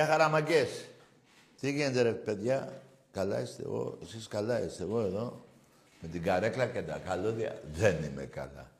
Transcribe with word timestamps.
Γεια 0.00 0.08
χαραμαγκές. 0.08 0.84
Τι 1.60 1.72
γίνεται 1.72 2.02
ρε 2.02 2.12
παιδιά; 2.12 2.82
Καλά 3.12 3.40
είστε 3.40 3.62
εγώ. 3.62 3.98
Εσείς 4.02 4.28
καλά 4.28 4.64
είστε 4.64 4.82
εγώ 4.82 5.00
εδώ. 5.00 5.44
Με 6.00 6.08
την 6.08 6.22
καρέκλα 6.22 6.66
και 6.66 6.82
τα 6.82 6.98
καλώδια. 6.98 7.62
Δεν 7.72 8.04
είμαι 8.04 8.24
καλά. 8.24 8.70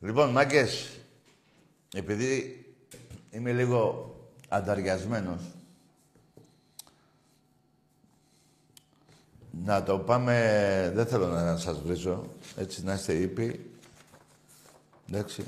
Λοιπόν, 0.00 0.30
μάγκες, 0.30 0.90
επειδή 1.94 2.64
είμαι 3.30 3.52
λίγο 3.52 4.14
ανταριασμένος, 4.48 5.42
να 9.64 9.82
το 9.82 9.98
πάμε... 9.98 10.92
Δεν 10.94 11.06
θέλω 11.06 11.26
να 11.26 11.56
σας 11.56 11.80
βρίζω, 11.80 12.24
έτσι, 12.56 12.84
να 12.84 12.94
είστε 12.94 13.12
ήπιοι. 13.12 13.70
Εντάξει. 15.08 15.44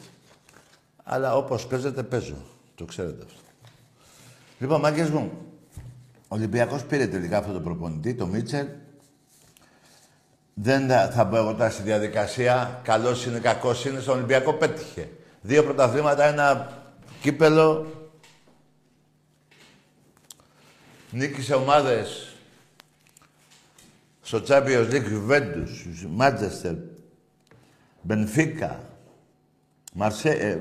Αλλά 1.04 1.36
όπως 1.36 1.66
παίζετε, 1.66 2.02
παίζω. 2.02 2.36
Το 2.74 2.84
ξέρετε 2.84 3.24
αυτό. 3.24 3.44
Λοιπόν, 4.58 4.80
μάγκες 4.80 5.10
μου, 5.10 5.32
ο 6.28 6.34
Ολυμπιακός 6.34 6.84
πήρε 6.84 7.06
τελικά 7.06 7.38
αυτό 7.38 7.52
το 7.52 7.60
προπονητή, 7.60 8.14
το 8.14 8.26
Μίτσελ. 8.26 8.66
Δεν 10.54 10.88
θα 10.88 11.24
μπω 11.24 11.36
εγώ 11.36 11.52
τώρα 11.52 11.70
στη 11.70 11.82
διαδικασία. 11.82 12.80
Καλός 12.82 13.26
είναι, 13.26 13.38
κακός 13.38 13.84
είναι. 13.84 14.00
Στον 14.00 14.14
Ολυμπιακό 14.16 14.52
πέτυχε. 14.52 15.08
Δύο 15.40 15.64
πρωταθλήματα, 15.64 16.24
ένα 16.24 16.72
κύπελο. 17.20 17.86
Νίκησε 21.10 21.54
ομάδες 21.54 22.34
στο 24.22 24.42
Champions 24.48 24.90
League, 24.90 25.08
Juventus, 25.08 25.68
Manchester, 26.18 26.74
Benfica, 28.08 28.70
Μαρσέ... 29.92 30.30
Ε, 30.30 30.58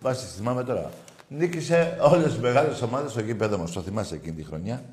βάσει, 0.00 0.26
θυμάμαι 0.26 0.64
τώρα. 0.64 0.90
Νίκησε 1.28 1.98
όλες 2.00 2.32
τις 2.32 2.40
μεγάλες 2.40 2.82
ομάδες 2.82 3.10
στο 3.10 3.20
γήπεδο 3.20 3.58
μας. 3.58 3.72
Το 3.72 3.82
θυμάσαι 3.82 4.14
εκείνη 4.14 4.36
τη 4.36 4.42
χρονιά. 4.44 4.84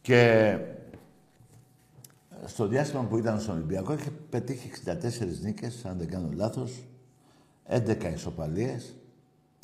Και 0.00 0.56
στο 2.44 2.66
διάστημα 2.66 3.02
που 3.02 3.18
ήταν 3.18 3.40
στον 3.40 3.54
Ολυμπιακό 3.54 3.92
είχε 3.92 4.10
πετύχει 4.30 4.68
64 4.68 5.40
νίκες, 5.42 5.84
αν 5.84 5.98
δεν 5.98 6.08
κάνω 6.08 6.28
λάθος, 6.32 6.84
11 7.66 8.12
ισοπαλίες. 8.14 8.94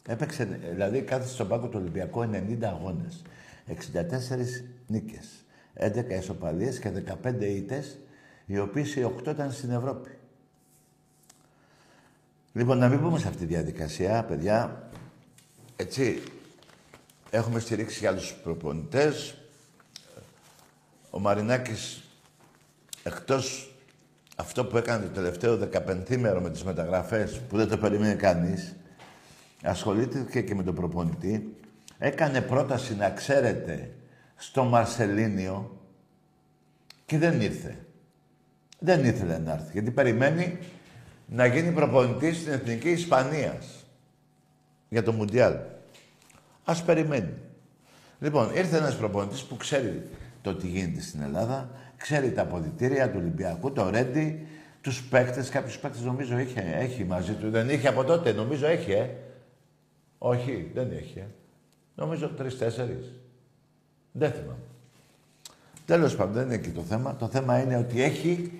Έπαιξε, 0.06 0.44
δηλαδή 0.44 1.02
κάθε 1.02 1.28
στον 1.28 1.48
πάγκο 1.48 1.68
του 1.68 1.78
Ολυμπιακού 1.80 2.20
90 2.20 2.68
αγώνες. 2.68 3.22
64 3.66 4.64
νίκες, 4.86 5.44
11 5.74 6.14
ισοπαλίες 6.18 6.78
και 6.78 6.90
15 6.90 7.46
ήττες, 7.46 7.98
οι 8.46 8.58
οποίες 8.58 8.96
οι 8.96 9.02
8 9.02 9.30
ήταν 9.30 9.52
στην 9.52 9.70
Ευρώπη. 9.70 10.17
Λοιπόν, 12.58 12.78
να 12.78 12.88
μην 12.88 13.00
πούμε 13.00 13.18
σε 13.18 13.28
αυτή 13.28 13.38
τη 13.38 13.44
διαδικασία, 13.44 14.24
παιδιά. 14.24 14.88
Έτσι, 15.76 16.22
έχουμε 17.30 17.60
στηρίξει 17.60 17.98
για 17.98 18.10
άλλους 18.10 18.34
προπονητές. 18.34 19.34
Ο 21.10 21.18
Μαρινάκης, 21.18 22.02
εκτός 23.02 23.74
αυτό 24.36 24.64
που 24.64 24.76
έκανε 24.76 25.04
το 25.04 25.10
τελευταίο 25.10 25.56
15 25.56 26.16
μέρο 26.16 26.40
με 26.40 26.50
τις 26.50 26.64
μεταγραφές, 26.64 27.40
που 27.48 27.56
δεν 27.56 27.68
το 27.68 27.78
περίμενε 27.78 28.14
κανείς, 28.14 28.76
ασχολήθηκε 29.62 30.40
και 30.40 30.54
με 30.54 30.62
τον 30.62 30.74
προπονητή. 30.74 31.56
Έκανε 31.98 32.40
πρόταση 32.40 32.96
να 32.96 33.10
ξέρετε 33.10 33.94
στο 34.36 34.64
Μαρσελίνιο 34.64 35.78
και 37.06 37.18
δεν 37.18 37.40
ήρθε. 37.40 37.86
Δεν 38.78 39.04
ήθελε 39.04 39.38
να 39.38 39.52
έρθει, 39.52 39.70
γιατί 39.72 39.90
περιμένει 39.90 40.58
να 41.30 41.46
γίνει 41.46 41.70
προπονητής 41.70 42.36
στην 42.36 42.52
Εθνική 42.52 42.90
Ισπανίας 42.90 43.84
για 44.88 45.02
το 45.02 45.12
Μουντιάλ. 45.12 45.54
Ας 46.64 46.82
περιμένει. 46.82 47.32
Λοιπόν, 48.20 48.50
ήρθε 48.54 48.76
ένας 48.76 48.96
προπονητής 48.96 49.42
που 49.42 49.56
ξέρει 49.56 50.08
το 50.42 50.54
τι 50.54 50.66
γίνεται 50.66 51.00
στην 51.00 51.22
Ελλάδα, 51.22 51.70
ξέρει 51.96 52.32
τα 52.32 52.42
αποδητήρια 52.42 53.10
του 53.10 53.16
Ολυμπιακού, 53.20 53.72
το 53.72 53.90
Ρέντι, 53.90 54.46
τους 54.80 55.02
παίκτες, 55.02 55.48
κάποιους 55.48 55.78
παίκτες 55.78 56.02
νομίζω 56.02 56.38
είχε, 56.38 56.60
έχει 56.60 57.04
μαζί 57.04 57.32
του. 57.32 57.50
Δεν 57.50 57.70
είχε 57.70 57.88
από 57.88 58.04
τότε, 58.04 58.32
νομίζω 58.32 58.66
έχει, 58.66 58.92
ε. 58.92 59.10
Όχι, 60.18 60.70
δεν 60.74 60.90
έχει, 60.92 61.18
ε. 61.18 61.26
Νομίζω 61.94 62.28
τρεις-τέσσερις. 62.28 63.12
Δεν 64.12 64.32
θυμάμαι. 64.32 64.58
Τέλος 65.84 66.16
πάντων, 66.16 66.32
δεν 66.32 66.44
είναι 66.44 66.54
εκεί 66.54 66.70
το 66.70 66.82
θέμα. 66.82 67.16
Το 67.16 67.28
θέμα 67.28 67.60
είναι 67.60 67.76
ότι 67.76 68.02
έχει 68.02 68.52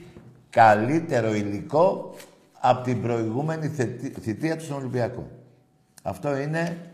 καλύτερο 0.51 1.35
υλικό 1.35 2.15
από 2.61 2.83
την 2.85 3.03
προηγούμενη 3.03 3.69
θητεία 4.21 4.57
του 4.57 4.65
στον 4.65 4.77
Ολυμπιακό. 4.77 5.31
Αυτό 6.03 6.37
είναι 6.37 6.91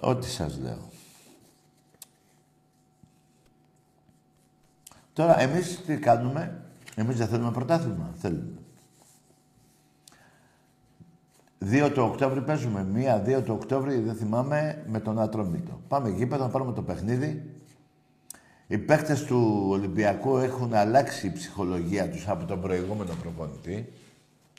ό,τι 0.00 0.26
σας 0.26 0.58
λέω. 0.58 0.90
Τώρα, 5.12 5.40
εμείς 5.40 5.82
τι 5.86 5.96
κάνουμε; 5.96 6.60
Εμείς 6.94 7.16
δεν 7.16 7.26
θέλουμε 7.26 7.50
πρωτάθλημα. 7.50 8.14
Θέλουμε. 8.18 8.58
2 11.60 11.90
το 11.94 12.02
Οκτώβρη 12.02 12.40
παίζουμε. 12.42 12.84
Μία, 12.84 13.22
2 13.26 13.42
το 13.42 13.52
Οκτώβρη, 13.52 13.98
δεν 13.98 14.14
θυμάμαι, 14.14 14.84
με 14.86 15.00
τον 15.00 15.20
Ατρόμητο. 15.20 15.80
Πάμε 15.88 16.08
εκεί, 16.08 16.24
να 16.24 16.48
πάρουμε 16.48 16.72
το 16.72 16.82
παιχνίδι. 16.82 17.50
Οι 18.66 18.78
παίκτες 18.78 19.24
του 19.24 19.66
Ολυμπιακού 19.68 20.36
έχουν 20.36 20.74
αλλάξει 20.74 21.26
η 21.26 21.32
ψυχολογία 21.32 22.10
τους 22.10 22.28
από 22.28 22.44
τον 22.44 22.60
προηγούμενο 22.60 23.14
προπονητή. 23.22 23.92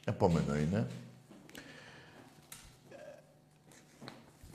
Επόμενο 0.08 0.56
είναι. 0.56 0.86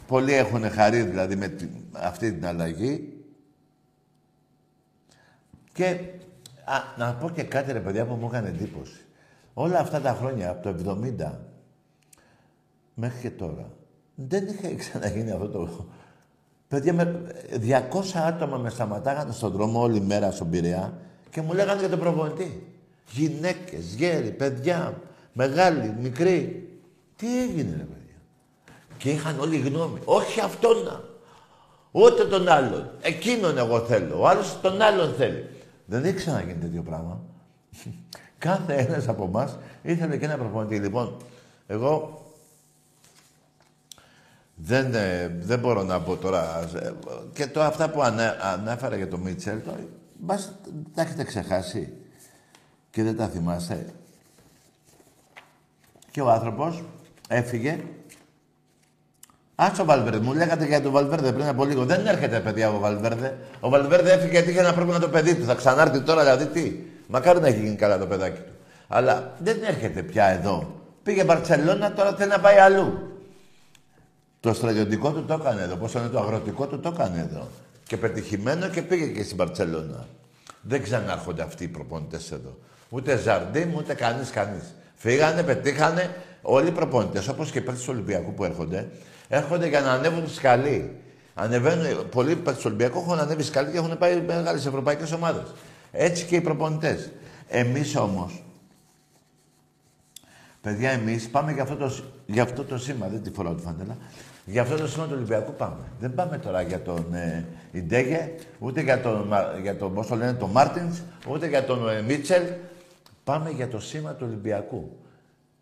Πολλοί 0.07 0.33
έχουν 0.33 0.69
χαρεί 0.69 1.01
δηλαδή 1.01 1.35
με 1.35 1.55
αυτή 1.91 2.33
την 2.33 2.45
αλλαγή. 2.45 3.23
Και 5.73 5.85
α, 6.65 6.77
να 6.97 7.13
πω 7.13 7.29
και 7.29 7.43
κάτι 7.43 7.71
ρε 7.71 7.79
παιδιά 7.79 8.05
που 8.05 8.13
μου 8.13 8.27
έκανε 8.27 8.47
εντύπωση. 8.47 9.01
Όλα 9.53 9.79
αυτά 9.79 10.01
τα 10.01 10.13
χρόνια, 10.13 10.49
από 10.49 10.73
το 10.73 10.97
70 11.19 11.31
μέχρι 12.93 13.19
και 13.19 13.29
τώρα, 13.29 13.69
δεν 14.15 14.47
είχε 14.47 14.75
ξαναγίνει 14.75 15.31
αυτό 15.31 15.47
το... 15.47 15.85
Παιδιά, 16.67 16.93
με 16.93 17.21
200 17.51 18.01
άτομα 18.13 18.57
με 18.57 18.69
σταματάγανε 18.69 19.31
στον 19.31 19.51
δρόμο 19.51 19.81
όλη 19.81 20.01
μέρα 20.01 20.31
στον 20.31 20.49
Πειραιά 20.49 20.93
και 21.29 21.41
μου 21.41 21.53
λέγανε 21.53 21.79
για 21.79 21.89
τον 21.89 21.99
προπονητή. 21.99 22.67
Γυναίκες, 23.11 23.93
γέροι, 23.93 24.31
παιδιά, 24.31 25.01
μεγάλοι, 25.33 25.95
μικροί. 26.01 26.67
Τι 27.15 27.41
έγινε, 27.41 27.75
ρε 27.77 27.83
παιδιά; 27.83 28.15
Και 28.97 29.09
είχαν 29.09 29.39
όλοι 29.39 29.57
γνώμη. 29.57 29.99
Όχι 30.05 30.39
αυτόν 30.39 30.83
να. 30.83 31.03
Ούτε 31.91 32.25
τον 32.25 32.47
άλλον. 32.47 32.89
Εκείνον 33.01 33.57
εγώ 33.57 33.79
θέλω. 33.79 34.19
Ο 34.19 34.27
άλλος 34.27 34.59
τον 34.61 34.81
άλλον 34.81 35.13
θέλει. 35.13 35.49
Δεν 35.85 36.05
ήξερα 36.05 36.35
να 36.35 36.43
γίνει 36.43 36.59
τέτοιο 36.59 36.81
πράγμα. 36.81 37.21
Κάθε 38.37 38.73
ένας 38.73 39.07
από 39.07 39.23
εμάς 39.23 39.57
ήθελε 39.81 40.17
και 40.17 40.25
ένα 40.25 40.37
προπονητή. 40.37 40.79
Λοιπόν, 40.79 41.17
εγώ 41.67 42.21
δεν, 44.55 44.93
ε, 44.95 45.27
δεν 45.39 45.59
μπορώ 45.59 45.83
να 45.83 46.01
πω 46.01 46.15
τώρα. 46.15 46.69
Ε, 46.75 46.93
και 47.33 47.47
το, 47.47 47.61
αυτά 47.61 47.89
που 47.89 48.01
ανέ, 48.01 48.37
ανέφερα 48.41 48.95
για 48.95 49.07
το 49.07 49.17
Μίτσελ, 49.17 49.61
το, 49.63 49.71
μπας, 50.19 50.51
τα 50.93 51.01
έχετε 51.01 51.23
ξεχάσει 51.23 51.93
και 52.89 53.03
δεν 53.03 53.17
τα 53.17 53.27
θυμάστε. 53.27 53.93
Και 56.13 56.21
ο 56.21 56.29
άνθρωπος 56.29 56.83
έφυγε. 57.27 57.79
Άσο 59.55 59.81
ο 59.81 59.85
Βαλβέρδε. 59.85 60.19
Μου 60.19 60.33
λέγατε 60.33 60.65
για 60.65 60.81
τον 60.81 60.91
Βαλβέρδε 60.91 61.31
πριν 61.31 61.47
από 61.47 61.65
λίγο. 61.65 61.85
Δεν 61.85 62.05
έρχεται 62.05 62.39
παιδιά 62.39 62.69
ο 62.69 62.79
Βαλβέρδε. 62.79 63.37
Ο 63.59 63.69
Βαλβέρδε 63.69 64.11
έφυγε 64.11 64.31
γιατί 64.31 64.49
είχε 64.49 64.59
ένα 64.59 64.73
πρόβλημα 64.73 64.99
το 64.99 65.09
παιδί 65.09 65.35
του. 65.35 65.45
Θα 65.45 65.55
ξανάρθει 65.55 66.01
τώρα 66.01 66.21
δηλαδή 66.21 66.45
τι; 66.45 66.75
Μακάρι 67.07 67.39
να 67.39 67.47
έχει 67.47 67.59
γίνει 67.59 67.75
καλά 67.75 67.97
το 67.97 68.05
παιδάκι 68.05 68.39
του. 68.41 68.51
Αλλά 68.87 69.33
δεν 69.39 69.63
έρχεται 69.63 70.03
πια 70.03 70.25
εδώ. 70.25 70.81
Πήγε 71.03 71.23
Μπαρσελόνα, 71.23 71.93
τώρα 71.93 72.13
θέλει 72.13 72.29
να 72.29 72.39
πάει 72.39 72.57
αλλού. 72.57 73.17
Το 74.39 74.53
στρατιωτικό 74.53 75.11
του 75.11 75.25
το 75.25 75.33
έκανε 75.33 75.61
εδώ. 75.61 75.75
Πώ 75.75 75.99
είναι 75.99 76.07
το 76.07 76.19
αγροτικό 76.19 76.67
του 76.67 76.79
το 76.79 76.93
έκανε 76.95 77.27
εδώ. 77.29 77.47
Και 77.83 77.97
πετυχημένο 77.97 78.67
και 78.67 78.81
πήγε 78.81 79.05
και 79.05 79.23
στην 79.23 79.37
Παρσελόνα. 79.37 80.07
Δεν 80.61 80.83
ξανάρχονται 80.83 81.43
αυτοί 81.43 81.63
οι 81.63 81.67
προπονητές 81.67 82.31
εδώ. 82.31 82.57
Ούτε 82.89 83.17
Ζαρντίμ, 83.17 83.75
ούτε 83.75 83.93
κανείς 83.93 84.29
κανείς. 84.29 84.63
Φύγανε, 85.03 85.43
πετύχανε 85.43 86.15
όλοι 86.41 86.67
οι 86.67 86.71
προπονητές, 86.71 87.27
όπως 87.27 87.51
και 87.51 87.57
οι 87.57 87.61
παίκτες 87.61 87.83
του 87.83 87.89
Ολυμπιακού 87.93 88.33
που 88.33 88.43
έρχονται, 88.43 88.87
έρχονται 89.27 89.67
για 89.67 89.81
να 89.81 89.91
ανέβουν 89.91 90.29
σκαλί. 90.29 90.95
Ανεβαίνουν, 91.33 92.09
πολλοί 92.09 92.35
παίκτες 92.35 92.55
του 92.55 92.63
Ολυμπιακού 92.65 92.99
έχουν 92.99 93.19
ανέβει 93.19 93.43
σκαλί 93.43 93.71
και 93.71 93.77
έχουν 93.77 93.97
πάει 93.97 94.21
μεγάλες 94.21 94.65
ευρωπαϊκές 94.65 95.11
ομάδες. 95.11 95.43
Έτσι 95.91 96.25
και 96.25 96.35
οι 96.35 96.41
προπονητές. 96.41 97.11
Εμείς 97.47 97.95
όμως, 97.95 98.43
παιδιά, 100.61 100.89
εμείς 100.89 101.29
πάμε 101.29 101.51
για 101.51 101.63
αυτό, 101.63 101.75
το, 101.75 101.95
για 102.25 102.43
αυτό 102.43 102.63
το 102.63 102.77
σήμα, 102.77 103.07
δεν 103.07 103.23
τη 103.23 103.31
φοράω 103.31 103.53
τη 103.53 103.61
φαντέλα, 103.61 103.97
για 104.45 104.61
αυτό 104.61 104.75
το 104.75 104.87
σήμα 104.87 105.05
του 105.05 105.13
Ολυμπιακού 105.15 105.53
πάμε. 105.53 105.91
Δεν 105.99 106.13
πάμε 106.13 106.37
τώρα 106.37 106.61
για 106.61 106.81
τον 106.81 107.13
ε, 107.13 107.45
Ιντέγε, 107.71 108.31
ούτε 108.59 108.81
για 108.81 109.01
τον, 109.01 109.29
για 109.61 109.77
τον 109.77 109.93
πώς 109.93 110.07
το 110.07 110.15
λένε, 110.15 110.33
τον 110.33 110.49
Μάρτινς, 110.49 111.01
ούτε 111.27 111.47
για 111.47 111.65
τον 111.65 111.89
ε, 111.89 112.01
Μίτσελ. 112.01 112.43
Πάμε 113.23 113.49
για 113.49 113.67
το 113.67 113.79
σήμα 113.79 114.13
του 114.13 114.25
Ολυμπιακού. 114.27 114.97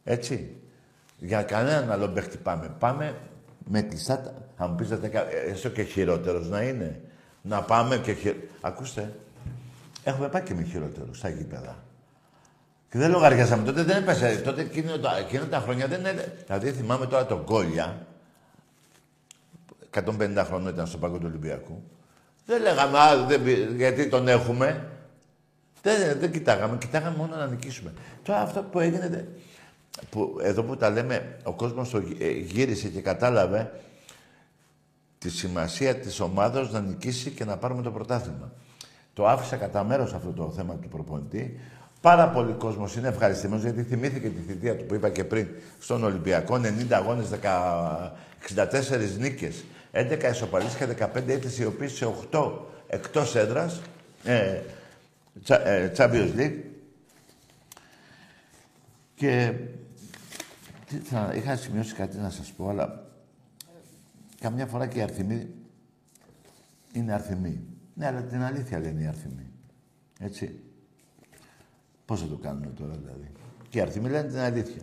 Έτσι. 0.04 0.56
Για 1.18 1.44
κανέναν 1.44 1.92
άλλο 1.92 2.08
παίχτη 2.08 2.38
πάμε. 2.38 2.76
Πάμε 2.80 3.16
με 3.70 3.82
κλειστά... 3.82 4.34
Θα 4.58 4.68
μου 4.68 4.76
πείτε, 4.76 5.12
έστω 5.48 5.70
και 5.70 5.84
χειρότερος 5.84 6.50
να 6.50 6.62
είναι. 6.62 7.02
Να 7.42 7.62
πάμε 7.62 7.98
και 7.98 8.14
χει... 8.14 8.36
Ακούστε, 8.62 9.14
έχουμε 10.04 10.30
πάει 10.30 10.42
και 10.42 10.54
με 10.54 10.64
χειρότερους 10.64 11.18
στα 11.18 11.30
γήπεδα. 11.30 11.84
Και 12.90 12.98
δεν 12.98 13.12
λογαριάσαμε. 13.12 13.66
Τότε 13.66 13.84
δεν 13.84 14.02
έπεσε. 14.04 14.42
Τότε 14.44 14.62
εκείνο 14.62 14.98
τα, 14.98 15.18
εκείνο 15.18 15.46
τα 15.46 15.60
χρόνια 15.60 15.88
δεν 15.88 16.00
είναι. 16.00 16.44
Δηλαδή 16.46 16.72
θυμάμαι 16.72 17.06
τώρα 17.06 17.26
τον 17.26 17.44
Κόλια, 17.44 18.06
150 19.94 20.44
χρόνια 20.46 20.70
ήταν 20.70 20.88
στο 20.88 20.98
παγκόσμιο 20.98 21.30
του 21.30 21.36
Ολυμπιακού. 21.38 21.84
Δεν 22.46 22.62
λέγαμε, 22.62 22.98
α, 22.98 23.26
δεν, 23.26 23.42
γιατί 23.76 24.10
τον 24.10 24.28
έχουμε. 24.28 24.91
Δεν, 25.82 26.20
δεν 26.20 26.32
κοιτάγαμε, 26.32 26.78
κοιτάγαμε 26.78 27.16
μόνο 27.18 27.36
να 27.36 27.46
νικήσουμε. 27.48 27.94
Τώρα 28.24 28.42
αυτό 28.42 28.64
που 28.64 28.80
έγινε, 28.80 29.28
που, 30.10 30.38
εδώ 30.42 30.64
που 30.64 30.78
τα 30.78 30.90
λέμε, 30.90 31.38
ο 31.44 31.54
κόσμος 31.54 31.90
το 31.90 32.04
ε, 32.20 32.30
γύρισε 32.30 32.88
και 32.88 33.02
κατάλαβε 33.02 33.72
τη 35.18 35.30
σημασία 35.30 35.96
της 35.96 36.20
ομάδας 36.20 36.72
να 36.72 36.80
νικήσει 36.80 37.30
και 37.30 37.46
να 37.46 37.58
πάρουμε 37.58 37.82
το 37.82 37.92
πρωτάθλημα. 37.92 38.52
Το 39.14 39.28
άφησα 39.28 39.56
κατά 39.56 39.84
μέρος 39.84 40.14
αυτό 40.14 40.32
το 40.32 40.52
θέμα 40.56 40.74
του 40.76 40.88
προπονητή. 40.88 41.60
Πάρα 42.02 42.30
πολλοί 42.30 42.54
κόσμος 42.54 42.96
είναι 42.96 43.08
ευχαριστημένο 43.08 43.62
γιατί 43.62 43.84
θυμήθηκε 43.84 44.30
τη 44.30 44.42
θητεία 44.48 44.78
του 44.78 44.86
που 44.86 44.94
είπα 44.94 45.10
και 45.10 45.24
πριν 45.24 45.48
στον 45.80 46.04
Ολυμπιακό. 46.04 46.56
90 46.56 46.92
αγώνες, 46.92 47.28
64 48.40 49.18
νίκες. 49.18 49.64
11 49.92 50.30
ισοπαλίες 50.32 50.76
και 50.76 50.86
15 50.86 51.32
ήττες 51.32 51.58
οι 51.58 51.66
οποίες 51.66 51.92
σε 51.92 52.06
8 52.32 52.52
εκτός 52.88 53.36
έδρας, 53.36 53.82
ε, 54.24 54.30
τσα, 54.30 54.34
ε, 54.34 54.62
Champions 55.98 56.32
League. 56.36 56.60
Και 59.16 59.54
τι, 60.88 60.98
θα, 60.98 61.34
είχα 61.36 61.56
σημειώσει 61.56 61.94
κάτι 61.94 62.18
να 62.18 62.30
σας 62.30 62.52
πω, 62.52 62.70
αλλά 62.70 63.06
καμιά 64.40 64.66
φορά 64.66 64.88
και 64.88 65.00
οι 65.00 65.02
αριθμοί 65.02 65.48
είναι 66.94 67.14
αριθμοί. 67.14 67.64
Ναι, 67.94 68.08
αλλά 68.08 68.22
την 68.22 68.42
αλήθεια 68.42 68.80
λένε 68.80 69.02
οι 69.02 69.06
αριθμοί. 69.06 69.52
Έτσι. 70.20 70.60
Πώς 72.06 72.22
θα 72.22 72.28
το 72.28 72.36
κάνουμε 72.36 72.72
τώρα 72.78 72.94
δηλαδή. 73.04 73.32
Και 73.70 73.78
οι 73.78 73.82
αριθμοί 73.82 74.10
λένε 74.10 74.28
την 74.28 74.38
αλήθεια. 74.38 74.82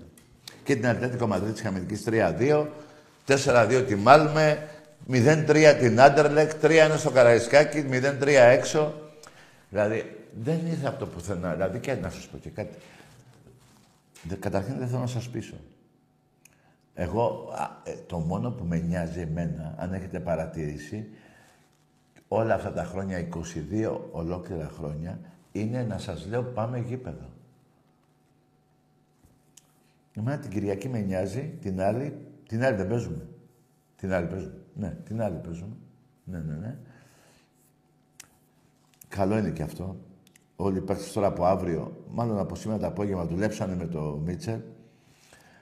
Και 0.64 0.74
την 0.76 0.86
Ατλέτικο 0.86 1.26
Μαδρίτης 1.26 1.60
είχαμε 1.60 1.78
νικήσει 1.78 2.04
3-2, 2.06 2.66
4-2 3.26 3.84
τη 3.86 3.94
Μάλμε, 3.94 4.68
0-3 5.10 5.76
την 5.80 6.00
Άντερλεκ, 6.00 6.50
3-1 6.62 6.94
στο 6.96 7.10
Καραϊσκάκι, 7.10 7.84
0-3 7.90 8.26
έξω. 8.26 8.94
Δηλαδή, 9.70 10.17
δεν 10.40 10.66
ήρθε 10.66 10.86
από 10.86 10.98
το 10.98 11.06
πουθενά. 11.06 11.52
Δηλαδή, 11.52 11.78
και 11.78 11.94
να 11.94 12.10
σας 12.10 12.26
πω 12.26 12.38
και 12.38 12.50
κάτι. 12.50 12.78
Καταρχήν 14.38 14.78
δεν 14.78 14.88
θέλω 14.88 15.00
να 15.00 15.06
σας 15.06 15.28
πείσω. 15.28 15.54
Εγώ, 16.94 17.52
ε, 17.84 17.94
το 18.06 18.18
μόνο 18.18 18.50
που 18.50 18.64
με 18.64 18.78
νοιάζει 18.78 19.20
εμένα, 19.20 19.74
αν 19.78 19.92
έχετε 19.92 20.20
παρατηρήσει, 20.20 21.08
όλα 22.28 22.54
αυτά 22.54 22.72
τα 22.72 22.84
χρόνια, 22.84 23.18
22 23.18 24.00
ολόκληρα 24.10 24.68
χρόνια, 24.68 25.20
είναι 25.52 25.82
να 25.82 25.98
σας 25.98 26.26
λέω 26.26 26.42
πάμε 26.42 26.78
γήπεδο. 26.78 27.30
Εμένα 30.12 30.38
την 30.38 30.50
Κυριακή 30.50 30.88
με 30.88 31.00
νοιάζει, 31.00 31.58
την 31.60 31.80
άλλη, 31.80 32.26
την 32.48 32.64
άλλη 32.64 32.76
δεν 32.76 32.88
παίζουμε. 32.88 33.26
Την 33.96 34.12
άλλη 34.12 34.26
παίζουμε. 34.26 34.54
Ναι, 34.74 34.96
την 35.04 35.22
άλλη 35.22 35.36
παίζουμε. 35.36 35.76
Ναι, 36.24 36.38
ναι, 36.38 36.54
ναι. 36.54 36.76
Καλό 39.08 39.38
είναι 39.38 39.50
και 39.50 39.62
αυτό. 39.62 39.96
Όλοι 40.60 40.78
οι 40.78 40.80
παίκτες 40.80 41.12
τώρα 41.12 41.26
από 41.26 41.44
αύριο, 41.44 41.96
μάλλον 42.10 42.38
από 42.38 42.54
σήμερα 42.54 42.80
το 42.80 42.86
απόγευμα, 42.86 43.24
δουλέψανε 43.24 43.74
με 43.74 43.86
το 43.86 44.20
Μίτσελ. 44.24 44.60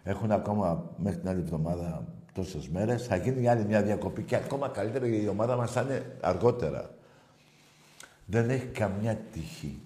Έχουν 0.03 0.31
ακόμα 0.31 0.91
μέχρι 0.97 1.19
την 1.19 1.29
άλλη 1.29 1.41
εβδομάδα 1.41 2.05
τόσες 2.33 2.69
μέρες. 2.69 3.07
Θα 3.07 3.17
γίνει 3.17 3.49
άλλη 3.49 3.65
μια 3.65 3.83
διακοπή 3.83 4.23
και 4.23 4.37
ακόμα 4.37 4.69
καλύτερα 4.69 5.07
η 5.07 5.29
ομάδα 5.29 5.57
μας 5.57 5.73
θα 5.73 5.81
είναι 5.81 6.17
αργότερα. 6.21 6.91
Δεν 8.27 8.51
έχει 8.51 8.67
καμιά 8.67 9.19
τύχη 9.33 9.81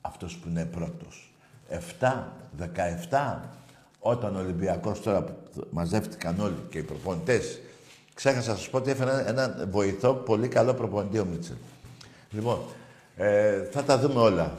αυτός 0.00 0.36
που 0.36 0.48
είναι 0.48 0.64
πρώτος. 0.64 1.34
7, 2.00 2.32
17, 3.10 3.40
όταν 3.98 4.36
ο 4.36 4.38
Ολυμπιακός 4.38 5.02
τώρα 5.02 5.24
μαζεύτηκαν 5.70 6.40
όλοι 6.40 6.66
και 6.68 6.78
οι 6.78 6.82
προπονητές 6.82 7.60
Ξέχασα 8.14 8.50
να 8.50 8.56
σας 8.56 8.68
πω 8.68 8.76
ότι 8.76 8.90
έφερα 8.90 9.28
ένα 9.28 9.66
βοηθό 9.70 10.14
πολύ 10.14 10.48
καλό 10.48 10.74
προπονητή 10.74 11.18
ο 11.18 11.24
Μίτσελ. 11.24 11.56
Λοιπόν, 12.30 12.58
ε, 13.16 13.64
θα 13.64 13.84
τα 13.84 13.98
δούμε 13.98 14.20
όλα. 14.20 14.58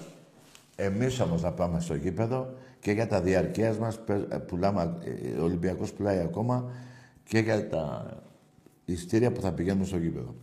Εμείς 0.75 1.19
όμως 1.19 1.41
θα 1.41 1.51
πάμε 1.51 1.79
στο 1.79 1.95
γήπεδο 1.95 2.53
και 2.79 2.91
για 2.91 3.07
τα 3.07 3.21
διαρκείας 3.21 3.77
μας 3.77 3.99
πουλάμε, 4.47 4.97
ε, 5.03 5.39
ο 5.39 5.43
Ολυμπιακός 5.43 5.93
πουλάει 5.93 6.19
ακόμα 6.19 6.71
και 7.23 7.39
για 7.39 7.69
τα 7.69 8.05
ιστήρια 8.85 9.31
που 9.31 9.41
θα 9.41 9.51
πηγαίνουν 9.51 9.85
στο 9.85 9.97
γήπεδο. 9.97 10.35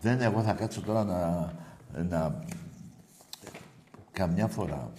Δεν 0.00 0.20
εγώ 0.20 0.42
θα 0.42 0.52
κάτσω 0.52 0.80
τώρα 0.80 1.04
να, 1.04 1.52
να 2.02 2.44
καμιά 4.12 4.46
φορά 4.46 4.92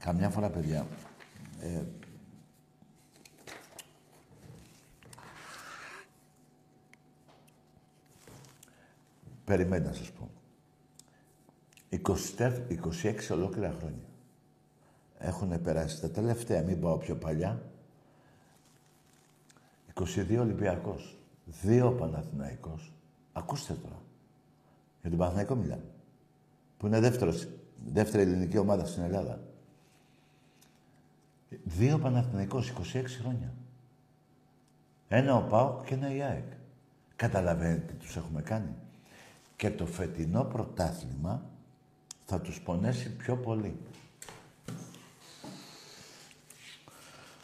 Καμιά 0.00 0.30
φορά, 0.30 0.48
παιδιά, 0.48 0.86
ε, 1.60 1.82
περιμένω 9.50 9.86
να 9.86 9.92
σας 9.92 10.10
πω. 10.10 10.30
26 11.90 13.30
ολόκληρα 13.30 13.74
χρόνια. 13.78 14.08
Έχουν 15.18 15.62
περάσει 15.62 16.00
τα 16.00 16.10
τελευταία, 16.10 16.62
μην 16.62 16.80
πάω 16.80 16.96
πιο 16.96 17.16
παλιά. 17.16 17.62
22 19.94 20.40
Ολυμπιακός. 20.40 21.18
Δύο 21.44 21.92
Παναθηναϊκός. 21.92 22.92
Ακούστε 23.32 23.72
τώρα. 23.74 24.02
Για 25.00 25.10
τον 25.10 25.18
Παναθηναϊκό 25.18 25.54
μιλάμε. 25.54 25.90
Που 26.76 26.86
είναι 26.86 27.00
δεύτερος, 27.00 27.48
δεύτερη 27.86 28.22
ελληνική 28.22 28.58
ομάδα 28.58 28.84
στην 28.86 29.02
Ελλάδα. 29.02 29.40
Δύο 31.64 31.98
Παναθηναϊκός, 31.98 32.68
26 32.68 33.16
χρόνια. 33.20 33.52
Ένα 35.08 35.36
ο 35.36 35.42
ΠΑΟΚ 35.42 35.84
και 35.84 35.94
ένα 35.94 36.14
η 36.14 36.22
ΑΕΚ. 36.22 36.52
Καταλαβαίνετε 37.16 37.92
τι 37.92 37.94
τους 37.94 38.16
έχουμε 38.16 38.42
κάνει. 38.42 38.74
Και 39.60 39.70
το 39.70 39.86
φετινό 39.86 40.44
πρωτάθλημα 40.44 41.42
θα 42.26 42.40
τους 42.40 42.60
πονέσει 42.60 43.10
πιο 43.10 43.36
πολύ. 43.36 43.76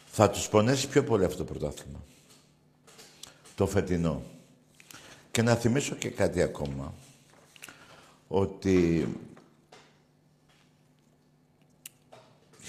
Θα 0.05 0.29
τους 0.29 0.49
πονέσει 0.49 0.87
πιο 0.87 1.03
πολύ 1.03 1.25
αυτό 1.25 1.37
το 1.37 1.43
πρωτάθλημα. 1.43 2.03
Το 3.55 3.67
φετινό. 3.67 4.23
Και 5.31 5.41
να 5.41 5.55
θυμίσω 5.55 5.95
και 5.95 6.09
κάτι 6.09 6.41
ακόμα. 6.41 6.93
Ότι 8.27 9.07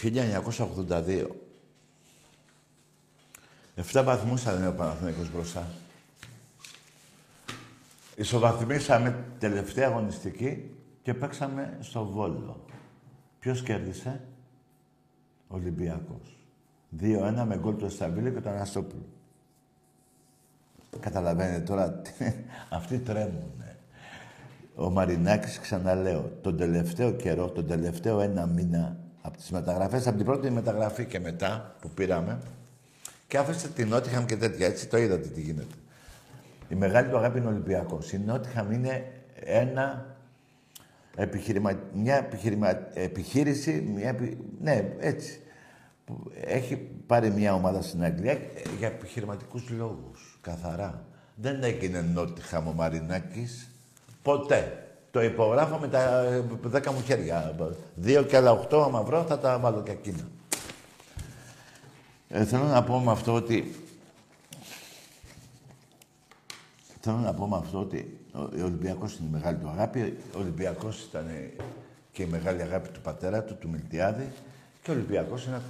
1982 0.03 1.27
Εφτά 3.75 4.03
βαθμούς 4.03 4.43
θα 4.43 4.53
είναι 4.53 4.69
ο 4.69 4.75
Παναθηναϊκός 4.75 5.31
μπροστά. 5.31 5.67
Ισοβαθμίσαμε 8.19 9.25
τελευταία 9.39 9.87
αγωνιστική 9.87 10.71
και 11.03 11.15
παίξαμε 11.15 11.77
στο 11.81 12.05
Βόλο. 12.05 12.65
Ποιος 13.39 13.63
κέρδισε; 13.63 14.21
Ολυμπιακός. 15.49 16.39
2-1 17.01 17.45
με 17.47 17.59
γκολ 17.59 17.77
του 17.77 17.85
Εσταμπίλη 17.85 18.33
και 18.33 18.41
τον 18.41 18.53
Αναστόπουλο. 18.53 19.07
Καταλαβαίνετε 21.01 21.61
τώρα, 21.61 22.03
αυτοί 22.79 22.99
τρέμουνε. 22.99 23.77
Ο 24.75 24.91
Μαρινάκης, 24.91 25.59
ξαναλέω, 25.59 26.33
τον 26.41 26.57
τελευταίο 26.57 27.13
καιρό, 27.13 27.49
τον 27.49 27.67
τελευταίο 27.67 28.21
ένα 28.21 28.47
μήνα, 28.47 28.97
από 29.23 29.37
τις 29.37 29.51
μεταγραφές, 29.51 30.07
από 30.07 30.17
την 30.17 30.27
πρώτη 30.27 30.51
μεταγραφή 30.51 31.07
και 31.07 31.21
μετά 31.21 31.77
που 31.81 31.91
πήραμε, 31.91 32.39
και 33.27 33.39
άφησε 33.39 33.69
την 33.69 33.89
Νότιχαμ 33.89 34.25
και 34.25 34.37
τέτοια, 34.37 34.67
έτσι 34.67 34.89
το 34.89 34.97
είδατε 34.97 35.29
τι 35.29 35.41
γίνεται. 35.41 35.75
Η 36.69 36.75
μεγάλη 36.75 37.09
του 37.09 37.17
αγάπη 37.17 37.39
είναι 37.39 37.49
Ολυμπιακός. 37.49 38.13
Η 38.13 38.19
Νότιχαμ 38.19 38.73
είναι 38.73 39.13
ένα 39.35 40.17
επιχειρημα... 41.17 41.73
μια 41.95 42.17
επιχειρημα... 42.17 42.69
επιχείρηση, 42.95 43.93
μια 43.95 44.17
ναι, 44.61 44.95
έτσι. 44.99 45.41
Έχει 46.45 46.77
πάρει 47.07 47.31
μια 47.31 47.55
ομάδα 47.55 47.83
στην 47.83 48.05
Αγγλία 48.05 48.39
για 48.79 48.87
επιχειρηματικούς 48.87 49.71
λόγους, 49.71 50.39
καθαρά. 50.41 51.05
Δεν 51.35 51.63
έγινε 51.63 52.01
Νότιχαμ 52.01 52.69
ο 52.69 52.73
Μαρινάκης, 52.73 53.71
ποτέ. 54.23 54.83
Το 55.11 55.23
υπογράφω 55.23 55.79
με 55.79 55.89
τα 55.89 56.25
δέκα 56.63 56.93
μου 56.93 57.03
χέρια. 57.03 57.55
Δύο 57.95 58.23
και 58.23 58.37
άλλα 58.37 58.53
οχτώ, 58.53 58.83
άμα 58.83 59.03
βρω, 59.03 59.25
θα 59.25 59.39
τα 59.39 59.59
βάλω 59.59 59.83
και 59.83 59.91
εκείνα. 59.91 60.29
Ε, 62.29 62.45
θέλω 62.45 62.65
να 62.65 62.85
πω 62.85 62.99
με 62.99 63.11
αυτό 63.11 63.35
ότι 63.35 63.75
Θέλω 67.01 67.17
να 67.17 67.35
πω 67.35 67.47
με 67.47 67.57
αυτό 67.57 67.81
ότι 67.81 68.21
ο 68.35 68.65
Ολυμπιακός 68.65 69.17
είναι 69.17 69.29
η 69.29 69.33
μεγάλη 69.33 69.57
του 69.57 69.69
αγάπη. 69.69 70.19
Ο 70.37 70.39
Ολυμπιακός 70.39 71.05
ήταν 71.05 71.27
και 72.13 72.23
η 72.23 72.27
μεγάλη 72.27 72.63
αγάπη 72.63 72.89
του 72.89 73.01
πατέρα 73.01 73.43
του, 73.43 73.57
του 73.57 73.69
Μιλτιάδη. 73.69 74.33
Και 74.83 74.91
ο 74.91 74.95
Ολυμπιακός 74.95 75.47
είναι 75.47 75.61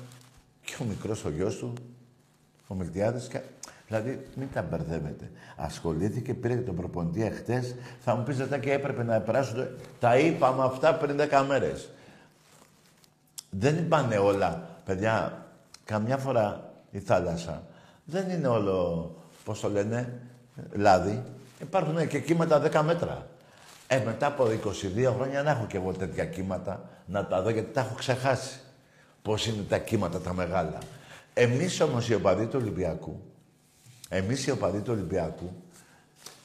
και 0.65 0.77
ο 0.81 0.85
μικρός 0.85 1.25
ο 1.25 1.31
γιος 1.31 1.57
του, 1.57 1.73
ο 2.67 2.75
Μιλτιάδης. 2.75 3.29
Και... 3.29 3.41
Δηλαδή, 3.87 4.27
μην 4.35 4.49
τα 4.53 4.63
μπερδεύετε. 4.63 5.31
Ασχολήθηκε, 5.57 6.35
πήρε 6.35 6.55
τον 6.55 6.77
προπονητή 6.77 7.23
εχθές. 7.23 7.75
Θα 8.01 8.15
μου 8.15 8.23
πεις 8.23 8.37
δεν 8.37 8.61
και 8.61 8.73
έπρεπε 8.73 9.03
να 9.03 9.21
περάσουν. 9.21 9.67
Τα 10.01 10.19
είπαμε 10.19 10.63
αυτά 10.65 10.95
πριν 10.95 11.17
10 11.31 11.45
μέρες. 11.49 11.91
Δεν 13.51 13.77
είπανε 13.77 14.17
όλα. 14.17 14.69
Παιδιά, 14.85 15.47
καμιά 15.85 16.17
φορά 16.17 16.73
η 16.91 16.99
θάλασσα 16.99 17.63
δεν 18.11 18.31
είναι 18.31 18.47
όλο, 18.47 19.11
πώς 19.45 19.61
το 19.61 19.69
λένε, 19.69 20.21
λάδι. 20.73 21.23
Υπάρχουν 21.61 22.09
και 22.09 22.19
κύματα 22.19 22.63
10 22.63 22.83
μέτρα. 22.85 23.27
Ε, 23.87 24.03
μετά 24.05 24.27
από 24.27 24.45
22 24.45 25.13
χρόνια 25.15 25.43
να 25.43 25.51
έχω 25.51 25.67
και 25.67 25.77
εγώ 25.77 25.93
τέτοια 25.93 26.25
κύματα 26.25 26.89
να 27.07 27.27
τα 27.27 27.43
δω 27.43 27.51
γιατί 27.51 27.73
τα 27.73 27.81
έχω 27.81 27.95
ξεχάσει. 27.95 28.61
Πώς 29.23 29.47
είναι 29.47 29.63
τα 29.69 29.79
κύματα 29.79 30.21
τα 30.21 30.35
μεγάλα. 30.35 30.79
Εμείς 31.35 31.81
όμως 31.81 32.09
οι 32.09 32.15
οπαδοί 32.15 32.47
του 32.47 32.59
Ολυμπιακού, 32.63 33.21
εμείς 34.09 34.47
οι 34.47 34.51
οπαδοί 34.51 34.81
του 34.81 34.93
Ολυμπιακού, 34.93 35.53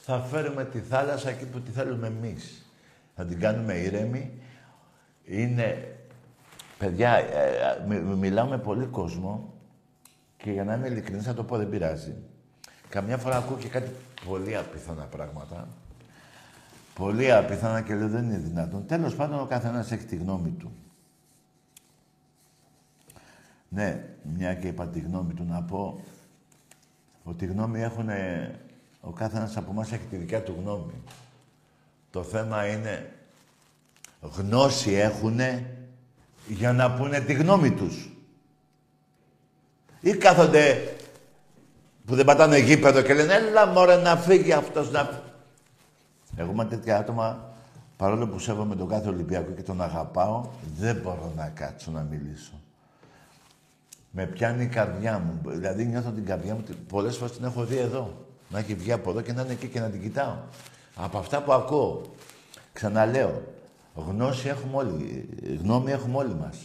θα 0.00 0.20
φέρουμε 0.20 0.64
τη 0.64 0.78
θάλασσα 0.80 1.30
εκεί 1.30 1.44
που 1.44 1.60
τη 1.60 1.70
θέλουμε 1.70 2.06
εμείς. 2.06 2.64
Θα 3.16 3.24
την 3.24 3.40
κάνουμε 3.40 3.74
ήρεμη. 3.74 4.30
Είναι... 5.24 5.96
Παιδιά, 6.78 7.16
ε, 7.16 7.84
ε 7.90 7.98
μιλάω 8.00 8.46
με 8.46 8.58
πολύ 8.58 8.86
κόσμο 8.86 9.54
και 10.36 10.50
για 10.50 10.64
να 10.64 10.74
είμαι 10.74 10.88
ειλικρινής 10.88 11.24
θα 11.24 11.34
το 11.34 11.44
πω 11.44 11.56
δεν 11.56 11.68
πειράζει. 11.68 12.14
Καμιά 12.94 13.18
φορά 13.18 13.36
ακούω 13.36 13.56
και 13.56 13.68
κάτι 13.68 13.90
πολύ 14.26 14.56
απίθανα 14.56 15.02
πράγματα. 15.02 15.68
Πολύ 16.94 17.32
απίθανα 17.32 17.80
και 17.80 17.94
λέω 17.94 18.08
δεν 18.08 18.24
είναι 18.24 18.38
δυνατόν. 18.38 18.86
Τέλος 18.86 19.14
πάντων 19.14 19.40
ο 19.40 19.46
καθένας 19.46 19.92
έχει 19.92 20.04
τη 20.04 20.16
γνώμη 20.16 20.50
του. 20.50 20.72
Ναι, 23.68 24.04
μια 24.22 24.54
και 24.54 24.66
είπα 24.66 24.86
τη 24.88 25.00
γνώμη 25.00 25.34
του 25.34 25.44
να 25.44 25.62
πω 25.62 26.00
ότι 27.24 27.46
γνώμη 27.46 27.80
έχουν 27.80 28.08
ο 29.00 29.10
καθένας 29.10 29.56
από 29.56 29.70
εμάς 29.70 29.92
έχει 29.92 30.06
τη 30.06 30.16
δικιά 30.16 30.42
του 30.42 30.56
γνώμη. 30.60 31.02
Το 32.10 32.22
θέμα 32.22 32.66
είναι 32.66 33.12
γνώση 34.20 34.92
έχουνε 34.92 35.76
για 36.46 36.72
να 36.72 36.94
πούνε 36.94 37.20
τη 37.20 37.32
γνώμη 37.32 37.70
τους. 37.70 38.12
Ή 40.00 40.16
κάθονται 40.16 40.94
που 42.06 42.14
δεν 42.14 42.24
πατάνε 42.24 42.58
γήπεδο 42.58 43.02
και 43.02 43.14
λένε 43.14 43.34
«Έλα 43.34 43.66
μωρέ 43.66 43.96
να 43.96 44.16
φύγει 44.16 44.52
αυτός 44.52 44.90
να 44.90 45.22
Εγώ 46.36 46.52
με 46.52 46.64
τέτοια 46.64 46.98
άτομα, 46.98 47.52
παρόλο 47.96 48.28
που 48.28 48.38
σέβομαι 48.38 48.76
τον 48.76 48.88
κάθε 48.88 49.08
Ολυμπιακό 49.08 49.50
και 49.50 49.62
τον 49.62 49.82
αγαπάω, 49.82 50.44
δεν 50.78 50.96
μπορώ 51.02 51.32
να 51.36 51.48
κάτσω 51.48 51.90
να 51.90 52.00
μιλήσω. 52.00 52.52
Με 54.10 54.26
πιάνει 54.26 54.62
η 54.64 54.66
καρδιά 54.66 55.18
μου. 55.18 55.50
Δηλαδή 55.50 55.84
νιώθω 55.84 56.10
την 56.10 56.24
καρδιά 56.24 56.54
μου, 56.54 56.64
πολλές 56.88 57.16
φορές 57.16 57.36
την 57.36 57.44
έχω 57.44 57.64
δει 57.64 57.76
εδώ. 57.76 58.26
Να 58.48 58.58
έχει 58.58 58.74
βγει 58.74 58.92
από 58.92 59.10
εδώ 59.10 59.20
και 59.20 59.32
να 59.32 59.42
είναι 59.42 59.52
εκεί 59.52 59.68
και 59.68 59.80
να 59.80 59.88
την 59.88 60.02
κοιτάω. 60.02 60.34
Από 60.96 61.18
αυτά 61.18 61.42
που 61.42 61.52
ακούω. 61.52 62.02
Ξαναλέω, 62.72 63.42
γνώση 63.94 64.48
έχουμε 64.48 64.76
όλοι, 64.76 65.28
γνώμη 65.62 65.90
έχουμε 65.90 66.16
όλοι 66.16 66.34
μας. 66.34 66.56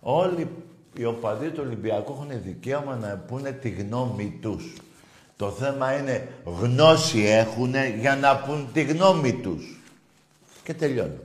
Όλοι 0.00 0.48
οι 0.96 1.04
οπαδοί 1.04 1.50
του 1.50 1.62
Ολυμπιακού 1.66 2.12
έχουν 2.12 2.42
δικαίωμα 2.42 2.96
να 2.96 3.16
πούνε 3.16 3.52
τη 3.52 3.68
γνώμη 3.68 4.38
τους. 4.40 4.76
Το 5.36 5.50
θέμα 5.50 5.98
είναι 5.98 6.28
γνώση 6.44 7.24
έχουν 7.24 7.74
για 7.98 8.16
να 8.16 8.36
πούν 8.36 8.68
τη 8.72 8.82
γνώμη 8.82 9.32
τους. 9.32 9.80
Και 10.62 10.74
τελειώνω. 10.74 11.18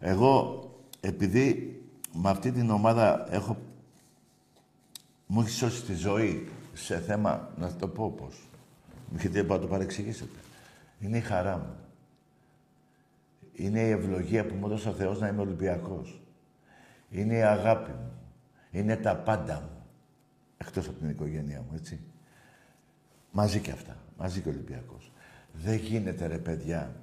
Εγώ, 0.00 0.64
επειδή 1.00 1.80
με 2.12 2.30
αυτή 2.30 2.52
την 2.52 2.70
ομάδα 2.70 3.26
έχω... 3.30 3.56
Μου 5.26 5.40
έχει 5.40 5.50
σώσει 5.50 5.82
τη 5.82 5.94
ζωή 5.94 6.48
σε 6.72 6.98
θέμα, 7.00 7.50
να 7.58 7.72
το 7.72 7.88
πω 7.88 8.14
πώς. 8.16 8.48
Μου 9.08 9.16
έχετε 9.18 9.42
να 9.42 9.58
το 9.58 9.66
παρεξηγήσετε. 9.66 10.38
Είναι 11.00 11.16
η 11.16 11.20
χαρά 11.20 11.56
μου. 11.56 11.76
Είναι 13.52 13.80
η 13.80 13.90
ευλογία 13.90 14.46
που 14.46 14.54
μου 14.54 14.66
έδωσε 14.66 14.88
ο 14.88 14.92
Θεός 14.92 15.20
να 15.20 15.28
είμαι 15.28 15.40
Ολυμπιακός. 15.40 16.20
Είναι 17.10 17.34
η 17.34 17.42
αγάπη 17.42 17.90
μου. 17.90 18.12
Είναι 18.70 18.96
τα 18.96 19.16
πάντα 19.16 19.54
μου. 19.54 19.86
Εκτός 20.56 20.88
από 20.88 20.98
την 20.98 21.08
οικογένειά 21.08 21.58
μου, 21.58 21.74
έτσι. 21.74 22.00
Μαζί 23.30 23.60
και 23.60 23.70
αυτά. 23.70 23.96
Μαζί 24.18 24.40
και 24.40 24.48
ο 24.48 24.52
Ολυμπιακός. 24.52 25.12
Δεν 25.52 25.74
γίνεται, 25.74 26.26
ρε 26.26 26.38
παιδιά. 26.38 26.94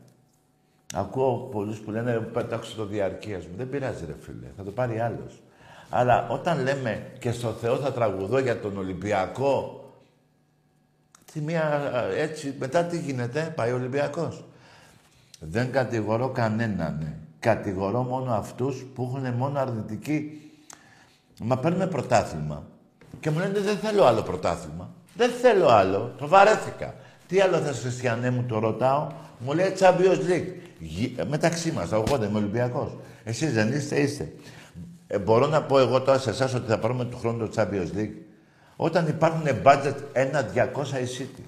Ακούω 0.94 1.38
πολλούς 1.38 1.80
που 1.80 1.92
λένε 1.92 2.20
πέταξε 2.20 2.76
το 2.76 2.86
διαρκείας 2.86 3.46
μου. 3.46 3.56
Δεν 3.58 3.70
πειράζει, 3.70 4.06
ρε 4.06 4.16
φίλε. 4.20 4.48
Θα 4.58 4.64
το 4.64 4.72
πάρει 4.72 5.00
άλλος. 5.00 5.42
Αλλά 5.90 6.28
όταν 6.28 6.60
λέμε 6.60 7.12
και 7.20 7.32
στο 7.32 7.52
Θεό 7.52 7.78
θα 7.78 7.94
τραγουδώ 7.94 8.40
για 8.40 8.60
τον 8.60 8.78
Ολυμπιακό, 8.78 9.84
τι 11.34 11.42
μία, 11.42 11.82
έτσι, 12.16 12.56
μετά 12.60 12.84
τι 12.84 13.00
γίνεται, 13.00 13.54
πάει 13.56 13.72
ο 13.72 13.76
Ολυμπιακός. 13.76 14.44
Δεν 15.40 15.72
κατηγορώ 15.72 16.30
κανέναν. 16.30 16.98
Ναι. 17.00 17.18
Κατηγορώ 17.44 18.04
μόνο 18.04 18.34
αυτούς 18.34 18.86
που 18.96 19.04
έχουν 19.04 19.34
μόνο 19.34 19.60
αρνητική... 19.60 20.42
Μα 21.40 21.58
παίρνουμε 21.58 21.88
πρωτάθλημα. 21.88 22.64
Και 23.20 23.30
μου 23.30 23.40
λένε 23.40 23.60
δεν 23.60 23.78
θέλω 23.78 24.04
άλλο 24.04 24.22
πρωτάθλημα. 24.22 24.94
Δεν 25.16 25.30
θέλω 25.30 25.68
άλλο. 25.68 26.14
Το 26.18 26.28
βαρέθηκα. 26.28 26.96
Τι 27.28 27.40
άλλο 27.40 27.58
θες 27.58 27.80
Χριστιανέ 27.80 28.30
μου 28.30 28.44
το 28.48 28.60
ρωτάω. 28.60 29.08
Μου 29.40 29.54
λέει 29.54 29.74
Champions 29.80 30.20
League. 30.30 31.12
Ε, 31.18 31.24
μεταξύ 31.24 31.72
μας, 31.72 31.92
εγώ 31.92 32.18
δεν 32.18 32.30
είμαι 32.30 32.38
Ολυμπιακός. 32.38 32.98
Εσείς 33.24 33.54
δεν 33.54 33.72
είστε, 33.72 34.00
είστε. 34.00 34.34
Ε, 35.08 35.18
μπορώ 35.20 35.48
να 35.48 35.64
πω 35.64 35.80
εγώ 35.80 36.02
τώρα 36.02 36.18
σε 36.18 36.30
εσάς 36.30 36.54
ότι 36.54 36.70
θα 36.70 36.80
πάρουμε 36.80 37.06
του 37.06 37.18
χρόνου 37.18 37.48
το 37.48 37.54
Champions 37.56 37.98
League. 37.98 38.16
Όταν 38.76 39.08
υπάρχουν 39.08 39.44
budget 39.64 39.96
ένα 40.14 40.50
200 40.56 41.02
εισίτη. 41.02 41.44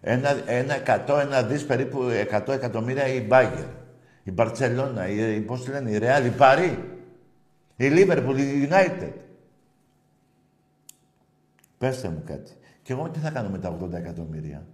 Ένα, 0.00 0.36
ένα 0.46 1.04
100, 1.06 1.20
ένα 1.20 1.42
δις 1.42 1.64
περίπου 1.64 2.02
100 2.32 2.48
εκατομμύρια 2.48 3.06
η 3.06 3.20
Μπάγκερ 3.20 3.86
η 4.28 4.30
Μπαρτσελώνα, 4.30 5.08
η, 5.08 5.40
πώς 5.40 5.64
τη 5.64 5.70
λένε, 5.70 5.90
η 5.90 5.98
Ρεάλ, 5.98 6.26
η 6.26 6.30
Παρή. 6.30 6.98
Η 7.76 7.88
Liverpool, 7.90 8.36
η 8.38 8.68
United. 8.70 9.12
Πέστε 11.78 12.08
μου 12.08 12.22
κάτι. 12.26 12.52
Και 12.82 12.92
εγώ 12.92 13.08
τι 13.08 13.18
θα 13.18 13.30
κάνω 13.30 13.48
με 13.48 13.58
τα 13.58 13.78
80 13.82 13.92
εκατομμύρια; 13.92 14.66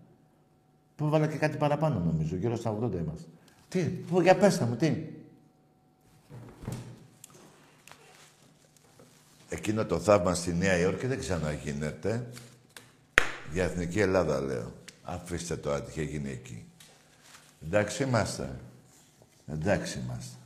Που 0.96 1.08
βάλα 1.08 1.26
και 1.26 1.36
κάτι 1.36 1.56
παραπάνω 1.56 1.98
νομίζω, 1.98 2.36
γύρω 2.36 2.56
στα 2.56 2.78
80 2.78 2.92
είμαστε. 2.92 3.28
Τι, 3.68 3.80
που, 3.80 4.20
για 4.20 4.36
πέστε 4.36 4.64
μου, 4.64 4.76
τι. 4.76 4.96
Εκείνο 9.48 9.84
το 9.84 9.98
θαύμα 9.98 10.34
στη 10.34 10.54
Νέα 10.54 10.78
Υόρκη 10.78 11.06
δεν 11.06 11.18
ξαναγίνεται. 11.18 12.26
Για 13.52 13.64
Εθνική 13.64 14.00
Ελλάδα 14.00 14.40
λέω. 14.40 14.72
Αφήστε 15.02 15.56
το 15.56 15.80
τι 15.80 15.90
είχε 15.90 16.02
γίνει 16.02 16.30
εκεί. 16.30 16.64
Εντάξει 17.64 18.02
είμαστε. 18.02 18.56
Εντάξει 19.46 19.98
είμαστε. 19.98 20.36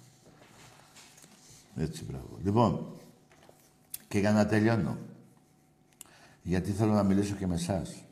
Έτσι, 1.77 2.05
μπράβο. 2.05 2.39
Λοιπόν, 2.43 2.87
και 4.09 4.19
για 4.19 4.33
να 4.33 4.47
τελειώνω. 4.47 4.97
Γιατί 6.43 6.71
θέλω 6.71 6.93
να 6.93 7.03
μιλήσω 7.03 7.35
και 7.35 7.47
με 7.47 7.55
εσάς. 7.55 8.03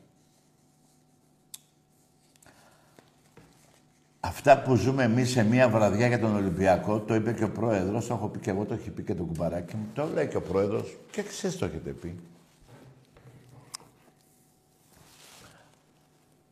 Αυτά 4.19 4.61
που 4.61 4.75
ζούμε 4.75 5.03
εμείς 5.03 5.29
σε 5.29 5.43
μία 5.43 5.69
βραδιά 5.69 6.07
για 6.07 6.19
τον 6.19 6.35
Ολυμπιακό, 6.35 6.99
το 6.99 7.15
είπε 7.15 7.33
και 7.33 7.43
ο 7.43 7.51
πρόεδρος, 7.51 8.07
το 8.07 8.13
έχω 8.13 8.27
πει 8.27 8.39
και 8.39 8.49
εγώ, 8.49 8.65
το 8.65 8.73
έχει 8.73 8.89
πει 8.89 9.03
και 9.03 9.15
το 9.15 9.23
κουμπαράκι 9.23 9.75
μου, 9.75 9.87
το 9.93 10.07
λέει 10.07 10.27
και 10.27 10.37
ο 10.37 10.41
πρόεδρος 10.41 10.97
και 11.11 11.21
εσείς 11.21 11.57
το 11.57 11.65
έχετε 11.65 11.91
πει. 11.91 12.19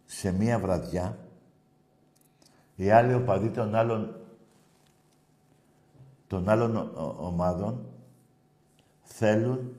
Σε 0.05 0.31
μία 0.31 0.59
βραδιά, 0.59 1.17
οι 2.75 2.89
άλλοι 2.89 3.13
οπαδοί 3.13 3.49
των 3.49 3.75
άλλων, 3.75 4.15
των 6.27 6.49
άλλων 6.49 6.91
ομάδων 7.19 7.85
θέλουν 9.03 9.75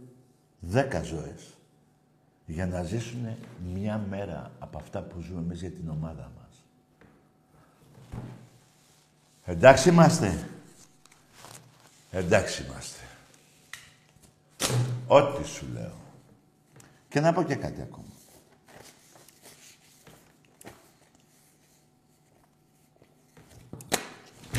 δέκα 0.60 1.02
ζωές 1.02 1.56
για 2.46 2.66
να 2.66 2.82
ζήσουν 2.82 3.36
μία 3.74 4.06
μέρα 4.08 4.50
από 4.58 4.78
αυτά 4.78 5.02
που 5.02 5.20
ζούμε 5.20 5.40
εμείς 5.40 5.60
για 5.60 5.70
την 5.70 5.88
ομάδα 5.88 6.30
μας. 6.36 6.64
Εντάξει 9.44 9.88
είμαστε. 9.88 10.48
Εντάξει 12.10 12.64
είμαστε. 12.64 13.00
Ό,τι 15.06 15.48
σου 15.48 15.66
λέω. 15.72 15.94
Και 17.08 17.20
να 17.20 17.32
πω 17.32 17.42
και 17.42 17.54
κάτι 17.54 17.82
ακόμα. 17.82 18.04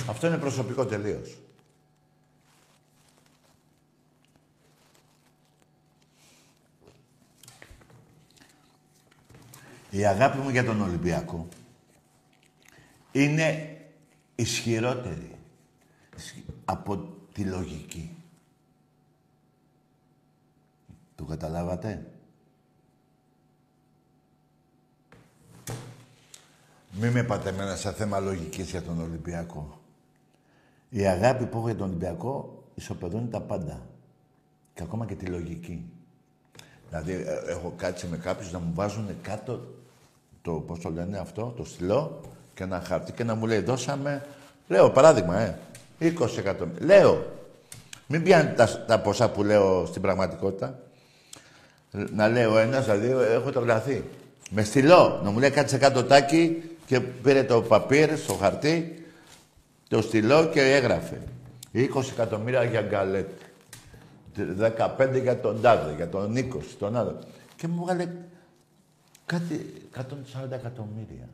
Αυτό 0.10 0.28
είναι 0.28 0.38
προσωπικό 0.38 0.86
τελείως. 0.86 1.38
Η 9.98 10.06
αγάπη 10.06 10.38
μου 10.38 10.50
για 10.50 10.64
τον 10.64 10.82
Ολυμπιακό 10.82 11.48
είναι 13.12 13.78
ισχυρότερη 14.36 15.36
από 16.66 16.98
τη 17.34 17.44
λογική. 17.44 18.18
Το 21.16 21.24
καταλάβατε; 21.24 22.12
Μην 26.92 27.12
με 27.12 27.24
πάτε 27.24 27.50
εμένα 27.50 27.76
σε 27.76 27.94
θέμα 27.94 28.20
λογικής 28.20 28.70
για 28.70 28.82
τον 28.82 29.02
Ολυμπιακό. 29.02 29.82
Η 30.90 31.08
αγάπη 31.08 31.46
που 31.46 31.58
έχω 31.58 31.66
για 31.68 31.78
τον 31.78 31.88
Ολυμπιακό 31.88 32.64
ισοπεδώνει 32.76 33.28
τα 33.30 33.42
πάντα. 33.42 33.88
Και 34.74 34.84
ακόμα 34.84 35.06
και 35.06 35.16
τη 35.16 35.26
λογική. 35.26 35.92
Δηλαδή, 36.90 37.12
ε, 37.12 37.52
έχω 37.52 37.74
κάτσει 37.78 38.08
με 38.08 38.18
κάποιους 38.18 38.52
να 38.52 38.60
μου 38.60 38.74
βάζουν 38.74 39.22
κάτω 39.22 39.77
το, 40.48 40.54
πώς 40.54 40.80
το 40.80 40.90
λένε 40.90 41.18
αυτό, 41.18 41.54
το 41.58 41.64
στυλό 41.64 42.22
και 42.54 42.64
ένα 42.64 42.82
χαρτί 42.88 43.12
και 43.12 43.24
να 43.24 43.36
μου 43.36 43.46
λέει 43.46 43.60
δώσαμε, 43.60 44.26
λέω 44.68 44.90
παράδειγμα, 44.90 45.40
ε, 45.40 45.58
20 46.00 46.38
εκατομμύρια. 46.38 46.86
Λέω, 46.86 47.26
μην 48.08 48.24
πιάνει 48.24 48.54
τα, 48.54 48.86
τα 48.88 49.00
ποσά 49.00 49.30
που 49.30 49.44
λέω 49.44 49.86
στην 49.86 50.02
πραγματικότητα. 50.02 50.80
Να 51.92 52.28
λέω 52.28 52.58
ένας, 52.58 52.86
δηλαδή 52.86 53.32
έχω 53.34 53.52
τρελαθεί. 53.52 54.04
Με 54.50 54.64
στυλό, 54.64 55.22
να 55.24 55.32
μου 55.32 55.40
λέει 55.40 55.50
κάτσε 55.50 55.78
κάτω 55.78 56.04
τάκι 56.04 56.72
και 56.86 57.00
πήρε 57.00 57.44
το 57.44 57.62
παπίρ 57.62 58.18
στο 58.18 58.34
χαρτί, 58.34 59.06
το 59.88 60.02
στυλό 60.02 60.46
και 60.46 60.62
έγραφε. 60.62 61.22
20 61.74 61.88
εκατομμύρια 62.12 62.64
για 62.64 62.82
γκαλέτη. 62.82 63.46
15 64.36 65.22
για 65.22 65.40
τον 65.40 65.62
Τάδε, 65.62 65.94
για 65.96 66.10
τον 66.10 66.36
20, 66.38 66.46
τον 66.80 66.96
άλλο. 66.96 67.20
Και 67.56 67.68
μου 67.68 67.82
έβγαλε 67.82 68.12
κάτι 69.28 69.74
140 69.96 70.52
εκατομμύρια. 70.52 71.30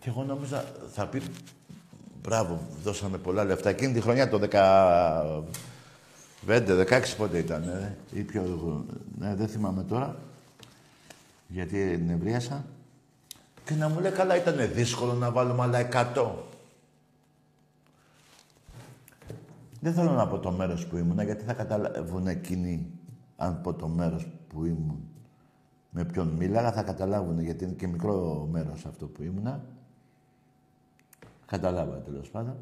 Και 0.00 0.08
εγώ 0.08 0.24
νόμιζα 0.24 0.64
θα 0.92 1.06
πει 1.06 1.22
μπράβο, 2.22 2.60
δώσαμε 2.82 3.18
πολλά 3.18 3.44
λεφτά. 3.44 3.68
Εκείνη 3.68 3.92
τη 3.92 4.00
χρονιά 4.00 4.28
το 4.28 4.40
15, 4.50 5.42
16 6.46 7.02
πότε 7.16 7.38
ήταν, 7.38 7.62
ε, 7.62 7.96
ή 8.12 8.20
πιο, 8.20 8.42
ναι, 9.18 9.34
δεν 9.34 9.48
θυμάμαι 9.48 9.82
τώρα, 9.82 10.16
γιατί 11.48 12.02
νευρίασα. 12.06 12.64
Και 13.64 13.74
να 13.74 13.88
μου 13.88 14.00
λέει, 14.00 14.12
καλά, 14.12 14.36
ήταν 14.36 14.72
δύσκολο 14.72 15.12
να 15.12 15.30
βάλουμε 15.30 15.62
άλλα 15.62 15.78
100. 16.14 16.30
Δεν 19.80 19.94
θέλω 19.94 20.10
να 20.10 20.26
πω 20.26 20.38
το 20.38 20.50
μέρος 20.50 20.86
που 20.86 20.96
ήμουν, 20.96 21.20
γιατί 21.20 21.44
θα 21.44 21.52
καταλάβουν 21.52 22.26
εκείνοι, 22.26 22.90
αν 23.36 23.60
πω 23.60 23.72
το 23.74 23.88
μέρος 23.88 24.26
που 24.48 24.64
ήμουν, 24.64 25.11
με 25.94 26.04
ποιον 26.04 26.28
μίλαγα, 26.28 26.72
θα 26.72 26.82
καταλάβουν, 26.82 27.40
γιατί 27.40 27.64
είναι 27.64 27.72
και 27.72 27.86
μικρό 27.86 28.48
μέρος 28.50 28.86
αυτό 28.86 29.06
που 29.06 29.22
ήμουνα. 29.22 29.64
Καταλάβατε 31.46 32.10
τέλος 32.10 32.30
πάντων. 32.30 32.56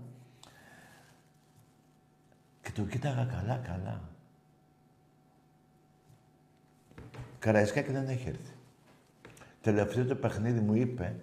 Και 2.62 2.71
το 2.75 2.83
κοίταγα 2.83 3.25
καλά, 3.25 3.57
καλά. 3.57 4.01
Καραϊσκάκη 7.38 7.93
δεν 7.93 8.09
έχει 8.09 8.29
έρθει. 8.29 8.55
Τελευταίο 9.61 10.05
το 10.05 10.14
παιχνίδι 10.14 10.61
μου 10.61 10.75
είπε, 10.75 11.16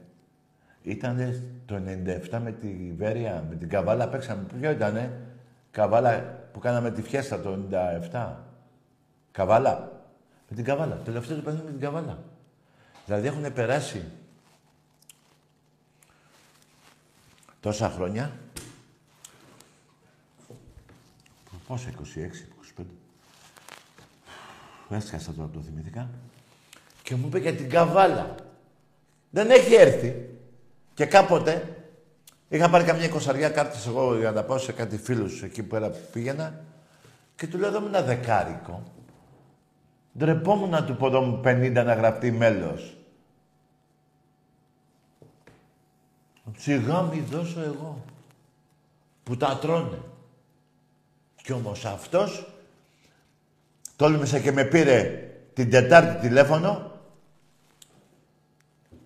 ήταν 0.84 1.44
το 1.66 1.76
97 1.76 2.40
με 2.44 2.52
τη 2.52 2.94
Βέρεια, 2.98 3.46
με 3.50 3.56
την 3.56 3.70
Καβάλα 3.70 4.10
παίξαμε. 4.10 4.44
Ποιο 4.60 4.72
ήτανε, 4.72 5.22
Καβάλα 5.72 6.20
που 6.52 6.60
κάναμε 6.60 6.92
τη 6.92 7.02
φιέστα 7.02 7.42
το 7.42 7.68
97. 8.12 8.36
Καβάλα. 9.32 9.97
Με 10.50 10.56
την 10.56 10.66
Καβάλα. 10.66 10.96
Τελευταίο 10.96 11.36
το 11.36 11.42
παιχνίδι 11.42 11.66
με 11.66 11.72
την 11.72 11.80
Καβάλα. 11.80 12.24
Δηλαδή 13.06 13.28
έχουν 13.28 13.54
περάσει 13.54 14.06
Τόσα 17.68 17.90
χρόνια. 17.90 18.32
Πόσα, 21.68 21.90
26, 21.90 21.94
25. 22.80 22.84
Έσκασα 24.90 25.32
τώρα 25.32 25.50
το 25.54 25.62
θυμηθήκα. 25.62 26.10
Και 27.04 27.16
μου 27.16 27.28
είπε 27.28 27.40
για 27.40 27.54
την 27.54 27.70
καβάλα. 27.70 28.36
Δεν 29.30 29.50
έχει 29.50 29.74
έρθει. 29.74 30.30
Και 30.94 31.06
κάποτε 31.06 31.78
είχα 32.50 32.70
πάρει 32.70 32.84
καμιά 32.84 33.06
εικοσαριά 33.06 33.50
κάρτες 33.50 33.88
εγώ 33.88 34.18
για 34.18 34.30
να 34.30 34.36
τα 34.36 34.44
πάω 34.44 34.58
σε 34.58 34.72
κάτι 34.72 34.98
φίλους 34.98 35.44
εκεί 35.44 35.62
που 35.62 35.68
πέρα 35.68 35.90
πήγαινα 35.90 36.64
και 37.36 37.48
του 37.48 37.58
λέω 37.58 37.68
εδώ 37.68 37.86
ένα 37.86 38.02
δεκάρικο. 38.02 38.84
Ντρεπόμουν 40.18 40.70
να 40.70 40.84
του 40.84 40.96
πω 40.96 41.08
εδώ 41.08 41.22
μου 41.22 41.42
50 41.46 41.72
να 41.74 41.94
γραφτεί 41.94 42.32
μέλος. 42.32 42.98
Σιγά 46.58 47.02
μη 47.02 47.20
δώσω 47.20 47.60
εγώ. 47.60 48.04
Που 49.24 49.38
τα 49.38 49.58
τρώνε. 49.62 50.00
Κι 51.44 51.54
όμως 51.54 51.86
αυτός 51.86 52.48
τόλμησε 53.96 54.40
και 54.40 54.52
με 54.52 54.64
πήρε 54.64 55.30
την 55.54 55.70
Τετάρτη 55.70 56.28
τηλέφωνο. 56.28 56.92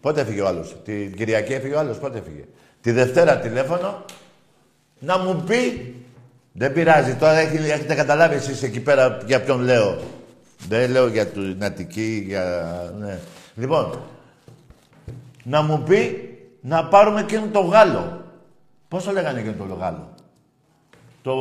Πότε 0.01 0.21
έφυγε 0.21 0.41
ο 0.41 0.47
άλλος. 0.47 0.75
Την 0.83 1.15
Κυριακή 1.15 1.53
έφυγε 1.53 1.73
ο 1.73 1.79
άλλος. 1.79 1.97
Πότε 1.97 2.17
έφυγε. 2.17 2.43
Τη 2.81 2.91
Δευτέρα 2.91 3.39
τηλέφωνο 3.39 4.05
να 4.99 5.17
μου 5.17 5.43
πει 5.43 5.95
δεν 6.53 6.73
πειράζει, 6.73 7.15
τώρα 7.15 7.37
έχετε 7.37 7.95
καταλάβει 7.95 8.35
εσείς 8.35 8.63
εκεί 8.63 8.79
πέρα 8.79 9.17
για 9.25 9.41
ποιον 9.41 9.59
λέω. 9.59 9.99
Δεν 10.67 10.91
λέω 10.91 11.07
για 11.07 11.27
την 11.27 11.63
Αττική, 11.63 12.23
για... 12.27 12.93
Ναι. 12.99 13.19
Λοιπόν, 13.55 13.99
να 15.43 15.61
μου 15.61 15.83
πει 15.83 16.29
να 16.61 16.87
πάρουμε 16.87 17.19
εκείνο 17.19 17.47
το 17.47 17.59
Γάλλο. 17.59 18.25
Πώς 18.87 19.03
το 19.03 19.11
λέγανε 19.11 19.39
εκείνο 19.39 19.65
το 19.67 19.73
Γάλλο. 19.73 20.13
Το... 21.21 21.35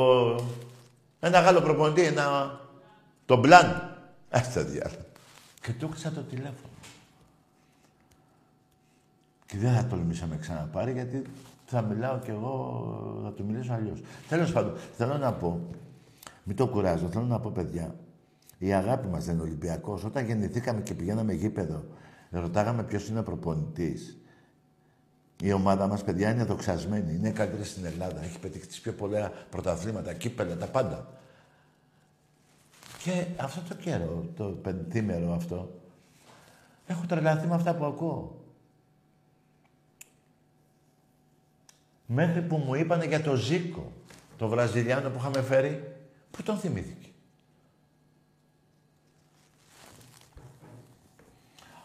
Ένα 1.21 1.41
Γάλλο 1.41 1.61
προπονητή, 1.61 2.03
ένα... 2.03 2.59
Το 3.27 3.37
Μπλάν. 3.37 3.97
Άστα 4.31 4.65
διάλογο. 4.65 5.05
Και 5.61 5.73
του 5.73 5.85
έκλεισα 5.85 6.11
το 6.11 6.21
τηλέφωνο. 6.21 6.71
Και 9.47 9.59
δεν 9.59 9.75
θα 9.75 9.87
τολμήσω 9.87 10.27
να 10.27 10.35
με 10.35 10.37
ξαναπάρει 10.41 10.93
γιατί 10.93 11.23
θα 11.67 11.83
μιλάω 11.83 12.19
κι 12.19 12.31
εγώ, 12.31 13.21
θα 13.25 13.33
του 13.33 13.45
μιλήσω 13.45 13.73
αλλιώς. 13.73 14.03
Τέλος 14.29 14.53
πάντων, 14.53 14.77
θέλω 14.97 15.17
να 15.17 15.33
πω, 15.33 15.61
μην 16.43 16.57
το 16.57 16.67
κουράζω, 16.67 17.07
θέλω 17.07 17.25
να 17.25 17.41
πω 17.41 17.51
παιδιά, 17.55 17.95
η 18.63 18.73
αγάπη 18.73 19.07
μας 19.09 19.25
δεν 19.25 19.35
είναι 19.35 19.43
Ολυμπιακός. 19.43 20.05
Όταν 20.05 20.25
γεννηθήκαμε 20.25 20.81
και 20.81 20.95
πηγαίναμε 20.95 21.33
γήπεδο, 21.33 21.85
ρωτάγαμε 22.31 22.83
ποιος 22.83 23.09
είναι 23.09 23.19
ο 23.19 23.23
προπονητής. 23.23 24.19
Η 25.43 25.53
ομάδα 25.53 25.87
μας, 25.87 26.05
παιδιά, 26.05 26.31
είναι 26.31 26.45
δοξασμένη. 26.45 27.15
Είναι 27.15 27.31
καλύτερη 27.31 27.65
στην 27.65 27.85
Ελλάδα. 27.85 28.23
Έχει 28.23 28.39
πετύχει 28.39 28.67
τι 28.67 28.79
πιο 28.83 28.93
πολλά 28.93 29.33
πρωταθλήματα, 29.51 30.13
κύπελα, 30.13 30.57
τα 30.57 30.67
πάντα. 30.67 31.09
Και 33.03 33.27
αυτό 33.37 33.61
το 33.69 33.75
καιρό, 33.75 34.25
το 34.37 34.45
πεντήμερο 34.45 35.35
αυτό, 35.35 35.81
έχω 36.87 37.07
τρελαθεί 37.07 37.47
με 37.47 37.55
αυτά 37.55 37.75
που 37.75 37.85
ακούω. 37.85 38.45
Μέχρι 42.07 42.43
που 42.43 42.57
μου 42.57 42.75
είπανε 42.75 43.05
για 43.05 43.23
το 43.23 43.35
Ζήκο, 43.35 43.93
το 44.37 44.49
Βραζιλιάνο 44.49 45.11
που 45.11 45.19
είχαμε 45.19 45.43
φέρει, 45.43 45.97
που 46.31 46.43
τον 46.43 46.59
θυμήθηκε. 46.59 47.00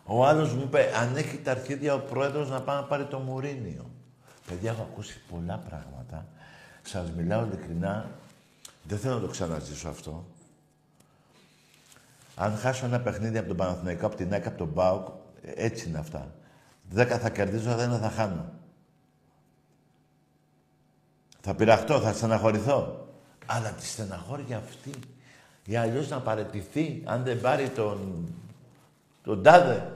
Ο 0.07 0.25
άλλος 0.25 0.53
μου 0.53 0.61
είπε, 0.61 0.91
αν 0.95 1.15
έχει 1.15 1.37
τα 1.37 1.51
αρχίδια 1.51 1.93
ο 1.93 1.99
πρόεδρος 1.99 2.49
να 2.49 2.61
πάει 2.61 2.75
να 2.75 2.83
πάρει 2.83 3.05
το 3.05 3.19
Μουρίνιο. 3.19 3.89
Παιδιά, 4.47 4.71
έχω 4.71 4.81
ακούσει 4.81 5.21
πολλά 5.29 5.57
πράγματα. 5.57 6.27
Σας 6.81 7.11
μιλάω 7.11 7.45
ειλικρινά. 7.45 8.09
Δεν 8.83 8.97
θέλω 8.97 9.13
να 9.13 9.21
το 9.21 9.27
ξαναζήσω 9.27 9.89
αυτό. 9.89 10.25
Αν 12.35 12.57
χάσω 12.57 12.85
ένα 12.85 12.99
παιχνίδι 12.99 13.37
από 13.37 13.47
τον 13.47 13.57
Παναθηναϊκό, 13.57 14.05
από 14.05 14.15
την 14.15 14.33
ΑΕΚ, 14.33 14.47
από 14.47 14.57
τον 14.57 14.73
ΠΑΟΚ, 14.73 15.07
έτσι 15.41 15.89
είναι 15.89 15.97
αυτά. 15.97 16.33
Δέκα 16.89 17.19
θα 17.19 17.29
κερδίζω, 17.29 17.75
δεν 17.75 17.99
θα 17.99 18.09
χάνω. 18.09 18.51
Θα 21.41 21.55
πειραχτώ, 21.55 21.99
θα 21.99 22.13
στεναχωρηθώ. 22.13 23.07
Αλλά 23.45 23.69
τη 23.69 23.85
στεναχώρια 23.85 24.57
αυτή, 24.57 24.91
ή 25.65 25.75
αλλιώς 25.75 26.09
να 26.09 26.19
παρετηθεί, 26.19 27.01
αν 27.05 27.23
δεν 27.23 27.41
πάρει 27.41 27.69
τον, 27.69 28.27
τον 29.25 29.43
τάδε. 29.43 29.91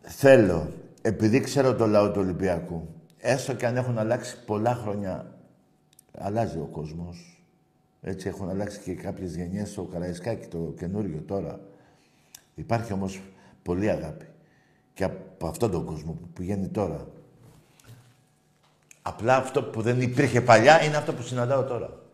Θέλω, 0.00 0.72
επειδή 1.02 1.40
ξέρω 1.40 1.74
το 1.74 1.86
λαό 1.86 2.10
του 2.10 2.20
Ολυμπιακού, 2.20 2.88
έστω 3.18 3.54
και 3.54 3.66
αν 3.66 3.76
έχουν 3.76 3.98
αλλάξει 3.98 4.44
πολλά 4.44 4.74
χρόνια, 4.74 5.38
αλλάζει 6.18 6.58
ο 6.58 6.68
κόσμος. 6.72 7.40
Έτσι 8.00 8.28
έχουν 8.28 8.48
αλλάξει 8.48 8.80
και 8.80 8.94
κάποιες 8.94 9.36
γενιές 9.36 9.68
στο 9.68 9.82
Καραϊσκάκι, 9.82 10.46
το 10.46 10.74
καινούριο 10.78 11.22
τώρα. 11.26 11.60
Υπάρχει 12.54 12.92
όμως 12.92 13.20
πολύ 13.62 13.90
αγάπη 13.90 14.26
και 14.94 15.04
από 15.04 15.46
αυτόν 15.46 15.70
τον 15.70 15.84
κόσμο 15.84 16.12
που 16.12 16.28
πηγαίνει 16.28 16.68
τώρα. 16.68 17.06
Απλά 19.02 19.36
αυτό 19.36 19.62
που 19.62 19.82
δεν 19.82 20.00
υπήρχε 20.00 20.40
παλιά 20.40 20.82
είναι 20.82 20.96
αυτό 20.96 21.12
που 21.12 21.22
συναντάω 21.22 21.64
τώρα. 21.64 22.05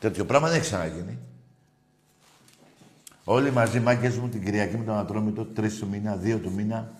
Τέτοιο 0.00 0.24
πράγμα 0.24 0.48
δεν 0.48 0.56
έχει 0.56 0.66
ξαναγίνει. 0.66 1.18
Όλοι 3.24 3.50
μαζί, 3.50 3.80
μάγκες 3.80 4.16
μου, 4.16 4.28
την 4.28 4.44
Κυριακή 4.44 4.76
με 4.76 4.84
τον 4.84 4.98
Ατρόμητο, 4.98 5.44
τρεις 5.44 5.78
του 5.78 5.88
μήνα, 5.88 6.16
δύο 6.16 6.38
του 6.38 6.52
μήνα. 6.52 6.92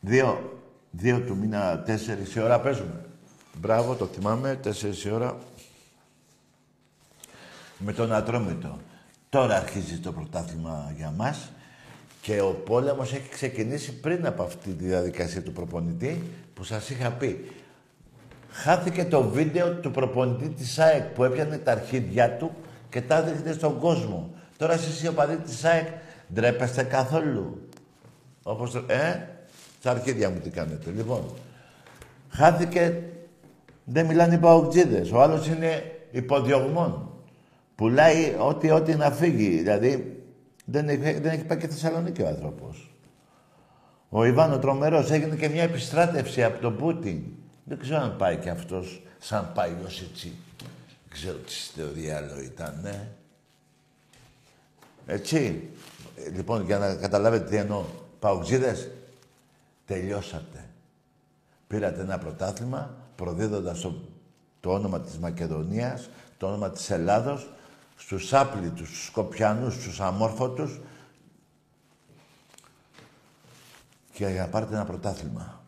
Δύο, 0.00 0.58
δύο 0.90 1.20
του 1.20 1.36
μήνα, 1.36 1.82
τέσσερις 1.82 2.34
η 2.34 2.40
ώρα 2.40 2.60
παίζουμε. 2.60 3.04
Μπράβο, 3.60 3.94
το 3.94 4.06
θυμάμαι, 4.06 4.54
τέσσερις 4.54 5.04
η 5.04 5.10
ώρα. 5.10 5.38
Με 7.78 7.92
τον 7.92 8.12
Ατρόμητο. 8.12 8.78
Τώρα 9.28 9.56
αρχίζει 9.56 9.98
το 9.98 10.12
πρωτάθλημα 10.12 10.92
για 10.96 11.10
μας. 11.10 11.50
Και 12.20 12.40
ο 12.40 12.52
πόλεμος 12.52 13.12
έχει 13.12 13.28
ξεκινήσει 13.28 13.92
πριν 13.92 14.26
από 14.26 14.42
αυτή 14.42 14.72
τη 14.72 14.84
διαδικασία 14.84 15.42
του 15.42 15.52
προπονητή 15.52 16.22
που 16.54 16.64
σας 16.64 16.90
είχα 16.90 17.10
πει. 17.10 17.50
Χάθηκε 18.50 19.04
το 19.04 19.22
βίντεο 19.22 19.74
του 19.74 19.90
προπονητή 19.90 20.48
της 20.48 20.78
ΑΕΚ 20.78 21.02
που 21.02 21.24
έπιανε 21.24 21.58
τα 21.58 21.72
αρχίδια 21.72 22.36
του 22.36 22.50
και 22.88 23.00
τα 23.00 23.16
έδειχνε 23.16 23.52
στον 23.52 23.78
κόσμο. 23.78 24.30
Τώρα 24.56 24.72
εσείς 24.72 25.02
οι 25.02 25.08
οπαδοί 25.08 25.36
της 25.36 25.64
ΑΕΚ 25.64 25.86
ντρέπεστε 26.34 26.82
καθόλου; 26.82 27.68
Όπως, 28.42 28.74
ε, 28.74 29.28
τα 29.82 29.90
αρχίδια 29.90 30.30
μου 30.30 30.38
τι 30.38 30.50
κάνετε. 30.50 30.90
Λοιπόν, 30.90 31.24
χάθηκε, 32.28 33.02
δεν 33.84 34.06
μιλάνε 34.06 34.34
οι 34.34 34.38
παοκτζίδες. 34.38 35.10
Ο 35.10 35.22
άλλος 35.22 35.46
είναι 35.46 35.82
υποδιωγμόν. 36.10 37.10
Πουλάει 37.74 38.34
ό,τι, 38.38 38.70
ό,τι 38.70 38.94
να 38.94 39.10
φύγει. 39.10 39.48
Δηλαδή, 39.48 40.22
δεν 40.64 40.88
έχει, 40.88 41.00
δεν 41.00 41.32
έχει 41.32 41.44
πάει 41.44 41.58
και 41.58 41.68
Θεσσαλονίκη 41.68 42.22
ο 42.22 42.26
άνθρωπος. 42.26 42.94
Ο 44.08 44.24
Ιβάνο 44.24 44.58
τρομερός 44.58 45.10
έγινε 45.10 45.36
και 45.36 45.48
μια 45.48 45.62
επιστράτευση 45.62 46.44
από 46.44 46.60
τον 46.60 46.76
Πούτιν. 46.76 47.22
Δεν 47.70 47.78
ξέρω 47.78 48.00
αν 48.00 48.16
πάει 48.16 48.36
και 48.36 48.50
αυτός 48.50 49.02
σαν 49.18 49.52
πάει 49.54 49.70
ο 49.84 49.88
Σιτσί. 49.88 50.32
Δεν 50.58 51.08
ξέρω 51.08 51.36
τι 51.36 51.52
στο 51.52 51.90
διάλογο 51.92 52.40
ήταν, 52.40 52.78
ναι. 52.82 53.08
Έτσι. 55.06 55.68
Λοιπόν, 56.32 56.64
για 56.64 56.78
να 56.78 56.94
καταλάβετε 56.94 57.48
τι 57.48 57.56
εννοώ. 57.56 57.84
Παουτζίδες, 58.18 58.90
τελειώσατε. 59.86 60.68
Πήρατε 61.66 62.00
ένα 62.00 62.18
πρωτάθλημα 62.18 62.94
προδίδοντας 63.16 63.80
το, 63.80 63.94
το 64.60 64.72
όνομα 64.72 65.00
της 65.00 65.18
Μακεδονίας, 65.18 66.08
το 66.38 66.46
όνομα 66.46 66.70
της 66.70 66.90
Ελλάδος 66.90 67.50
στους 67.96 68.32
άπλητους, 68.32 68.88
στους 68.88 69.06
σκοπιανούς, 69.06 69.74
στους 69.74 70.00
αμόρφωτους 70.00 70.80
και 74.12 74.26
για 74.26 74.40
να 74.40 74.48
πάρετε 74.48 74.74
ένα 74.74 74.84
πρωτάθλημα 74.84 75.59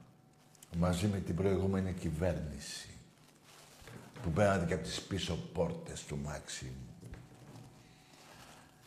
μαζί 0.79 1.07
με 1.07 1.19
την 1.19 1.35
προηγούμενη 1.35 1.93
κυβέρνηση 1.93 2.89
που 4.23 4.31
πέρατε 4.31 4.65
και 4.67 4.75
από 4.75 4.83
τις 4.83 5.01
πίσω 5.01 5.39
πόρτες 5.53 6.05
του 6.05 6.19
Μάξιμου. 6.25 6.71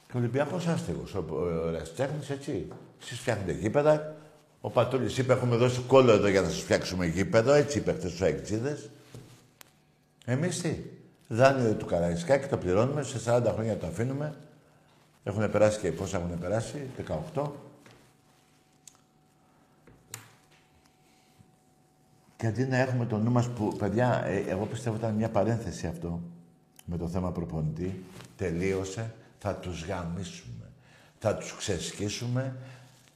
Και 0.07 0.17
ο 0.17 0.19
Ολυμπιακός 0.19 0.67
άστεγος, 0.67 1.13
ο, 1.13 1.25
Ραστέχνης, 1.71 2.29
έτσι. 2.29 2.67
Εσείς 3.01 3.19
φτιάχνετε 3.19 3.51
γήπεδα. 3.51 4.15
Ο 4.61 4.69
Πατούλης 4.69 5.17
είπε, 5.17 5.33
έχουμε 5.33 5.55
δώσει 5.55 5.81
κόλλο 5.81 6.11
εδώ 6.11 6.27
για 6.27 6.41
να 6.41 6.49
σας 6.49 6.59
φτιάξουμε 6.59 7.05
γήπεδο. 7.05 7.53
Έτσι 7.53 7.77
είπε 7.77 7.91
χτες 7.91 8.09
στους 8.09 8.21
Αιγτζίδες. 8.21 8.89
Εμείς 10.25 10.61
τι. 10.61 10.75
Δάνειο 11.27 11.73
του 11.73 11.85
Καραϊσκάκη 11.85 12.47
το 12.47 12.57
πληρώνουμε, 12.57 13.03
σε 13.03 13.19
40 13.25 13.51
χρόνια 13.53 13.77
το 13.77 13.87
αφήνουμε. 13.87 14.35
Έχουν 15.23 15.51
περάσει 15.51 15.79
και 15.79 15.91
πόσα 15.91 16.17
έχουν 16.17 16.39
περάσει, 16.39 16.87
18. 17.33 17.51
Και 22.45 22.51
αντί 22.51 22.63
να 22.63 22.77
έχουμε 22.77 23.05
το 23.05 23.17
νου 23.17 23.31
μας 23.31 23.47
που, 23.47 23.75
παιδιά, 23.77 24.23
ε, 24.25 24.43
εγώ 24.47 24.65
πιστεύω 24.65 24.95
ήταν 24.95 25.13
μια 25.13 25.29
παρένθεση 25.29 25.87
αυτό 25.87 26.21
με 26.85 26.97
το 26.97 27.07
θέμα 27.07 27.31
προπονητή, 27.31 28.03
τελείωσε, 28.37 29.13
θα 29.39 29.55
τους 29.55 29.85
γαμίσουμε. 29.85 30.69
Θα 31.19 31.35
τους 31.35 31.55
ξεσκίσουμε. 31.57 32.55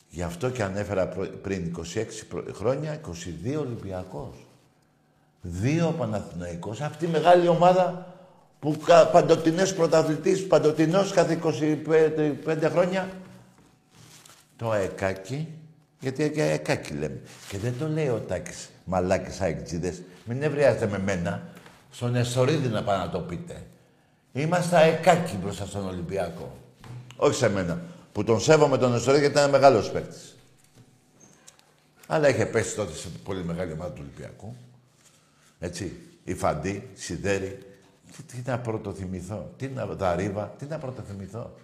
Γι' 0.10 0.22
αυτό 0.22 0.50
και 0.50 0.64
ανέφερα 0.64 1.08
πριν 1.42 1.66
26 1.66 2.54
χρόνια, 2.54 2.94
22 2.94 3.60
Ολυμπιακός. 3.60 4.48
Δύο 5.42 5.96
Παναθηναϊκός. 5.98 6.82
Αυτή 6.82 7.06
η 7.06 7.10
μεγάλη 7.10 7.48
ομάδα 7.48 8.16
που 8.60 8.78
παντοτινές 9.12 9.74
πρωταθλητής, 9.76 10.48
παντοτινός 10.48 11.12
κάθε 11.12 11.40
25 12.46 12.70
χρόνια. 12.70 13.10
Το 14.56 14.72
ΑΕΚΑΚΙ, 14.72 15.48
γιατί 16.00 16.32
και 16.32 16.42
ΑΕΚΑΚΙ 16.42 16.94
λέμε. 16.94 17.22
Και 17.50 17.58
δεν 17.58 17.74
το 17.80 17.88
λέει 17.88 18.08
ο 18.08 18.20
Τάκης 18.28 18.70
μαλάκες 18.84 19.42
αεκτζίδες. 19.42 20.02
Μην 20.26 20.44
ευριάζετε 20.44 20.88
με 20.88 21.00
μένα. 21.00 21.50
Στον 21.92 22.16
Εσωρίδη 22.16 22.68
να 22.68 22.84
πάει 22.84 22.98
να 22.98 23.10
το 23.10 23.20
πείτε. 23.20 23.64
Είμαστε 24.32 24.76
αεκάκι 24.76 25.36
μπροστά 25.36 25.66
στον 25.66 25.88
Ολυμπιακό. 25.88 26.58
Όχι 27.16 27.36
σε 27.36 27.50
μένα. 27.50 27.82
Που 28.12 28.24
τον 28.24 28.40
σέβομαι 28.40 28.78
τον 28.78 28.96
Εσωρίδη 28.96 29.20
γιατί 29.20 29.38
ήταν 29.38 29.50
μεγάλος 29.50 29.92
παίκτης. 29.92 30.38
Αλλά 32.08 32.30
είχε 32.30 32.46
πέσει 32.46 32.76
τότε 32.76 32.94
σε 32.94 33.08
πολύ 33.24 33.44
μεγάλη 33.44 33.72
ομάδα 33.72 33.92
του 33.92 34.02
Ολυμπιακού. 34.02 34.56
Έτσι. 35.60 35.98
Η 36.24 36.34
Φαντή, 36.34 36.90
Σιδέρη. 36.94 37.60
Τι, 38.16 38.24
τι 38.24 38.50
να 38.50 38.60
πρωτοθυμηθώ. 38.60 39.54
Τι 39.58 39.68
να... 39.68 39.86
Δαρίβα. 39.86 40.54
Τι 40.58 40.66
να 40.66 40.78
πρωτοθυμηθώ. 40.78 41.56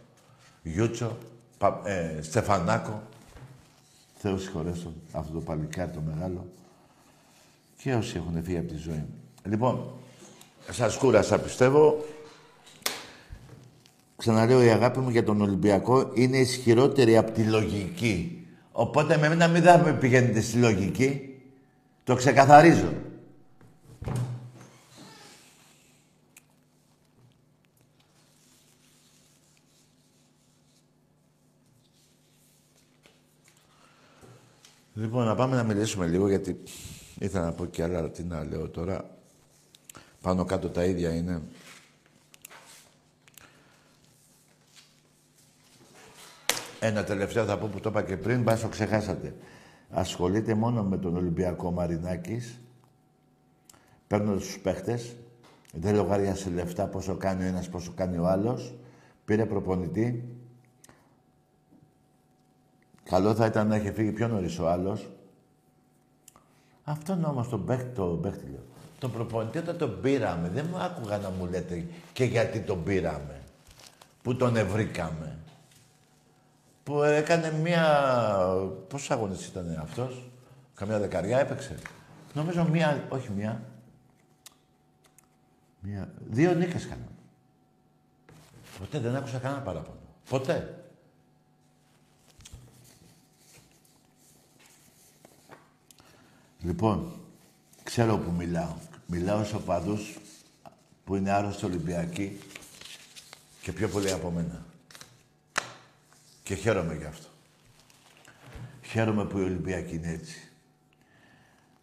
Γιούτσο. 0.63 1.17
Πα, 1.57 1.81
ε, 1.85 2.21
Στεφανάκο. 2.21 3.03
Θεός 4.27 4.41
συγχωρέσω 4.41 4.93
αυτό 5.11 5.33
το 5.33 5.39
παλικάρι 5.39 5.91
το 5.91 6.01
μεγάλο. 6.01 6.45
Και 7.81 7.93
όσοι 7.93 8.17
έχουν 8.17 8.43
φύγει 8.43 8.57
από 8.57 8.67
τη 8.67 8.77
ζωή. 8.77 9.05
Λοιπόν, 9.43 9.91
σας 10.71 10.97
κούρασα 10.97 11.39
πιστεύω. 11.39 12.05
Ξαναλέω 14.17 14.63
η 14.63 14.69
αγάπη 14.69 14.99
μου 14.99 15.09
για 15.09 15.23
τον 15.23 15.41
Ολυμπιακό 15.41 16.11
είναι 16.13 16.37
ισχυρότερη 16.37 17.17
από 17.17 17.31
τη 17.31 17.43
λογική. 17.43 18.47
Οπότε 18.71 19.17
με 19.17 19.29
μένα 19.29 19.47
μην 19.47 19.63
θα 19.63 19.79
πηγαίνετε 19.79 20.41
στη 20.41 20.57
λογική. 20.57 21.39
Το 22.03 22.15
ξεκαθαρίζω. 22.15 22.93
Λοιπόν, 34.97 35.25
να 35.25 35.35
πάμε 35.35 35.55
να 35.55 35.63
μιλήσουμε 35.63 36.07
λίγο, 36.07 36.27
γιατί 36.27 36.63
ήθελα 37.19 37.45
να 37.45 37.51
πω 37.51 37.65
και 37.65 37.83
άλλα, 37.83 38.09
τι 38.09 38.23
να 38.23 38.43
λέω 38.43 38.69
τώρα. 38.69 39.17
Πάνω 40.21 40.45
κάτω 40.45 40.69
τα 40.69 40.83
ίδια 40.83 41.13
είναι. 41.13 41.41
Ένα 46.79 47.03
τελευταίο 47.03 47.45
θα 47.45 47.57
πω 47.57 47.67
που 47.67 47.79
το 47.79 47.89
είπα 47.89 48.03
και 48.03 48.17
πριν, 48.17 48.41
μπας 48.41 48.61
το 48.61 48.67
ξεχάσατε. 48.67 49.35
Ασχολείται 49.89 50.53
μόνο 50.53 50.83
με 50.83 50.97
τον 50.97 51.15
Ολυμπιακό 51.15 51.71
Μαρινάκης, 51.71 52.59
παίρνω 54.07 54.35
τους 54.35 54.59
παίχτες, 54.59 55.15
δεν 55.73 55.95
λογάριασε 55.95 56.49
λεφτά 56.49 56.87
πόσο 56.87 57.15
κάνει 57.15 57.43
ο 57.43 57.47
ένας, 57.47 57.69
πόσο 57.69 57.93
κάνει 57.95 58.17
ο 58.17 58.27
άλλος, 58.27 58.75
πήρε 59.25 59.45
προπονητή. 59.45 60.34
Καλό 63.09 63.35
θα 63.35 63.45
ήταν 63.45 63.67
να 63.67 63.75
είχε 63.75 63.91
φύγει 63.91 64.11
πιο 64.11 64.27
νωρίς 64.27 64.59
ο 64.59 64.69
άλλος. 64.69 65.09
Αυτόν 66.83 67.23
όμως 67.23 67.49
τον 67.49 67.65
παίχτη, 67.65 67.89
το 67.95 68.05
παίχτη 68.05 68.49
λέω. 68.49 68.63
Τον 68.99 69.11
προπονητή 69.11 69.57
όταν 69.57 69.77
τον 69.77 70.01
πήραμε, 70.01 70.49
δεν 70.49 70.65
μου 70.71 70.77
άκουγα 70.77 71.17
να 71.17 71.29
μου 71.29 71.45
λέτε 71.45 71.85
και 72.13 72.23
γιατί 72.23 72.59
τον 72.59 72.83
πήραμε. 72.83 73.41
Πού 74.21 74.35
τον 74.35 74.55
ευρήκαμε 74.55 75.37
που 76.83 77.03
έκανε 77.03 77.51
μία... 77.51 77.83
Πόσους 78.87 79.11
αγώνες 79.11 79.45
ήταν 79.45 79.77
αυτός, 79.81 80.29
καμιά 80.75 80.99
δεκαριά 80.99 81.39
έπαιξε. 81.39 81.75
Νομίζω 82.33 82.67
μία, 82.71 83.05
όχι 83.09 83.31
μία, 83.31 83.63
μία, 85.79 86.09
δύο 86.29 86.53
νίκες 86.53 86.85
έκανα. 86.85 87.07
Ποτέ 88.79 88.99
δεν 88.99 89.15
άκουσα 89.15 89.37
κανένα 89.37 89.61
παράπονο. 89.61 89.99
Ποτέ. 90.29 90.84
Λοιπόν, 96.61 97.19
ξέρω 97.83 98.17
που 98.17 98.31
μιλάω. 98.31 98.75
Μιλάω 99.07 99.43
σε 99.43 99.55
οπαδούς 99.55 100.17
που 101.03 101.15
είναι 101.15 101.31
άρρωστοι 101.31 101.65
Ολυμπιακοί 101.65 102.39
και 103.61 103.71
πιο 103.71 103.87
πολύ 103.87 104.11
από 104.11 104.31
μένα. 104.31 104.65
Και 106.43 106.55
χαίρομαι 106.55 106.95
γι' 106.95 107.05
αυτό. 107.05 107.27
Χαίρομαι 108.81 109.25
που 109.25 109.37
οι 109.37 109.43
Ολυμπιακοί 109.43 109.95
είναι 109.95 110.11
έτσι. 110.11 110.51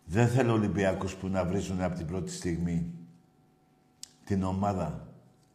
Δεν 0.04 0.28
θέλω 0.28 0.52
Ολυμπιακούς 0.52 1.14
που 1.14 1.28
να 1.28 1.44
βρίζουν 1.44 1.80
από 1.82 1.96
την 1.96 2.06
πρώτη 2.06 2.32
στιγμή 2.32 2.92
την 4.24 4.42
ομάδα 4.42 5.06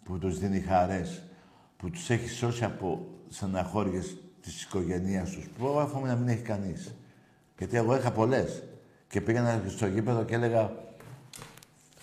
που 0.03 0.17
τους 0.17 0.39
δίνει 0.39 0.59
χαρές, 0.59 1.23
που 1.77 1.89
τους 1.89 2.09
έχει 2.09 2.29
σώσει 2.29 2.63
από 2.63 3.07
στεναχώριες 3.29 4.17
της 4.41 4.63
οικογένειάς 4.63 5.29
τους, 5.29 5.45
που 5.57 5.79
αφού 5.79 6.05
να 6.05 6.15
μην 6.15 6.27
έχει 6.27 6.41
κανείς. 6.41 6.93
Γιατί 7.57 7.77
εγώ 7.77 7.95
είχα 7.95 8.11
πολλές. 8.11 8.63
Και 9.09 9.21
πήγαινα 9.21 9.63
στο 9.67 9.87
γήπεδο 9.87 10.23
και 10.23 10.35
έλεγα 10.35 10.71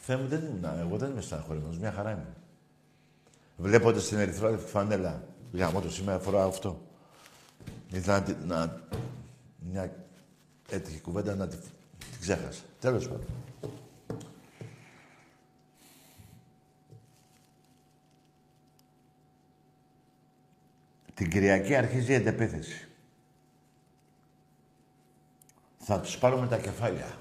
Θεέ 0.07 0.17
μου, 0.17 0.29
δεν 0.29 0.41
ήμουν, 0.41 0.65
εγώ 0.81 0.97
δεν 0.97 1.11
είμαι 1.11 1.21
στεναχωρημένος, 1.21 1.79
μια 1.79 1.93
χαρά 1.93 2.11
είμαι. 2.11 2.37
Βλέποντας 3.57 4.09
την 4.09 4.19
ερυθρόλευκη 4.19 4.71
φανέλα, 4.71 5.29
γάμο 5.53 5.81
το 5.81 5.91
σήμερα 5.91 6.19
φοράω 6.19 6.49
αυτό. 6.49 6.83
Ήθελα 7.93 8.25
να, 8.47 8.57
να, 8.57 8.83
μια 9.59 9.95
έτυχη 10.71 11.01
κουβέντα 11.01 11.35
να 11.35 11.49
την 11.49 11.59
τη 11.99 12.19
ξέχασα. 12.21 12.63
Τέλος 12.81 13.09
πάντων. 13.09 13.27
Την 21.15 21.31
Κυριακή 21.31 21.75
αρχίζει 21.75 22.13
η 22.13 22.15
εντεπίθεση. 22.15 22.89
Θα 25.87 26.01
τους 26.01 26.19
πάρουμε 26.19 26.47
τα 26.47 26.59
κεφάλια. 26.59 27.19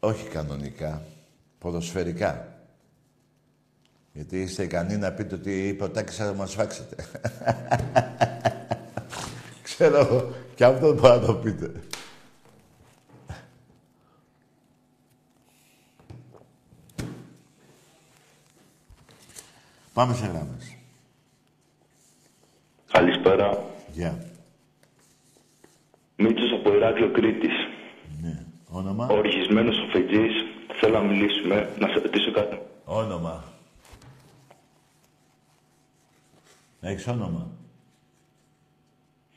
Όχι 0.00 0.28
κανονικά, 0.28 1.02
ποδοσφαιρικά. 1.58 2.62
Γιατί 4.12 4.40
είστε 4.40 4.62
ικανοί 4.62 4.96
να 4.96 5.12
πείτε 5.12 5.34
ότι 5.34 5.68
είπε 5.68 5.84
ο 5.84 5.90
Τάκης 5.90 6.16
θα 6.16 6.34
μας 6.34 6.54
φάξετε. 6.54 6.96
Ξέρω 9.62 10.32
και 10.54 10.64
αυτό 10.64 10.94
μπορεί 10.94 11.20
να 11.20 11.20
το 11.20 11.34
πείτε. 11.34 11.72
Πάμε 19.92 20.14
σε 20.14 20.26
γράμμες. 20.26 20.76
Καλησπέρα. 22.92 23.64
Γεια. 23.92 24.18
Yeah. 24.18 24.37
Μίτσος 26.20 26.52
από 26.52 26.74
Ηράκλειο 26.74 27.10
Κρήτης. 27.10 27.54
Ναι. 28.22 28.44
Όνομα; 28.68 29.06
Οργισμένος 29.10 29.78
ο 29.78 29.86
Φετζής. 29.92 30.32
Θέλω 30.80 30.98
να 30.98 31.04
μιλήσουμε, 31.04 31.68
να 31.78 31.88
σε 31.88 31.98
ρωτήσω 31.98 32.32
κάτι. 32.32 32.58
Όνομα. 32.84 33.44
Έχεις 36.80 37.06
όνομα; 37.06 37.46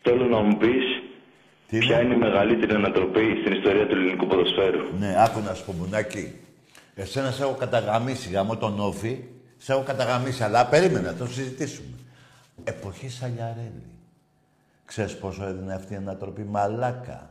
Θέλω 0.02 0.26
να 0.26 0.40
μου 0.40 0.58
πεις 0.58 0.84
ποια 1.68 2.02
είναι; 2.02 2.14
η 2.14 2.18
μεγαλύτερη 2.18 2.74
ανατροπή 2.74 3.38
στην 3.42 3.54
ιστορία 3.54 3.88
του 3.88 3.96
ελληνικού 3.96 4.28
ποδοσφαίρου. 4.28 4.98
Ναι, 5.00 5.24
άκου 5.24 5.40
να 5.40 5.54
σου 5.54 5.66
πω, 5.66 5.74
Μπουνάκη. 5.74 6.34
Εσένα 6.96 7.32
σε 7.32 7.44
έχω 7.44 7.54
καταγαμίσει 7.54 8.30
γάμο 8.30 8.58
τον 8.58 8.80
Όφη. 8.80 9.24
Σε 9.58 9.72
έχω 9.74 9.84
καταγαμίσει, 9.84 10.44
αλλά 10.44 10.66
περίμενα, 10.66 11.14
το 11.14 11.26
συζητήσουμε. 11.28 11.96
Εποχή 12.64 13.10
Σαλιαρέλη. 13.10 13.84
Ξέρεις 14.92 15.16
πόσο 15.16 15.44
έδινε 15.44 15.74
αυτή 15.74 15.94
η 15.94 15.96
ανατροπή 15.96 16.44
μαλάκα. 16.44 17.30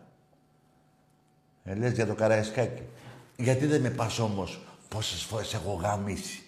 Ε, 1.65 1.75
λες 1.75 1.93
για 1.93 2.07
το 2.07 2.15
Καραϊσκάκι. 2.15 2.83
Γιατί 3.37 3.67
δεν 3.67 3.81
με 3.81 3.91
πας 3.91 4.19
όμως 4.19 4.61
πόσες 4.89 5.23
φορές 5.23 5.55
έχω 5.55 5.73
γαμίσει 5.73 6.43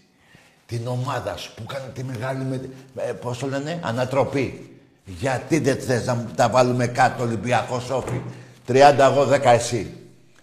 την 0.66 0.87
ομάδα 0.87 1.37
σου 1.37 1.55
που 1.55 1.64
κάνει 1.64 1.92
τη 1.94 2.05
μεγάλη, 2.05 2.44
με, 2.44 2.61
ε, 2.96 3.12
πώς 3.12 3.38
το 3.38 3.46
λένε, 3.46 3.81
ανατροπή. 3.83 4.79
Γιατί 5.05 5.59
δεν 5.59 5.81
θες 5.81 6.07
να 6.07 6.27
τα 6.37 6.48
βάλουμε 6.48 6.87
κάτω 6.87 7.22
Ολυμπιακό 7.22 7.81
Σόφι. 7.81 8.20
30 8.66 9.05
εγώ, 9.11 9.25
10 9.25 9.40
εσύ. 9.44 9.96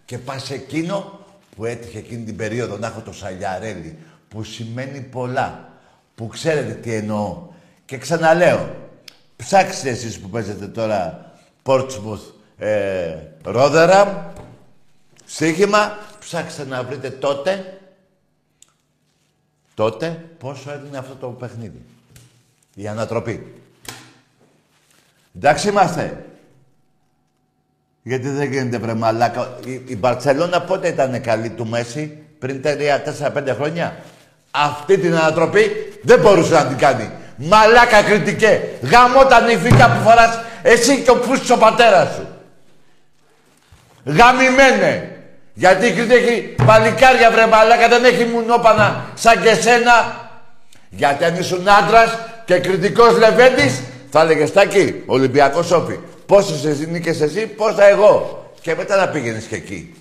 Και 0.06 0.18
πας 0.18 0.52
εκείνο 0.52 1.20
που 1.56 1.66
έτυχε 1.66 1.98
εκείνη 1.98 2.24
την 2.24 2.36
περίοδο 2.36 2.78
να 2.78 2.88
έχω 2.88 3.02
το 3.02 3.14
Σαλιαρέλι, 3.14 3.98
που 4.28 4.44
σημαίνει 4.44 5.02
πολλά, 5.02 5.70
που 6.16 6.28
ξέρετε 6.28 6.74
τι 6.74 6.94
εννοώ. 6.94 7.48
Και 7.86 7.98
ξαναλέω, 7.98 8.89
ψάξτε 9.44 9.90
εσείς 9.90 10.20
που 10.20 10.30
παίζετε 10.30 10.68
τώρα 10.68 11.32
Portsmouth, 11.64 12.34
ε, 12.58 13.16
Ρόδεραμ, 13.44 14.10
στοίχημα, 15.26 15.98
ψάξτε 16.20 16.66
να 16.66 16.84
βρείτε 16.84 17.10
τότε 17.10 17.80
τότε 19.80 20.26
πόσο 20.38 20.72
έδινε 20.72 20.98
αυτό 20.98 21.16
το 21.16 21.28
παιχνίδι. 21.28 21.82
Η 22.76 22.88
ανατροπή. 22.88 23.56
Εντάξει 25.36 25.68
είμαστε. 25.70 26.26
Γιατί 28.04 28.30
δεν 28.30 28.52
γίνεται 28.52 28.78
βρε 28.78 28.94
μαλάκα. 28.94 29.60
Η, 29.66 29.82
η 29.88 29.98
Μπαρτσελώνα 29.98 30.62
πότε 30.62 30.88
ήταν 30.88 31.22
καλή 31.22 31.50
του 31.50 31.68
Μέση, 31.68 32.24
πριν 32.40 32.62
3-4-5 32.64 33.54
χρόνια; 33.56 34.04
Αυτή 34.52 34.98
την 34.98 35.16
ανατροπή 35.16 35.70
δεν 36.04 36.20
μπορούσε 36.20 36.54
να 36.54 36.66
την 36.66 36.78
κάνει. 36.78 37.12
Μαλάκα 37.42 38.02
κριτικέ. 38.02 38.62
Γαμώ 38.82 39.26
τα 39.26 39.42
νηφικά 39.42 39.90
που 39.90 40.10
φοράς 40.10 40.40
εσύ 40.62 41.02
και 41.02 41.10
ο 41.10 41.16
πούς 41.16 41.50
ο 41.50 41.58
πατέρας 41.58 42.14
σου. 42.16 42.28
Γαμημένε. 44.06 45.14
Γιατί 45.54 45.86
η 45.88 45.92
Κρήτη 45.92 46.14
έχει 46.14 46.56
παλικάρια 46.66 47.32
βρε 47.32 47.48
μαλάκα, 47.48 47.88
δεν 47.88 48.06
έχει 48.06 48.26
μουνόπανα 48.26 49.06
σαν 49.14 49.42
και 49.42 49.54
σένα. 49.54 50.28
Γιατί 50.90 51.24
αν 51.24 51.36
ήσουν 51.36 51.70
άντρας 51.70 52.18
και 52.46 52.60
κριτικός 52.60 53.18
Λεβέντης, 53.18 53.82
θα 54.10 54.22
έλεγε 54.22 54.46
Στάκη, 54.46 55.04
Ολυμπιακός 55.06 55.72
Όφη. 55.72 56.00
Πόσε 56.26 56.88
νίκες 56.90 57.22
εσύ, 57.22 57.48
πόσα 57.48 57.88
εγώ. 57.88 58.44
Και 58.62 58.76
μετά 58.76 58.96
να 58.96 59.08
πήγαινες 59.08 59.44
και 59.44 59.56
εκεί. 59.56 59.94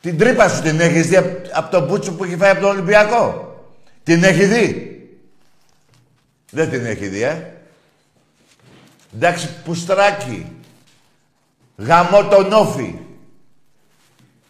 Την 0.00 0.18
τρύπα 0.18 0.48
σου 0.48 0.62
την 0.62 0.80
έχεις 0.80 1.06
δει 1.06 1.16
από 1.52 1.70
τον 1.70 1.84
Μπούτσο 1.86 2.12
που 2.12 2.24
έχει 2.24 2.36
φάει 2.36 2.50
από 2.50 2.60
τον 2.60 2.70
Ολυμπιακό; 2.70 3.54
Την 4.02 4.24
έχει 4.24 4.44
δει; 4.44 4.93
Δεν 6.54 6.70
την 6.70 6.86
έχει 6.86 7.06
δει, 7.08 7.22
ε. 7.22 7.52
Εντάξει, 9.14 9.48
πουστράκι. 9.64 10.56
Γαμώ 11.76 12.24
τον 12.28 12.52
Όφη. 12.52 12.98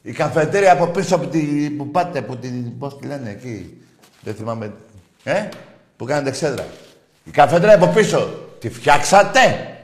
Η 0.02 0.12
καφετέρια 0.12 0.72
από 0.72 0.86
πίσω 0.86 1.14
από 1.14 1.26
τη, 1.26 1.70
που 1.70 1.90
πάτε, 1.90 2.22
που 2.22 2.36
την, 2.36 2.78
πώς 2.78 2.98
τη 2.98 3.06
λένε 3.06 3.30
εκεί. 3.30 3.82
Δεν 4.20 4.34
θυμάμαι. 4.34 4.72
Ε, 5.24 5.48
που 5.96 6.04
κάνετε 6.04 6.30
ξέδρα. 6.30 6.66
Η 7.24 7.30
καφετέρια 7.30 7.74
από 7.74 7.86
πίσω, 7.86 8.48
τη 8.58 8.70
φτιάξατε; 8.70 9.76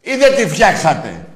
Ή 0.00 0.16
δεν 0.16 0.34
τη 0.36 0.48
φτιάξατε; 0.48 1.26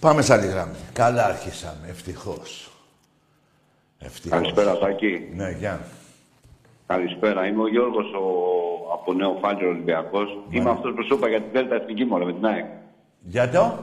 Πάμε 0.00 0.22
σε 0.22 0.32
άλλη 0.32 0.46
γραμμή. 0.46 0.76
Καλά 0.92 1.24
άρχισαμε, 1.24 1.88
ευτυχώς. 1.88 2.70
Ευτυχώς. 3.98 4.38
Καλησπέρα, 4.38 4.78
Τάκη. 4.78 5.28
Ναι, 5.34 5.50
γεια. 5.50 5.86
Καλησπέρα. 6.92 7.46
Είμαι 7.46 7.62
ο 7.62 7.68
Γιώργος 7.68 8.12
ο... 8.12 8.24
από 8.92 9.12
Νέο 9.12 9.36
Φάλιο 9.40 9.68
Ολυμπιακός. 9.68 10.38
Είμαι 10.50 10.70
αυτός 10.70 10.94
που 10.94 11.02
σου 11.02 11.14
είπα 11.14 11.28
για 11.28 11.40
την 11.40 11.50
Δέλτα 11.52 11.74
Εθνική 11.74 12.04
Μωρέ 12.04 12.24
με 12.24 12.32
την 12.32 12.46
ΑΕΚ. 12.46 12.64
Για 13.20 13.50
το; 13.50 13.78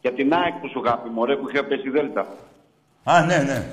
Για 0.00 0.12
την 0.12 0.32
ΑΕΚ 0.34 0.54
που 0.60 0.68
σου 0.68 0.82
είχα 0.84 0.98
πει, 0.98 1.08
Μωρέ, 1.08 1.36
που 1.36 1.48
είχε 1.48 1.62
πέσει 1.62 1.88
η 1.88 1.90
Δέλτα. 1.90 2.26
Α, 3.04 3.24
ναι, 3.24 3.36
ναι. 3.36 3.66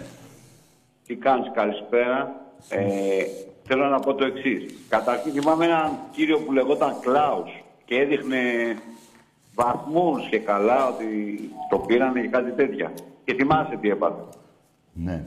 Τι 1.07 1.15
κάνεις, 1.15 1.51
καλησπέρα. 1.53 2.35
Ε, 2.69 3.23
θέλω 3.63 3.85
να 3.85 3.99
πω 3.99 4.13
το 4.13 4.25
εξής. 4.25 4.73
Καταρχήν 4.89 5.31
θυμάμαι 5.31 5.65
έναν 5.65 5.91
κύριο 6.11 6.39
που 6.39 6.51
λεγόταν 6.51 6.99
Κλάους 6.99 7.63
και 7.85 7.95
έδειχνε 7.95 8.39
βαθμούς 9.55 10.29
και 10.29 10.39
καλά 10.39 10.87
ότι 10.87 11.05
το 11.69 11.77
πήρανε 11.77 12.21
και 12.21 12.27
κάτι 12.27 12.51
τέτοια. 12.51 12.91
Και 13.23 13.33
θυμάσαι 13.33 13.77
τι 13.81 13.89
έπαθε. 13.89 14.21
Ναι. 14.93 15.23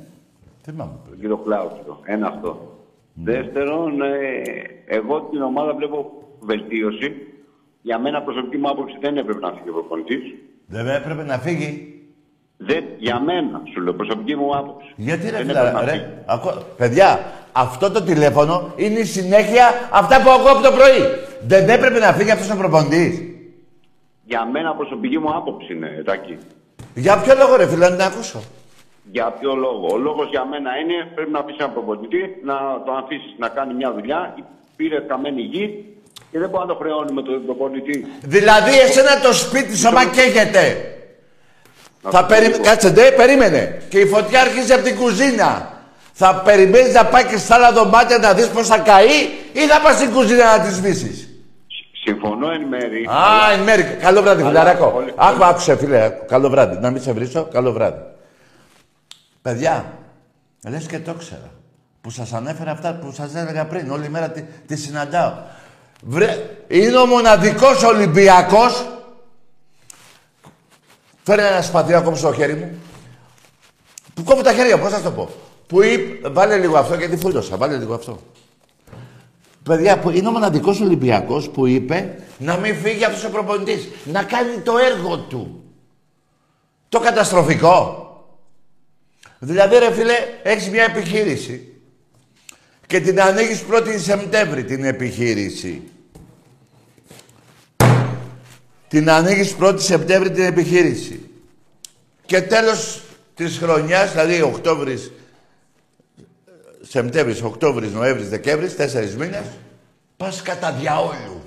Θυμάμαι. 0.63 0.99
Τον 1.09 1.21
κύριο 1.21 1.37
Κλάους. 1.37 1.73
Ένα 2.05 2.27
αυτό. 2.27 2.78
Δεύτερον, 3.25 4.03
ε, 4.03 4.43
εγώ 4.87 5.21
την 5.31 5.43
ομάδα 5.43 5.75
βλέπω 5.75 6.11
βελτίωση. 6.41 7.13
Για 7.83 7.99
μένα 7.99 8.23
προσωπική 8.23 8.57
μου 8.57 8.69
άποψη 8.69 8.97
δεν 9.01 9.17
έπρεπε 9.17 9.41
να 9.41 9.53
φύγει 9.53 9.69
ο 9.69 9.73
προπονητής. 9.73 10.23
Δεν 10.67 10.89
έπρεπε 10.89 11.25
να 11.25 11.39
φύγει. 11.39 11.93
Δεν, 12.57 12.85
για 12.99 13.21
μένα, 13.21 13.63
σου 13.73 13.81
λέω, 13.81 13.93
προσωπική 13.95 14.37
μου 14.37 14.57
άποψη. 14.57 14.93
Γιατί 14.97 15.31
ρε 15.31 15.37
Δεν 15.37 15.47
φίλε, 15.47 15.59
έπρεπε 15.59 15.73
να 15.79 15.85
ρε. 15.85 15.91
φύγει. 15.91 16.05
Ακού- 16.27 16.63
Παιδιά, 16.77 17.21
αυτό 17.53 17.91
το 17.91 18.03
τηλέφωνο 18.03 18.73
είναι 18.77 18.99
η 18.99 19.05
συνέχεια 19.05 19.67
αυτά 19.93 20.23
που 20.23 20.31
ακούω 20.31 20.51
από 20.53 20.63
το 20.63 20.71
πρωί. 20.71 21.01
Δεν 21.47 21.69
έπρεπε 21.69 21.99
να 21.99 22.13
φύγει 22.13 22.31
αυτός 22.31 22.51
ο 22.51 22.57
προπονητής. 22.57 23.23
Για 24.25 24.47
μένα 24.47 24.75
προσωπική 24.75 25.19
μου 25.19 25.37
άποψη 25.37 25.73
είναι, 25.75 26.03
Τάκη. 26.07 26.37
Για 26.95 27.19
ποιο 27.21 27.35
λόγο 27.39 27.57
ρε 27.57 27.67
φίλε, 27.67 27.89
να 27.89 27.97
την 27.97 28.05
ακούσω; 28.05 28.41
Για 29.11 29.27
ποιο 29.39 29.55
λόγο; 29.55 29.87
Ο 29.93 29.97
λόγος 29.97 30.29
για 30.31 30.45
μένα 30.45 30.71
είναι 30.83 30.97
πρέπει 31.15 31.31
να 31.31 31.39
αφήσει 31.39 31.57
έναν 31.61 31.73
προπονητή, 31.73 32.23
να 32.45 32.55
το 32.87 32.93
αφήσει 32.93 33.31
να 33.39 33.49
κάνει 33.49 33.75
μια 33.75 33.93
δουλειά. 33.93 34.35
Πήρε 34.77 34.99
καμένη 35.01 35.41
γη 35.43 35.85
και 36.31 36.39
δεν 36.39 36.49
μπορεί 36.49 36.67
να 36.67 36.73
το 36.75 36.79
χρεώνουμε 36.83 37.23
τον 37.23 37.45
προπονητή. 37.45 38.07
Δηλαδή, 38.23 38.79
εσένα 38.81 39.21
το 39.21 39.33
σπίτι 39.33 39.77
σου 39.77 39.89
άμα 39.89 40.05
καίγεται. 40.05 40.65
Να 42.03 42.11
Θα 42.11 42.21
το 42.21 42.27
περι... 42.29 42.51
πω. 42.51 42.63
Κάτσε, 42.63 42.91
ντε, 42.91 43.11
περίμενε. 43.11 43.83
Και 43.89 43.99
η 43.99 44.07
φωτιά 44.07 44.41
αρχίζει 44.41 44.73
από 44.73 44.83
την 44.85 44.97
κουζίνα. 44.97 45.73
Θα 46.13 46.43
περιμένεις 46.45 46.95
να 46.95 47.05
πάει 47.05 47.25
και 47.25 47.37
στα 47.37 47.55
άλλα 47.55 47.73
δωμάτια 47.73 48.19
να 48.19 48.33
δεις 48.35 48.49
πώς 48.49 48.67
θα 48.67 48.79
καεί 48.79 49.19
ή 49.53 49.61
θα 49.61 49.81
πας 49.81 49.95
στην 49.97 50.13
κουζίνα 50.13 50.57
να 50.57 50.65
τη 50.65 50.71
σβήσεις; 50.75 51.29
Συμφωνώ 52.05 52.51
εν 52.51 52.63
μέρη. 52.63 53.05
Α, 53.05 53.53
εν 53.53 53.61
μέρη. 53.61 53.83
Καλό 54.01 54.23
βράδυ, 54.23 54.43
Αλλά- 54.43 54.51
φιλαράκο. 54.51 54.87
πολύ- 54.91 55.13
Άκου, 55.17 55.45
άκουσε, 55.45 55.77
φίλε. 55.77 56.05
άκου. 56.05 56.25
Καλό 56.29 56.49
βράδυ. 56.49 56.79
Να 56.81 56.91
μην 56.91 57.03
σε 57.03 57.13
βρίσω, 57.13 57.49
καλό 57.53 57.73
βράδυ. 57.73 58.01
Παιδιά, 59.49 59.99
λες 60.69 60.87
και 60.87 60.99
το 60.99 61.11
ήξερα. 61.11 61.51
Που 62.01 62.11
σας 62.11 62.33
ανέφερα 62.33 62.71
αυτά 62.71 62.95
που 62.95 63.13
σας 63.13 63.35
έλεγα 63.35 63.67
πριν. 63.67 63.91
Όλη 63.91 64.09
μέρα 64.09 64.31
τη, 64.31 64.43
τη 64.67 64.77
συναντάω. 64.77 65.33
Βρε, 66.03 66.57
είναι 66.69 66.97
ο 66.97 67.07
μοναδικός 67.07 67.83
Ολυμπιακός. 67.83 68.87
Φέρε 71.23 71.47
ένα 71.47 71.63
σπαθί 71.63 71.95
ακόμα 71.95 72.17
στο 72.17 72.33
χέρι 72.33 72.55
μου. 72.55 72.79
Που 74.15 74.23
κόβω 74.23 74.43
τα 74.43 74.53
χέρια, 74.53 74.79
πώς 74.79 74.93
θα 74.93 75.01
το 75.01 75.11
πω. 75.11 75.29
Που 75.67 75.83
είπε, 75.83 76.29
βάλε 76.29 76.57
λίγο 76.57 76.79
αυτό 76.79 76.95
γιατί 76.95 77.17
φούλωσα, 77.17 77.57
βάλε 77.57 77.77
λίγο 77.77 77.95
αυτό. 77.95 78.19
Παιδιά, 79.63 79.99
που 79.99 80.11
είναι 80.11 80.29
ο 80.29 80.31
μοναδικός 80.31 80.81
Ολυμπιακός 80.81 81.49
που 81.49 81.67
είπε 81.67 82.23
να 82.39 82.57
μην 82.57 82.77
φύγει 82.77 83.05
αυτός 83.05 83.25
ο 83.25 83.31
προπονητής. 83.31 83.89
Να 84.05 84.23
κάνει 84.23 84.59
το 84.65 84.73
έργο 84.79 85.19
του. 85.19 85.63
Το 86.89 87.01
καταστροφικό. 87.01 88.03
Δηλαδή, 89.39 89.79
ρε 89.79 89.93
φίλε, 89.93 90.15
έχεις 90.43 90.69
μια 90.69 90.85
επιχείρηση 90.85 91.73
και 92.87 93.01
την 93.01 93.21
ανοίγεις 93.21 93.65
1η 93.71 93.99
Σεπτέμβρη 93.99 94.65
την 94.65 94.85
επιχείρηση. 94.85 95.83
Την 98.89 99.11
ανοίγεις 99.11 99.57
1η 99.61 99.81
Σεπτέμβρη 99.81 100.31
την 100.31 100.45
επιχείρηση. 100.45 101.31
Και 102.27 102.43
τέλος 102.43 103.03
της 103.35 103.59
χρονιάς, 103.59 104.11
δηλαδή 104.11 104.43
Οκτώβρης, 104.43 105.13
Σεπτέμβρης, 106.89 107.43
Οκτώβρης, 107.43 107.93
Νοέμβρης, 107.93 108.29
Δεκέμβρης, 108.29 108.77
τέσσερις 108.77 109.17
μήνες, 109.17 109.45
πας 110.17 110.43
κατά 110.43 110.73
διαόλου. 110.73 111.43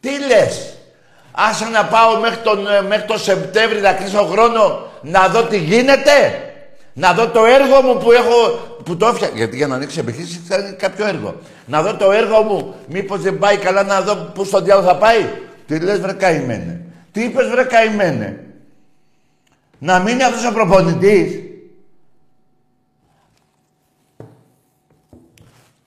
Τι 0.00 0.10
λες, 0.26 0.76
άσε 1.32 1.64
να 1.64 1.84
πάω 1.84 2.20
μέχρι 2.20 2.40
τον, 2.42 2.66
ε, 2.66 2.82
μέχρι 2.82 3.06
το 3.06 3.18
Σεπτέμβρη 3.18 3.80
να 3.80 3.92
κλείσω 3.92 4.24
χρόνο 4.24 4.90
να 5.02 5.28
δω 5.28 5.42
τι 5.42 5.58
γίνεται; 5.58 6.45
Να 6.98 7.12
δω 7.12 7.28
το 7.28 7.44
έργο 7.44 7.82
μου 7.82 7.98
που 7.98 8.12
έχω, 8.12 8.58
που 8.84 8.96
το 8.96 9.06
έφτιαξα. 9.06 9.36
Γιατί 9.36 9.56
για 9.56 9.66
να 9.66 9.74
ανοίξει 9.74 9.98
επιχείρηση 9.98 10.38
θέλει 10.38 10.72
κάποιο 10.72 11.06
έργο. 11.06 11.34
Να 11.66 11.82
δω 11.82 11.96
το 11.96 12.10
έργο 12.10 12.42
μου, 12.42 12.74
μήπως 12.88 13.20
δεν 13.20 13.38
πάει 13.38 13.56
καλά 13.56 13.82
να 13.82 14.00
δω 14.00 14.14
πού 14.34 14.44
στον 14.44 14.64
διάλογο 14.64 14.86
θα 14.86 14.96
πάει. 14.96 15.28
Τι 15.66 15.80
λες 15.80 16.00
βρε 16.00 16.12
καημένε. 16.12 16.80
Τι 17.12 17.22
είπες 17.22 17.48
βρε 17.48 17.64
καημένε. 17.64 18.44
Να 19.78 19.98
μείνει 19.98 20.22
αυτός 20.22 20.46
ο 20.46 20.52
προπονητής. 20.52 21.40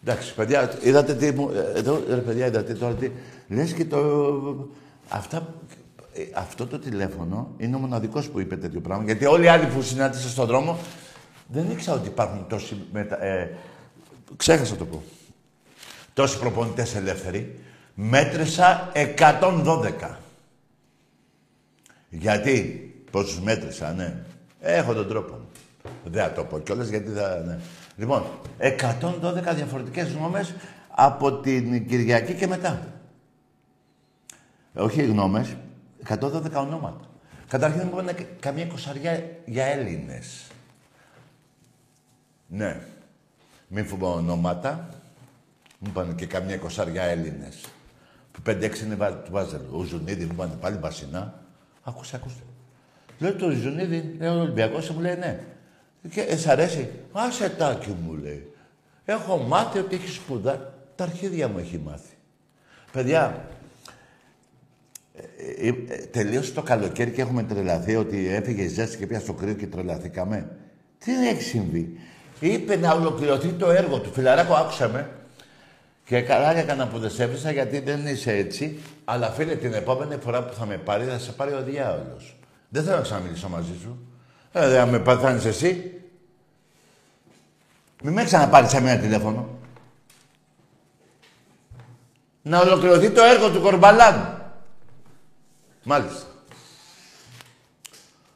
Εντάξει, 0.03 0.33
παιδιά, 0.33 0.71
είδατε 0.81 1.13
τι 1.13 1.31
μου... 1.31 1.51
ε, 1.75 1.79
Εδώ, 1.79 2.03
ρε 2.09 2.15
παιδιά, 2.15 2.45
είδατε 2.45 2.73
τώρα 2.73 2.93
τι... 2.93 3.09
Λες 3.47 3.73
και 3.73 3.85
το... 3.85 3.99
Αυτά... 5.09 5.53
ε, 6.13 6.21
Αυτό 6.33 6.67
το 6.67 6.79
τηλέφωνο 6.79 7.53
είναι 7.57 7.75
ο 7.75 7.79
μοναδικός 7.79 8.29
που 8.29 8.39
είπε 8.39 8.57
τέτοιο 8.57 8.81
πράγμα. 8.81 9.03
Γιατί 9.03 9.25
όλοι 9.25 9.43
οι 9.43 9.47
άλλοι 9.47 9.65
που 9.65 9.81
συνάντησα 9.81 10.29
στον 10.29 10.45
δρόμο 10.45 10.77
δεν 11.47 11.71
ήξερα 11.71 11.97
ότι 11.97 12.07
υπάρχουν 12.07 12.47
τόσοι 12.47 12.77
μετα... 12.91 13.23
ε, 13.23 13.57
ξέχασα 14.37 14.75
το 14.75 14.85
πω. 14.85 15.03
Τόσοι 16.13 16.39
προπονητές 16.39 16.95
ελεύθεροι. 16.95 17.59
Μέτρησα 17.93 18.91
112. 19.17 20.15
Γιατί, 22.09 22.93
πόσους 23.11 23.41
μέτρησα, 23.41 23.93
ναι. 23.93 24.23
Έχω 24.59 24.93
τον 24.93 25.07
τρόπο 25.07 25.33
μου. 25.33 25.47
Δεν 26.03 26.23
θα 26.23 26.31
το 26.31 26.43
πω 26.43 26.59
κιόλας 26.59 26.87
γιατί 26.87 27.11
θα... 27.11 27.43
Ναι. 27.45 27.59
Λοιπόν, 27.97 28.23
112 28.59 29.55
διαφορετικές 29.55 30.11
γνώμες 30.11 30.53
από 30.89 31.33
την 31.33 31.87
Κυριακή 31.87 32.33
και 32.33 32.47
μετά. 32.47 32.87
Όχι 34.75 35.03
γνώμες, 35.03 35.55
112 36.09 36.51
ονόματα. 36.55 36.99
Καταρχήν 37.47 37.81
μου 37.83 37.89
είπανε 37.93 38.11
καμία 38.39 38.63
εικοσαριά 38.63 39.23
για 39.45 39.65
Έλληνες. 39.65 40.47
Ναι. 42.47 42.81
Μην 43.67 43.85
φοβάμαι 43.85 44.15
ονόματα. 44.15 44.89
Μου 45.79 45.87
είπαν 45.89 46.15
και 46.15 46.25
καμιά 46.25 46.55
εικοσαριά 46.55 47.03
Έλληνες. 47.03 47.65
Που 48.31 48.41
5-6 48.45 48.81
είναι 48.83 48.95
βα- 48.95 49.13
του 49.13 49.31
Βάζελ. 49.31 49.61
Ο 49.71 49.83
Ζουνίδη 49.83 50.25
μου 50.25 50.31
είπαν 50.33 50.57
πάλι 50.59 50.77
Μπασινά. 50.77 51.43
Άκουσε, 51.83 52.15
άκουσε. 52.15 52.35
Λέω 53.19 53.35
το 53.35 53.49
Ζουνίδη, 53.51 54.15
λέω 54.19 54.35
ο 54.37 54.39
Ολυμπιακός, 54.39 54.89
μου 54.89 54.99
λέει 54.99 55.15
ναι. 55.15 55.39
Και 56.09 56.21
ε, 56.21 56.37
σ' 56.37 56.47
αρέσει; 56.47 56.89
Άσε 57.11 57.49
τάκι 57.49 57.95
μου 58.03 58.13
λέει. 58.13 58.53
Έχω 59.05 59.37
μάθει 59.37 59.79
ότι 59.79 59.95
έχεις 59.95 60.13
σπουδά. 60.15 60.73
Τα 60.95 61.03
αρχίδια 61.03 61.47
μου 61.47 61.57
έχει 61.59 61.77
μάθει. 61.77 62.13
Παιδιά, 62.91 63.45
ε, 65.15 65.67
ε, 65.67 65.73
ε, 65.87 65.97
τελείωσε 65.97 66.51
το 66.51 66.61
καλοκαίρι 66.61 67.11
και 67.11 67.21
έχουμε 67.21 67.43
τρελαθεί 67.43 67.95
ότι 67.95 68.27
έφυγε 68.27 68.61
η 68.61 68.67
ζέστη 68.67 68.97
και 68.97 69.07
πια 69.07 69.19
στο 69.19 69.33
κρύο 69.33 69.53
και 69.53 69.67
τρελαθήκαμε. 69.67 70.49
Τι 70.97 71.27
έχει 71.27 71.41
συμβεί; 71.41 71.99
Είπε 72.39 72.75
να 72.75 72.93
ολοκληρωθεί 72.93 73.47
το 73.47 73.71
έργο 73.71 73.99
του. 73.99 74.11
Φιλαράκο, 74.13 74.53
άκουσα 74.53 74.87
με. 74.87 75.09
Και 76.05 76.21
καλά 76.21 76.57
έκανα 76.57 76.87
που 76.87 76.99
δεν 76.99 77.09
σε 77.09 77.23
έβρισα 77.23 77.51
γιατί 77.51 77.79
δεν 77.79 78.07
είσαι 78.07 78.31
έτσι. 78.31 78.79
Αλλά 79.05 79.29
φίλε, 79.29 79.55
την 79.55 79.73
επόμενη 79.73 80.15
φορά 80.23 80.43
που 80.43 80.53
θα 80.53 80.65
με 80.65 80.77
πάρει, 80.77 81.05
θα 81.05 81.19
σε 81.19 81.31
πάρει 81.31 81.53
ο 81.53 81.63
διάολος. 81.63 82.35
Δεν 82.69 82.83
θέλω 82.83 82.95
να 82.95 83.01
ξαναμιλήσω 83.01 83.49
μαζί 83.49 83.73
σου. 83.81 83.97
Ε, 84.51 84.67
δεν 84.67 84.87
με 84.87 84.99
παθάνεις 84.99 85.45
εσύ. 85.45 85.93
Μην 88.03 88.13
με 88.13 88.23
ξαναπάρεις 88.23 88.69
σε 88.69 88.81
μένα 88.81 89.01
τηλέφωνο. 89.01 89.49
Να 92.41 92.59
ολοκληρωθεί 92.59 93.09
το 93.09 93.21
έργο 93.23 93.49
του 93.49 93.61
Κορμπαλάν. 93.61 94.38
Μάλιστα. 95.83 96.27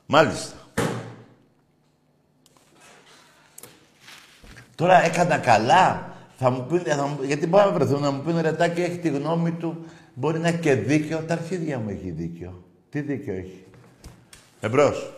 Μάλιστα. 0.06 0.56
Τώρα 4.76 5.04
έκανα 5.04 5.38
καλά. 5.38 6.14
Θα 6.38 6.50
μου 6.50 6.66
πει, 6.66 6.78
θα 6.78 7.08
μου, 7.08 7.20
γιατί 7.24 7.48
μπορεί 7.48 7.66
να 7.66 7.72
βρεθούν 7.72 8.02
να 8.02 8.12
μου 8.12 8.22
πούνε 8.22 8.42
ρετάκι 8.42 8.82
έχει 8.82 8.98
τη 8.98 9.10
γνώμη 9.10 9.52
του. 9.52 9.86
Μπορεί 10.14 10.40
να 10.40 10.48
έχει 10.48 10.58
και 10.58 10.74
δίκιο. 10.74 11.24
Τα 11.28 11.34
αρχίδια 11.34 11.80
μου 11.80 11.90
έχει 11.90 12.10
δίκιο. 12.10 12.64
Τι 12.90 13.02
δίκιο 13.02 13.34
έχει; 13.34 13.64
Εμπρός. 14.60 15.14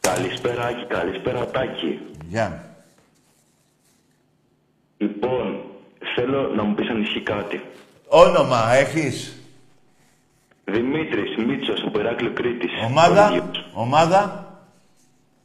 Καλησπέρα 0.00 0.64
Άκη, 0.64 0.86
καλησπέρα 0.86 1.46
Τάκη. 1.46 2.00
Γεια. 2.28 2.76
Λοιπόν, 4.98 5.62
θέλω 6.14 6.48
να 6.54 6.62
μου 6.62 6.74
πεις 6.74 6.88
αν 6.88 7.02
ισχύει 7.02 7.22
κάτι. 7.22 7.60
Όνομα 8.08 8.72
έχεις; 8.72 9.36
Δημήτρης 10.68 11.36
Μίτσος 11.46 11.82
από 11.86 11.98
Ηράκλειο 11.98 12.32
Κρήτης. 12.32 12.70
Ομάδα. 12.86 13.26
Οργιος. 13.26 13.70
Ομάδα. 13.72 14.50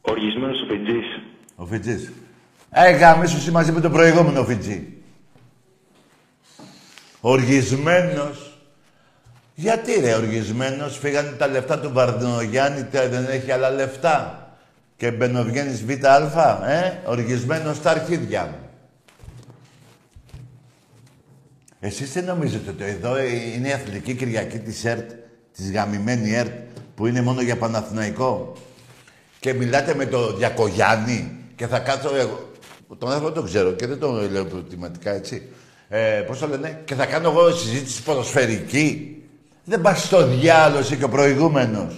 Οργισμένος 0.00 0.60
ο 0.60 0.66
Φιτζής. 0.66 1.20
Ο 1.56 1.64
Φιτζής. 1.64 2.12
Ε, 2.70 2.90
γαμίσου 2.90 3.36
εσύ 3.36 3.50
μαζί 3.50 3.72
με 3.72 3.80
τον 3.80 3.92
προηγούμενο 3.92 4.44
Φιτζή. 4.44 5.02
Οργισμένος. 7.20 8.58
Γιατί 9.54 10.00
ρε 10.00 10.14
οργισμένος, 10.14 10.98
φύγανε 10.98 11.30
τα 11.30 11.46
λεφτά 11.46 11.78
του 11.78 11.92
Βαρδινογιάννη, 11.92 12.88
δεν 12.90 13.26
έχει 13.30 13.50
άλλα 13.50 13.70
λεφτά. 13.70 14.46
Και 14.96 15.10
μπαινοβγαίνεις 15.10 15.84
β' 15.84 15.90
ε, 15.90 17.00
οργισμένος 17.04 17.76
στα 17.76 17.90
αρχίδια 17.90 18.44
μου. 18.44 18.61
Εσείς 21.84 22.12
τι 22.12 22.20
νομίζετε 22.20 22.70
ότι 22.70 22.84
εδώ 22.84 23.18
είναι 23.56 23.68
η 23.68 23.72
Αθλητική 23.72 24.14
Κυριακή 24.14 24.58
της 24.58 24.84
ΕΡΤ, 24.84 25.10
της 25.56 25.72
γαμημένη 25.72 26.34
ΕΡΤ, 26.34 26.52
που 26.94 27.06
είναι 27.06 27.22
μόνο 27.22 27.42
για 27.42 27.56
Παναθηναϊκό; 27.56 28.52
Και 29.40 29.52
μιλάτε 29.52 29.94
με 29.94 30.06
το 30.06 30.36
Διακογιάννη 30.36 31.36
και 31.56 31.66
θα 31.66 31.78
κάτσω 31.78 32.16
εγώ. 32.16 32.50
Τον 32.98 33.12
άνθρωπο 33.12 33.34
το 33.34 33.42
ξέρω 33.42 33.72
και 33.72 33.86
δεν 33.86 33.98
το 33.98 34.12
λέω 34.30 34.44
προτιματικά 34.44 35.10
έτσι. 35.10 35.48
Ε, 35.88 36.24
πώς 36.26 36.38
το 36.38 36.48
λένε, 36.48 36.82
και 36.84 36.94
θα 36.94 37.06
κάνω 37.06 37.28
εγώ 37.28 37.50
συζήτηση 37.50 38.02
ποδοσφαιρική. 38.02 39.16
Δεν 39.64 39.80
πας 39.80 40.02
στο 40.02 40.26
διάλογο 40.26 40.78
εσύ 40.78 40.96
και 40.96 41.04
ο 41.04 41.08
προηγούμενος. 41.08 41.94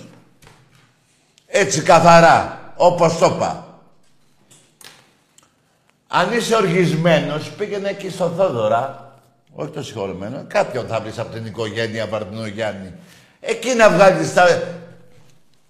Έτσι 1.47 1.83
καθαρά, 1.83 2.73
όπως 2.77 3.19
το 3.19 3.33
είπα. 3.37 3.79
Αν 6.07 6.33
είσαι 6.33 6.55
οργισμένος, 6.55 7.51
πήγαινε 7.51 7.89
εκεί 7.89 8.11
στο 8.11 8.29
Θόδωρα, 8.37 9.04
όχι 9.55 9.71
το 9.71 9.83
συγχωρημένο, 9.83 10.45
κάποιον 10.47 10.87
θα 10.87 11.01
βρεις 11.01 11.19
από 11.19 11.33
την 11.33 11.47
οικογένεια 11.47 12.07
Βαρδινογιάννη. 12.07 12.93
Εκεί 13.41 13.75
να 13.75 13.91
βγάλεις 13.91 14.35
τα... 14.35 14.45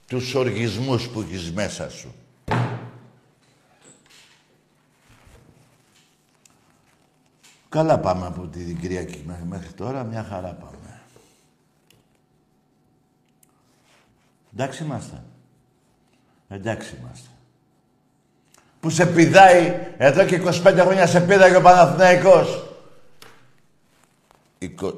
τους 0.07 0.35
οργισμούς 0.35 1.09
που 1.09 1.21
έχεις 1.21 1.53
μέσα 1.53 1.91
σου. 1.91 2.15
Καλά 7.69 7.99
πάμε 7.99 8.27
από 8.27 8.47
την 8.47 8.81
Κυριακή 8.81 9.25
μέχρι 9.49 9.73
τώρα, 9.73 10.05
μια 10.05 10.27
χαρά 10.29 10.53
πάμε. 10.53 11.01
Εντάξει 14.53 14.85
είμαστε. 14.85 15.23
Εντάξει 16.49 16.97
είμαστε. 17.01 17.29
Που 18.81 18.91
σε 18.91 19.07
πηδάει, 19.07 19.75
εδώ 19.97 20.25
και 20.25 20.43
25 20.45 20.77
χρόνια 20.81 21.07
σε 21.07 21.21
πήδαγε 21.21 21.57
ο 21.57 21.61
Παναθηναϊκός. 21.61 22.64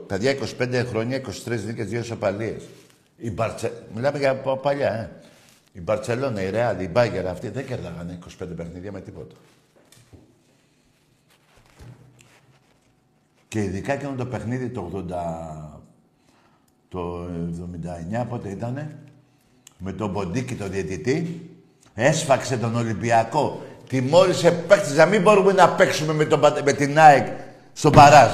Παιδιά, 0.06 0.34
25 0.58 0.84
χρόνια, 0.88 1.20
23 1.20 1.30
δίκες, 1.46 1.86
δύο 1.86 2.02
σοπαλίες. 2.02 2.62
Η 3.16 3.30
Μπαρτσε... 3.30 3.72
Μιλάμε 3.94 4.18
για 4.18 4.34
παλιά, 4.34 4.92
ε. 4.92 5.10
Η 5.76 5.80
Μπαρτσελώνα, 5.80 6.42
η 6.42 6.50
Ρεάλ, 6.50 6.80
η 6.80 6.88
Μπάγκερ, 6.88 7.26
αυτοί 7.26 7.48
δεν 7.48 7.66
κερδάγανε 7.66 8.18
25 8.42 8.46
παιχνίδια 8.56 8.92
με 8.92 9.00
τίποτα. 9.00 9.34
Και 13.48 13.62
ειδικά 13.62 13.96
και 13.96 14.06
το 14.16 14.26
παιχνίδι 14.26 14.68
το 14.68 15.06
80... 15.08 15.12
το 16.88 17.28
79, 18.22 18.26
πότε 18.28 18.48
ήτανε, 18.48 18.98
με 19.78 19.92
τον 19.92 20.12
Ποντίκη 20.12 20.54
το 20.54 20.68
διαιτητή, 20.68 21.50
έσφαξε 21.94 22.56
τον 22.56 22.76
Ολυμπιακό. 22.76 23.62
Τιμώρησε 23.88 24.52
παίκτης 24.52 24.96
να 24.96 25.06
μην 25.06 25.22
μπορούμε 25.22 25.52
να 25.52 25.68
παίξουμε 25.68 26.12
με, 26.12 26.24
τον, 26.24 26.40
με 26.64 26.72
την 26.72 26.98
ΑΕΚ 26.98 27.26
στο 27.72 27.90
παράζ. 27.90 28.30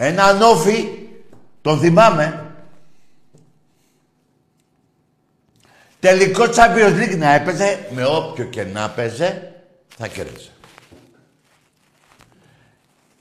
Ένα 0.00 0.46
όφι, 0.46 1.08
τον 1.62 1.78
θυμάμαι, 1.78 2.54
τελικό 6.00 6.44
Champions 6.44 7.02
League 7.02 7.16
να 7.18 7.34
έπαιζε, 7.34 7.88
με 7.94 8.04
όποιο 8.04 8.44
και 8.44 8.64
να 8.64 8.84
έπαιζε, 8.84 9.54
θα 9.96 10.08
κέρδισε. 10.08 10.50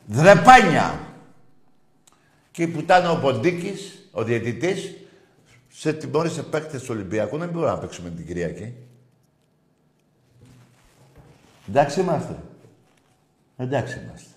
Δρεπάνια. 0.06 1.00
Και 2.52 2.68
που 2.68 2.80
ήταν 2.80 3.10
ο 3.10 3.20
Ποντίκης, 3.22 4.10
ο 4.12 4.24
διαιτητής, 4.24 4.96
σε 5.70 5.94
τιμώρησε 5.94 6.44
παίκτες 6.44 6.82
του 6.82 6.88
Ολυμπιακού 6.90 7.38
να 7.38 7.44
μην 7.44 7.54
μπορούμε 7.54 7.72
να 7.72 7.78
παίξουμε 7.78 8.10
την 8.10 8.26
Κυριακή. 8.26 8.74
Εντάξει 11.70 12.00
είμαστε. 12.00 12.36
Εντάξει 13.58 14.00
είμαστε. 14.00 14.37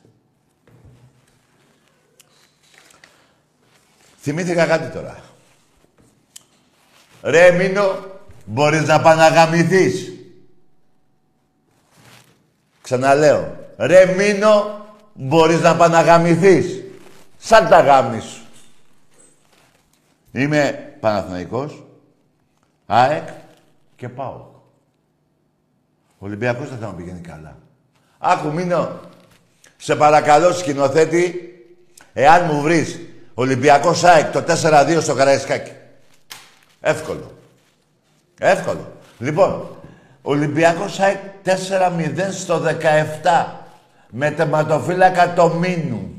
Θυμήθηκα 4.21 4.67
κάτι 4.67 4.93
τώρα. 4.93 5.21
Ρε 7.23 7.51
Μίνο, 7.51 8.05
μπορείς 8.45 8.87
να 8.87 9.01
παναγαμηθείς. 9.01 10.13
Ξαναλέω. 12.83 13.57
Ρε 13.77 14.15
Μίνο, 14.17 14.87
μπορείς 15.15 15.61
να 15.61 15.77
παναγαμηθείς. 15.77 16.83
Σαν 17.39 17.69
τα 17.69 17.81
γάμνη 17.81 18.21
σου. 18.21 18.41
Είμαι 20.33 20.95
Παναθηναϊκός, 21.01 21.85
ΑΕΚ 22.87 23.29
και 23.97 24.09
πάω. 24.09 24.49
Ο 26.19 26.27
Ολυμπιακός 26.27 26.69
δεν 26.69 26.79
θα 26.79 26.87
μου 26.87 26.95
πηγαίνει 26.97 27.21
καλά. 27.21 27.59
Άκου 28.19 28.53
μείνω. 28.53 29.01
Σε 29.77 29.97
παρακαλώ 29.97 30.53
σκηνοθέτη, 30.53 31.55
εάν 32.13 32.45
μου 32.45 32.63
βρεις 32.63 33.01
Ολυμπιακός 33.41 34.05
ΑΕΚ 34.05 34.33
το 34.33 34.45
4-2 34.47 34.99
στο 35.01 35.15
Καραϊσκάκι. 35.15 35.73
Εύκολο. 36.81 37.33
Εύκολο. 38.39 38.93
Λοιπόν, 39.19 39.69
Ολυμπιακός 40.23 41.01
ΑΕΚ 41.01 41.19
4-0 41.45 41.51
στο 42.33 42.63
17 42.63 43.47
με 44.11 44.31
τερματοφύλακα 44.31 45.35
το 45.35 45.49
Μίνου. 45.49 46.11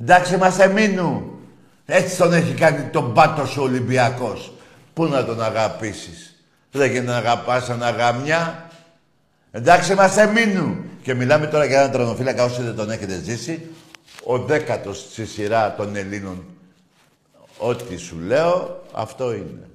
Εντάξει, 0.00 0.34
είμαστε 0.34 0.66
Μίνου. 0.66 1.38
Έτσι 1.86 2.16
τον 2.16 2.32
έχει 2.32 2.52
κάνει 2.52 2.82
τον 2.82 3.14
πάτος 3.14 3.56
ο 3.56 3.62
Ολυμπιακός. 3.62 4.52
Πού 4.94 5.04
να 5.04 5.24
τον 5.24 5.42
αγαπήσεις. 5.42 6.44
Δεν 6.70 6.90
γίνεται 6.90 7.10
να 7.10 7.16
αγαπάς 7.16 7.70
αγαμιά. 7.70 8.70
Εντάξει, 9.50 9.92
είμαστε 9.92 10.26
Μίνου. 10.26 10.76
Και 11.02 11.14
μιλάμε 11.14 11.46
τώρα 11.46 11.64
για 11.64 11.78
έναν 11.78 11.90
τρονοφύλακα 11.90 12.44
όσοι 12.44 12.62
δεν 12.62 12.74
τον 12.76 12.90
έχετε 12.90 13.20
ζήσει. 13.24 13.70
Ο 14.24 14.38
δέκατος 14.38 14.98
στη 14.98 15.26
σειρά 15.26 15.74
των 15.74 15.96
Ελλήνων. 15.96 16.44
Ό,τι 17.58 17.96
σου 17.96 18.18
λέω, 18.18 18.82
αυτό 18.92 19.34
είναι. 19.34 19.68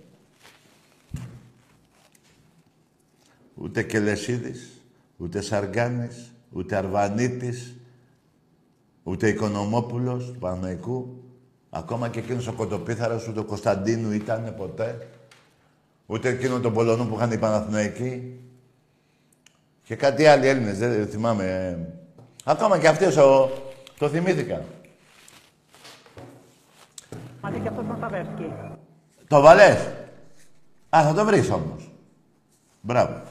Ούτε 3.56 3.84
Κελεσίδης, 3.84 4.82
ούτε 5.18 5.41
Σαργάνης, 5.41 6.32
ούτε 6.52 6.76
Αρβανίτης, 6.76 7.76
ούτε 9.04 9.28
Οικονομόπουλος 9.28 10.26
του 10.26 10.39
Παναϊκού, 10.39 11.24
ακόμα 11.70 12.10
και 12.10 12.20
εκείνος 12.20 12.48
ο 12.48 12.54
Κοντοπίθαρος, 12.54 13.28
ούτε 13.28 13.39
ο 13.39 13.43
Κωνσταντίνου 13.43 14.12
ήταν 14.12 14.54
ποτέ, 14.58 15.08
ούτε 16.06 16.30
εκείνο 16.30 16.60
τον 16.60 16.74
Πολωνό 16.74 17.06
που 17.06 17.16
είχαν 17.16 17.32
οι 17.32 17.38
Παναθηναϊκοί. 17.38 18.39
Και 19.84 19.95
κάτι 19.95 20.26
άλλοι 20.26 20.48
Έλληνες, 20.48 20.78
δεν 20.78 21.08
θυμάμαι. 21.08 21.78
Ακόμα 22.43 22.80
και 22.80 22.88
αυτοί 22.88 23.20
ο... 23.20 23.52
το 23.98 24.10
θυμήθηκα. 24.10 24.62
Μα 27.41 27.52
και 27.52 27.68
αυτός 27.68 27.86
Μασταβεύσκη. 27.86 28.52
Το 29.28 29.41
βαλές. 29.41 29.78
Α, 30.89 31.04
θα 31.04 31.14
το 31.14 31.26
βρεις 31.26 31.50
όμως. 31.50 31.91
Μπράβο. 32.82 33.22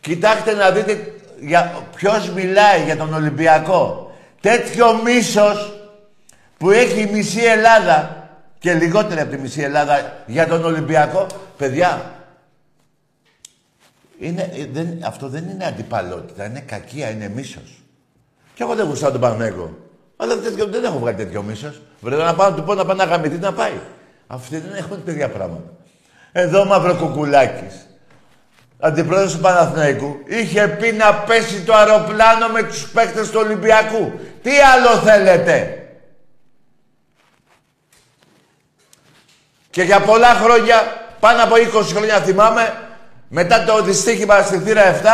Κοιτάξτε 0.00 0.54
να 0.54 0.70
δείτε 0.70 1.14
για, 1.40 1.86
ποιος 1.94 2.30
μιλάει 2.30 2.84
για 2.84 2.96
τον 2.96 3.14
Ολυμπιακό. 3.14 4.12
Τέτοιο 4.40 5.02
μίσος 5.02 5.72
που 6.58 6.70
έχει 6.70 7.00
η 7.00 7.10
μισή 7.12 7.44
Ελλάδα 7.44 8.28
και 8.58 8.74
λιγότερη 8.74 9.20
από 9.20 9.30
τη 9.30 9.38
μισή 9.38 9.60
Ελλάδα 9.60 10.22
για 10.26 10.46
τον 10.46 10.64
Ολυμπιακό. 10.64 11.26
Παιδιά, 11.56 12.12
είναι, 14.18 14.68
δεν, 14.72 14.98
αυτό 15.04 15.28
δεν 15.28 15.48
είναι 15.48 15.64
αντιπαλότητα, 15.64 16.44
είναι 16.44 16.60
κακία, 16.60 17.10
είναι 17.10 17.28
μίσος. 17.28 17.82
Και 18.54 18.62
εγώ 18.62 18.74
δεν 18.74 18.86
γουστάω 18.86 19.10
τον 19.10 19.20
Πανέγκο. 19.20 19.87
Αλλά 20.20 20.36
τέτοιο, 20.38 20.66
δεν 20.66 20.84
έχω 20.84 20.98
βγάλει 20.98 21.16
τέτοιο 21.16 21.42
μίσος. 21.42 21.80
Βρε 22.00 22.16
να 22.16 22.34
πάω 22.34 22.50
να 22.50 22.56
του 22.56 22.62
πω 22.62 22.74
να 22.74 22.84
πάει 22.84 22.96
να 22.96 23.04
γαμηθεί 23.04 23.36
να 23.36 23.52
πάει. 23.52 23.80
Αυτοί 24.26 24.58
δεν 24.58 24.74
έχουν 24.74 25.04
τέτοια 25.04 25.28
πράγματα. 25.28 25.70
Εδώ 26.32 26.64
μαύρο 26.64 26.94
κουκουλάκης 26.94 27.88
αντιπρόεδρος 28.80 29.32
του 29.32 29.40
Παναθηναϊκού, 29.40 30.16
είχε 30.26 30.68
πει 30.68 30.92
να 30.92 31.14
πέσει 31.14 31.60
το 31.60 31.74
αεροπλάνο 31.74 32.48
με 32.48 32.62
τους 32.62 32.88
παίκτες 32.88 33.30
του 33.30 33.40
Ολυμπιακού. 33.44 34.12
Τι 34.42 34.50
άλλο 34.50 34.96
θέλετε; 34.96 35.82
Και 39.70 39.82
για 39.82 40.00
πολλά 40.00 40.34
χρόνια, 40.34 40.74
πάνω 41.20 41.42
από 41.42 41.54
20 41.54 41.82
χρόνια 41.94 42.20
θυμάμαι, 42.20 42.74
μετά 43.28 43.64
το 43.64 43.82
δυστύχημα 43.82 44.42
στη 44.42 44.58
θύρα 44.58 44.82
7, 44.82 45.06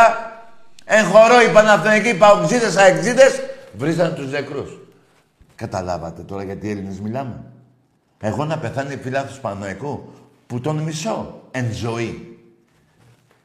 εγχωρώ 0.85 1.41
οι 1.41 1.49
Παναθηναϊκοί 1.49 2.13
παοξίδες, 2.13 2.77
αεξίδες, 2.77 3.41
βρίζανε 3.73 4.09
τους 4.09 4.31
νεκρούς. 4.31 4.69
Καταλάβατε 5.55 6.21
τώρα 6.21 6.43
γιατί 6.43 6.67
οι 6.67 6.69
Έλληνες 6.69 6.99
μιλάμε. 6.99 7.43
Εγώ 8.19 8.45
να 8.45 8.59
πεθάνει 8.59 8.93
η 8.93 8.97
φυλά 8.97 9.25
του 9.25 9.41
Παναθηναϊκού, 9.41 10.13
που 10.47 10.61
τον 10.61 10.77
μισώ, 10.77 11.41
εν 11.51 11.73
ζωή. 11.73 12.39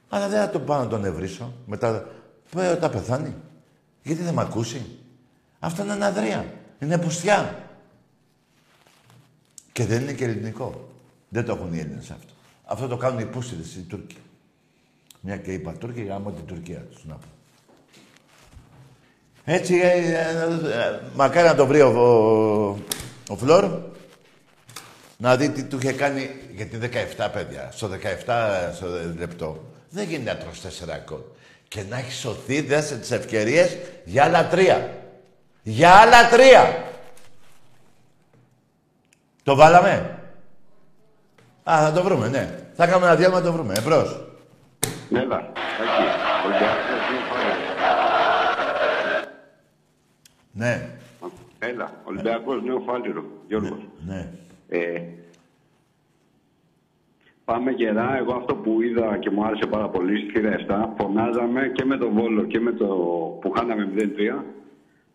Αλλά 0.09 0.29
δεν 0.29 0.41
θα 0.41 0.51
το 0.51 0.61
πάω 0.61 0.79
να 0.79 0.89
τον 0.89 1.05
ευρύσω. 1.05 1.53
Μετά, 1.67 2.07
όταν 2.73 2.91
πεθάνει. 2.91 3.35
Γιατί 4.03 4.23
δεν 4.23 4.35
με 4.35 4.43
ακούσει. 4.43 4.99
Αυτό 5.59 5.83
είναι 5.83 5.93
αναδρία. 5.93 6.55
Είναι 6.79 6.99
πουστιά. 6.99 7.69
Και 9.73 9.87
δεν 9.87 10.03
είναι 10.03 10.13
και 10.13 10.25
ελληνικό. 10.25 10.89
Δεν 11.29 11.45
το 11.45 11.53
έχουν 11.53 11.75
οι 11.75 11.79
Έλληνες 11.79 12.11
αυτό. 12.11 12.33
Αυτό 12.65 12.89
το 12.89 12.97
κάνουν 12.97 13.19
οι 13.19 13.27
πούστιδες, 13.27 13.75
οι 13.75 13.83
Τούρκοι. 13.83 14.17
Μια 15.21 15.37
και 15.37 15.53
είπα 15.53 15.73
Τούρκοι, 15.73 16.03
γάμω 16.03 16.31
την 16.31 16.45
Τουρκία 16.45 16.81
τους, 16.81 17.05
να 17.05 17.15
πω. 17.15 17.27
Έτσι, 19.53 19.75
ε, 19.75 19.89
ε, 19.89 20.21
ε, 20.81 21.01
μακάρι 21.15 21.47
να 21.47 21.55
το 21.55 21.67
βρει 21.67 21.81
ο, 21.81 21.89
ο, 21.89 22.79
ο 23.29 23.37
Φλόρ, 23.37 23.65
να 25.17 25.37
δει 25.37 25.51
τι 25.51 25.65
του 25.65 25.79
είχε 25.83 25.93
κάνει, 25.93 26.31
γιατί 26.55 26.79
17 27.17 27.29
παιδιά, 27.33 27.71
στο 27.73 27.89
17 28.27 28.73
στο 28.75 28.87
λεπτό, 29.19 29.65
δεν 29.91 30.09
γίνεται 30.09 30.33
να 30.33 30.39
τρως 30.39 30.61
4 30.61 30.67
γκολ. 31.05 31.21
Και 31.69 31.83
να 31.89 31.99
έχει 31.99 32.13
σωθεί, 32.13 32.61
δέσε 32.61 32.97
τις 32.97 33.11
ευκαιρίες 33.11 33.77
για 34.05 34.25
άλλα 34.25 34.47
τρία. 34.47 34.91
Για 35.63 35.91
άλλα 35.91 36.29
τρία. 36.29 36.85
Το 39.43 39.55
βάλαμε. 39.55 40.19
Α, 41.71 41.79
θα 41.83 41.93
το 41.93 42.03
βρούμε, 42.03 42.29
ναι. 42.29 42.59
Θα 42.77 42.87
κάνουμε 42.87 43.07
ένα 43.07 43.17
διάλειμμα 43.17 43.41
να 43.41 43.47
το 43.47 43.53
βρούμε. 43.53 43.75
Εμπρός. 43.77 44.27
Έλα, 45.13 45.53
εκεί. 46.57 46.90
Ναι. 50.53 50.89
Έλα, 51.59 51.91
Ολυμπιακός 52.05 52.63
νέο 52.63 52.81
φάλιρο. 52.87 53.25
Γιώργος. 53.49 53.79
Ναι. 54.07 54.29
Ε, 54.69 55.03
πάμε 57.45 57.71
γερά. 57.71 58.17
Εγώ 58.17 58.35
αυτό 58.35 58.55
που 58.55 58.83
είδα 58.83 59.17
και 59.19 59.31
μου 59.31 59.45
άρεσε 59.45 59.67
πάρα 59.67 59.89
πολύ 59.89 60.19
στη 60.21 60.31
θύρα 60.31 60.57
7, 60.97 61.03
φωνάζαμε 61.03 61.71
και 61.75 61.85
με 61.85 61.97
το 61.97 62.11
Βόλο 62.11 62.43
και 62.45 62.61
με 62.61 62.73
το 62.73 62.87
που 63.41 63.51
χάναμε 63.51 63.89
0-3. 63.97 64.45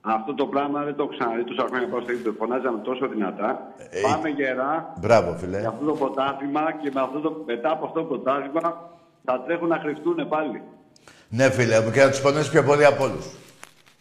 Αυτό 0.02 0.34
το 0.34 0.46
πράγμα 0.46 0.84
δεν 0.84 0.96
το 0.96 1.04
έχω 1.04 1.12
ξαναδεί 1.12 1.44
τόσα 1.44 1.66
χρόνια 1.70 1.88
πάω 1.88 2.02
στο 2.02 2.12
ίδιο. 2.12 2.36
Φωνάζαμε 2.38 2.80
τόσο 2.84 3.08
δυνατά. 3.08 3.74
Ε, 3.90 4.02
πάμε 4.02 4.30
γερά 4.30 4.94
Μπράβο, 5.00 5.36
φίλε. 5.38 5.60
για 5.60 5.70
αυτό 5.70 5.86
το 5.86 5.94
ποτάθλημα 5.94 6.72
και 6.82 6.92
με 6.94 7.02
αυτό 7.02 7.20
το, 7.20 7.44
μετά 7.46 7.72
από 7.72 7.86
αυτό 7.86 8.00
το 8.00 8.06
ποτάθλημα 8.06 8.90
θα 9.24 9.42
τρέχουν 9.46 9.68
να 9.68 9.78
χρηστούν 9.80 10.28
πάλι. 10.28 10.62
Ναι, 11.30 11.50
φίλε 11.50 11.82
μου, 11.82 11.92
και 11.92 12.02
να 12.04 12.10
τους 12.10 12.22
πονέσει 12.22 12.52
πιο 12.52 12.64
πολύ 12.64 12.86
από 12.86 13.04
όλους. 13.04 13.26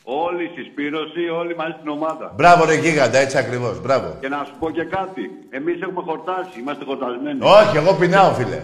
Όλη 0.07 0.45
η 0.45 0.51
συσπήρωση, 0.57 1.29
όλοι 1.41 1.57
μαζί 1.57 1.75
στην 1.79 1.89
ομάδα. 1.89 2.33
Μπράβο, 2.37 2.65
ρε 2.65 2.75
γίγαντα, 2.75 3.19
έτσι 3.19 3.39
ακριβώς. 3.39 3.81
Μπράβο. 3.81 4.17
Και 4.21 4.29
να 4.29 4.45
σου 4.47 4.53
πω 4.59 4.71
και 4.71 4.85
κάτι. 4.85 5.31
Εμείς 5.51 5.81
έχουμε 5.81 6.03
χορτάσει, 6.03 6.61
είμαστε 6.61 6.85
χορτασμένοι. 6.85 7.39
Όχι, 7.43 7.77
εγώ 7.77 7.95
πεινάω, 7.95 8.33
φίλε. 8.33 8.63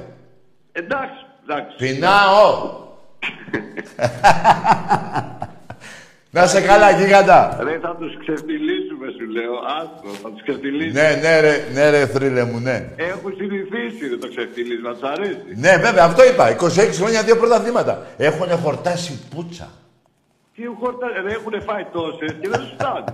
Εντάξει, 0.72 1.24
εντάξει. 1.42 1.76
Πεινάω. 1.76 2.52
Να 6.32 6.46
σε 6.46 6.60
καλά, 6.60 6.90
γίγαντα. 6.90 7.58
Ρε, 7.62 7.78
θα 7.82 7.96
τους 7.98 8.16
ξεφτυλίσουμε, 8.18 9.06
σου 9.18 9.30
λέω. 9.30 9.54
Άστο, 9.78 10.08
θα 10.22 10.30
τους 10.30 10.42
ξεφτυλίσουμε. 10.42 11.00
Ναι, 11.00 11.08
ναι, 11.22 11.40
ρε, 11.40 11.64
ναι, 11.72 11.90
ρε, 11.90 12.06
θρύλε 12.06 12.44
μου, 12.44 12.58
ναι. 12.58 12.88
Έχουν 12.96 13.34
συνηθίσει 13.36 14.08
ρε, 14.08 14.16
το 14.16 14.28
ξεφτυλίσμα, 14.28 14.92
τους 14.92 15.02
αρέσει. 15.02 15.44
Ναι, 15.54 15.76
βέβαια, 15.76 16.04
αυτό 16.04 16.24
είπα. 16.24 16.56
26 16.56 16.68
χρόνια, 16.92 17.22
δύο 17.22 17.36
πρωταθλήματα. 17.36 18.06
Έχουν 18.16 18.50
χορτάσει 18.50 19.18
πουτσα. 19.34 19.70
Τι 20.60 20.66
χορτάσει, 20.66 21.20
ρε, 21.20 21.32
έχουν 21.32 21.62
φάει 21.62 21.84
τόσες 21.84 22.32
και 22.40 22.48
δεν 22.48 22.60
τους 22.60 22.70
φτάνει. 22.70 23.04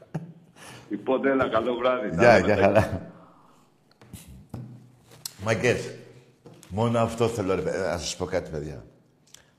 λοιπόν, 0.90 1.26
έλα, 1.26 1.48
καλό 1.48 1.74
βράδυ. 1.74 2.16
Τα 2.16 2.22
Γεια, 2.22 2.32
λέμε 2.32 2.46
γεια 2.46 2.56
τα 2.56 2.62
χαρά. 2.62 3.10
Μαγκές, 5.44 5.94
μόνο 6.68 6.98
αυτό 6.98 7.28
θέλω 7.28 7.54
ρε, 7.54 7.62
να 7.62 7.98
σας 7.98 8.16
πω 8.16 8.24
κάτι, 8.24 8.50
παιδιά. 8.50 8.84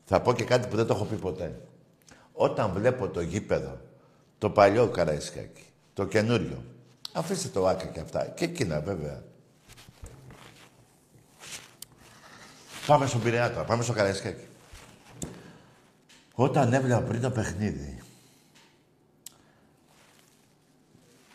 Θα 0.06 0.22
πω 0.22 0.34
και 0.34 0.44
κάτι 0.44 0.68
που 0.68 0.76
δεν 0.76 0.88
το 0.88 0.94
έχω 0.94 1.06
πει 1.06 1.16
ποτέ. 1.16 1.62
Όταν 2.34 2.72
βλέπω 2.72 3.08
το 3.08 3.22
γήπεδο, 3.22 3.78
το 4.38 4.50
παλιό 4.50 4.88
Καραϊσκάκι, 4.88 5.66
το 5.94 6.06
καινούριο, 6.06 6.64
αφήστε 7.14 7.48
το 7.48 7.68
άκα 7.68 7.86
και 7.86 8.00
αυτά, 8.00 8.26
και 8.26 8.44
εκείνα 8.44 8.80
βέβαια. 8.80 9.24
Πάμε 12.88 13.06
στον 13.06 13.22
Πειραιά 13.22 13.52
τώρα, 13.52 13.64
πάμε 13.66 13.84
στο 13.84 13.94
Καραϊσκάκι. 13.94 14.46
Όταν 16.42 16.74
έβλεπα 16.74 17.02
πριν 17.02 17.22
το 17.22 17.32
παιχνίδι, 17.32 18.02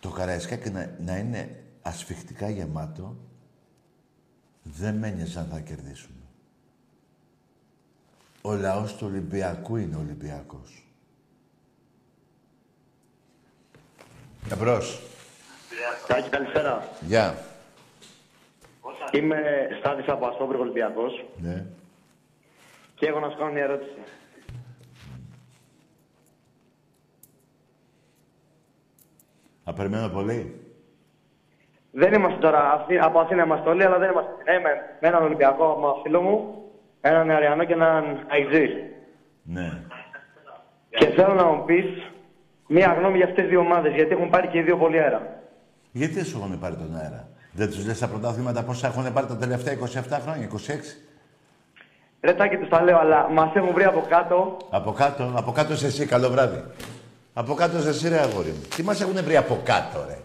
το 0.00 0.09
Καραϊσκάκι 0.09 0.70
να, 0.70 0.96
να 0.98 1.16
είναι 1.16 1.62
ασφιχτικά 1.82 2.50
γεμάτο, 2.50 3.16
δεν 4.62 4.94
με 4.94 5.09
ένοιαζε 5.09 5.38
αν 5.38 5.48
θα 5.52 5.61
κερδίσουμε. 5.61 6.22
Ο 8.42 8.54
λαός 8.54 8.96
του 8.96 9.07
Ολυμπιακού 9.07 9.76
είναι 9.76 9.96
Ολυμπιακός. 9.96 10.84
Εμπρός. 14.52 15.00
Τάκη, 16.07 16.28
καλησπέρα. 16.28 16.88
Γεια. 17.00 17.44
Είμαι 19.12 19.68
Στάδης 19.78 20.09
από 20.09 20.26
Αστόβρη 20.26 20.57
Ολυμπιακός 20.59 21.24
Ναι. 21.36 21.66
και 22.94 23.07
έχω 23.07 23.20
να 23.20 23.30
σου 23.30 23.36
κάνω 23.36 23.52
μια 23.52 23.62
ερώτηση. 23.62 24.00
Θα 29.68 29.72
περιμένω 29.72 30.08
πολύ. 30.08 30.60
Δεν 31.90 32.12
είμαστε 32.14 32.38
τώρα, 32.38 32.72
Αθή- 32.72 33.02
από 33.02 33.18
Αθήνα 33.18 33.44
είμαστε 33.44 33.68
όλοι, 33.68 33.84
αλλά 33.84 33.98
δεν 33.98 34.10
είμαστε. 34.10 34.30
Είμαι 34.58 34.70
με 35.00 35.08
έναν 35.08 35.22
Ολυμπιακό 35.22 35.66
με 35.80 35.86
ένα 35.86 35.94
φίλο 36.02 36.20
μου, 36.20 36.54
έναν 37.00 37.30
Αριανό 37.30 37.64
και 37.64 37.72
έναν 37.72 38.04
Αιγζή. 38.30 38.68
Ναι. 39.42 39.72
Και 40.88 41.06
θέλω 41.06 41.34
να 41.34 41.44
μου 41.44 41.64
πεις 41.64 41.84
μια 42.68 42.94
γνώμη 42.98 43.16
για 43.16 43.24
αυτές 43.26 43.40
τις 43.42 43.50
δύο 43.50 43.60
ομάδες, 43.60 43.94
γιατί 43.94 44.12
έχουν 44.12 44.30
πάρει 44.30 44.46
και 44.48 44.58
οι 44.58 44.62
δύο 44.62 44.76
πολύ 44.76 44.98
αέρα. 45.00 45.40
Γιατί 45.92 46.14
δεν 46.14 46.24
σου 46.24 46.38
έχουν 46.38 46.58
πάρει 46.58 46.74
τον 46.74 46.96
αέρα; 46.96 47.28
Δεν 47.52 47.70
τους 47.70 47.86
λες 47.86 47.98
τα 47.98 48.08
πρωτάθληματα 48.08 48.62
πόσα 48.62 48.86
έχουν 48.86 49.12
πάρει 49.12 49.26
τα 49.26 49.36
τελευταία 49.36 49.72
27 49.72 50.18
χρόνια, 50.22 50.44
26. 50.44 50.96
Ρε 52.20 52.32
Τάκη 52.34 52.56
τους 52.56 52.68
τα 52.68 52.82
λέω, 52.82 52.98
αλλά 52.98 53.28
μας 53.30 53.54
έχουν 53.54 53.72
βρει 53.74 53.84
από 53.84 54.04
κάτω. 54.08 54.56
Από 54.70 54.92
κάτω, 54.92 55.32
από 55.36 55.52
κάτω 55.52 55.72
είσαι 55.72 55.86
εσύ, 55.86 56.06
καλό 56.06 56.28
βράδυ. 56.30 56.62
Από 57.39 57.55
κάτω 57.55 57.78
είσαι 57.78 57.89
εσύ, 57.89 58.09
ρε 58.09 58.20
αγόρι 58.20 58.51
μου. 58.51 58.62
Τι 58.76 58.82
μας 58.82 59.01
έχουν 59.01 59.24
βρει 59.24 59.37
από 59.37 59.61
κάτω, 59.64 60.07
ρε. 60.09 60.18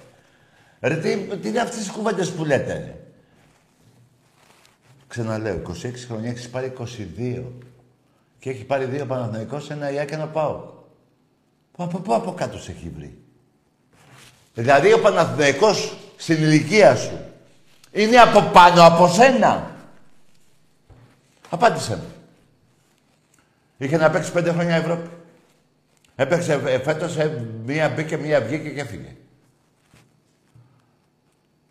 Ρε, 0.79 0.95
τι, 0.95 1.17
τι 1.37 1.47
είναι 1.47 1.59
αυτές 1.59 1.77
τις 1.77 1.89
κουβέντες 1.89 2.31
που 2.31 2.45
λέτε, 2.45 2.73
ρε; 2.73 2.95
Ξαναλέω, 5.07 5.61
26 5.67 5.73
χρόνια 6.07 6.29
έχεις 6.29 6.49
πάρει 6.49 6.73
22. 6.77 7.43
Και 8.39 8.49
έχει 8.49 8.63
πάρει 8.63 8.85
δύο 8.85 9.05
Παναθηναϊκός, 9.05 9.69
ένα 9.69 9.89
Ιά 9.89 10.05
και 10.05 10.13
ένα 10.13 10.27
ΠΑΟ. 10.27 10.63
Από 11.77 11.99
πού 11.99 12.13
από 12.13 12.33
κάτω 12.33 12.57
σε 12.57 12.71
έχει 12.71 12.91
βρει; 12.95 13.17
Δηλαδή 14.53 14.93
ο 14.93 14.99
Παναθηναϊκός 14.99 15.97
στην 16.17 16.35
ηλικία 16.35 16.95
σου 16.95 17.19
είναι 17.91 18.17
από 18.17 18.41
πάνω 18.41 18.83
από 18.83 19.07
σένα. 19.07 19.71
Απάντησε 21.49 21.95
μου. 21.95 22.13
Είχε 23.77 23.97
να 23.97 24.09
παίξει 24.09 24.31
πέντε 24.31 24.51
χρόνια 24.51 24.75
Ευρώπη. 24.75 25.09
Έπαιξε 26.15 26.61
ε, 26.65 26.79
φέτος, 26.79 27.17
ε, 27.17 27.45
μία 27.65 27.89
μπήκε, 27.89 28.17
μία 28.17 28.41
βγήκε 28.41 28.69
και 28.69 28.81
έφυγε. 28.81 29.15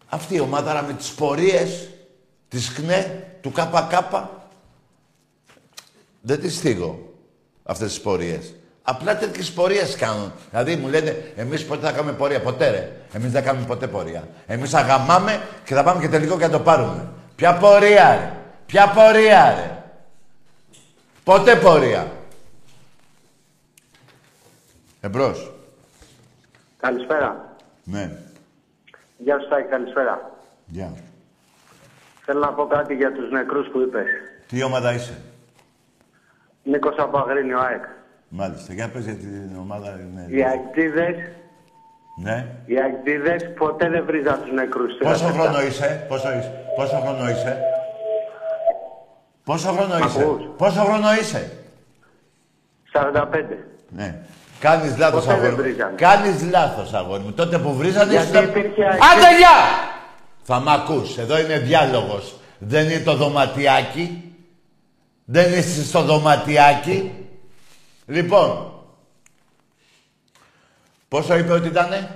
Αυτή 0.06 0.34
η 0.34 0.40
ομάδα 0.40 0.70
άρα, 0.70 0.82
με 0.82 0.92
τις 0.92 1.12
πορείες 1.12 1.88
της 2.48 2.72
ΚΝΕ, 2.72 3.26
του 3.40 3.52
ΚΚ, 3.52 4.14
δεν 6.20 6.40
τις 6.40 6.60
θίγω 6.60 7.12
αυτές 7.62 7.88
τις 7.88 8.00
πορείες. 8.00 8.54
Απλά 8.82 9.16
τέτοιες 9.16 9.50
πορείες 9.50 9.96
κάνουν. 9.96 10.32
Δηλαδή 10.50 10.76
μου 10.76 10.88
λένε, 10.88 11.32
εμείς 11.36 11.64
πότε 11.64 11.86
θα 11.86 11.92
κάνουμε 11.92 12.12
πορεία, 12.12 12.40
ποτέ 12.40 12.70
ρε. 12.70 12.92
Εμείς 13.12 13.30
δεν 13.30 13.44
κάνουμε 13.44 13.66
ποτέ 13.66 13.86
πορεία. 13.86 14.28
Εμείς 14.46 14.70
θα 14.70 14.80
γαμάμε 14.80 15.42
και 15.64 15.74
θα 15.74 15.82
πάμε 15.82 16.00
και 16.00 16.08
τελικό 16.08 16.36
και 16.36 16.44
θα 16.44 16.50
το 16.50 16.60
πάρουμε. 16.60 17.08
Ποια 17.36 17.56
πορεία 17.56 18.14
ρε. 18.14 18.32
Ποια 18.66 18.88
πορεία 18.88 19.54
ρε. 19.54 19.82
Ποτέ 21.24 21.56
πορεία. 21.56 22.12
Εμπρός. 25.00 25.52
Καλησπέρα. 26.78 27.56
Ναι. 27.84 28.10
Γεια 29.18 29.38
σου 29.38 29.48
Τάκη, 29.48 29.68
καλησπέρα. 29.68 30.30
Γεια. 30.66 30.94
Θέλω 32.24 32.40
να 32.40 32.52
πω 32.52 32.66
κάτι 32.66 32.94
για 32.94 33.12
τους 33.12 33.30
νεκρούς 33.30 33.68
που 33.68 33.80
είπες. 33.80 34.06
Τι 34.48 34.62
ομάδα 34.62 34.92
είσαι; 34.94 35.22
Νίκος 36.62 36.94
από 36.98 37.18
Αγρίνιο 37.18 37.60
ΑΕΚ. 37.60 37.84
Μάλιστα. 38.28 38.72
Για 38.72 38.88
πες 38.88 39.04
για 39.04 39.14
την 39.14 39.56
ομάδα. 39.60 40.00
Ναι. 40.14 40.36
Οι 40.36 40.42
αεκτίδες, 40.44 41.16
ναι. 42.22 42.46
οι 42.66 42.80
αεκτίδες 42.80 43.52
ποτέ 43.58 43.88
δεν 43.88 44.04
βρίζαν 44.04 44.42
τους 44.42 44.52
νεκρούς. 44.52 44.92
Πόσο 44.98 45.24
χρόνο 45.26 45.62
είσαι. 45.62 46.06
Πόσο 46.08 46.28
είσαι. 46.28 46.52
Πόσο 46.76 46.96
χρόνο 46.96 47.30
είσαι; 47.30 47.58
Πόσο 49.44 49.72
χρόνο 49.72 49.94
Μ' 49.94 50.06
είσαι; 50.06 50.20
ακούς; 50.22 50.42
Πόσο 50.56 50.80
χρόνο 50.80 51.12
είσαι; 51.20 51.52
45. 52.92 53.44
Ναι. 53.88 54.18
Κάνεις 54.60 54.96
λάθος, 54.96 55.24
Ποτέ 55.24 55.34
δεν 55.40 55.44
αγόρι 55.44 55.56
μου. 55.56 55.62
βρίζανε. 55.62 55.94
Κάνεις 55.96 56.42
λάθος, 56.50 56.92
αγόρι 56.92 57.22
μου. 57.22 57.32
Τότε 57.32 57.58
που 57.58 57.74
βρίζανε... 57.74 58.10
Γιατί 58.12 58.30
ήσουν- 58.36 58.48
υπήρχε 58.48 58.84
αρχή- 58.84 59.00
Άντε, 59.02 59.36
γεια! 59.36 59.56
Θα 60.42 60.60
μ' 60.60 60.68
ακούς. 60.68 61.18
Εδώ 61.18 61.38
είναι 61.38 61.58
διάλογος. 61.58 62.34
Δεν 62.58 62.84
είναι 62.90 63.00
το 63.00 63.14
δωματιάκι. 63.14 64.34
Δεν 65.24 65.52
είσαι 65.58 65.84
στο 65.84 66.02
δωματιάκι. 66.02 67.12
Λοιπόν, 68.06 68.72
Πόσο 71.08 71.36
είπε 71.36 71.52
ότι 71.52 71.68
ήτανε; 71.68 72.10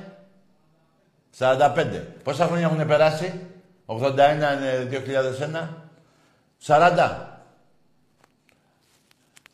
45. 1.38 2.07
Πόσα 2.22 2.47
χρόνια 2.47 2.66
έχουν 2.66 2.86
περάσει; 2.86 3.40
81 3.86 3.97
είναι 4.57 4.88
2001. 4.90 5.68
40. 6.66 7.34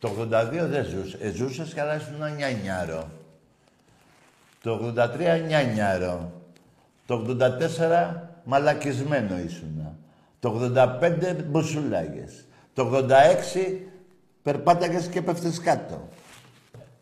Το 0.01 0.11
82 0.21 0.49
δεν 0.51 0.85
ζούσε. 0.85 1.19
Ε, 1.21 1.31
ζούσες 1.31 1.73
και 1.73 1.81
αλλά 1.81 1.97
ήσουν 1.97 2.35
νιάνιαρο. 2.37 3.11
Το 4.63 4.95
83 4.97 5.43
νιάνιαρο. 5.47 6.33
Το 7.07 7.27
84 7.29 8.15
μαλακισμένο 8.45 9.39
ήσουν. 9.39 9.97
Το 10.41 10.73
85 10.75 11.37
μπουσουλάγες. 11.47 12.45
Το 12.75 12.91
86 12.95 13.81
περπάταγες 14.43 15.07
και 15.07 15.23
πέφτες 15.23 15.61
κάτω. 15.61 16.09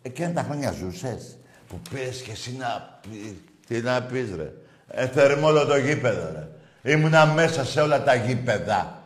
Εκείνα 0.03 0.33
τα 0.33 0.43
χρόνια 0.43 0.73
ζούσες. 0.73 1.37
Που 1.69 1.81
πες 1.91 2.23
και 2.23 2.31
εσύ 2.31 2.57
να 2.59 3.01
πει, 3.01 3.43
τι 3.67 3.81
να 3.81 4.03
πεις 4.03 4.35
ρε. 4.37 4.53
Ε, 4.89 5.33
όλο 5.33 5.67
το 5.67 5.77
γήπεδο 5.77 6.33
ρε. 6.33 6.49
Ήμουνα 6.93 7.27
μέσα 7.27 7.65
σε 7.65 7.81
όλα 7.81 8.03
τα 8.03 8.15
γήπεδα. 8.15 9.03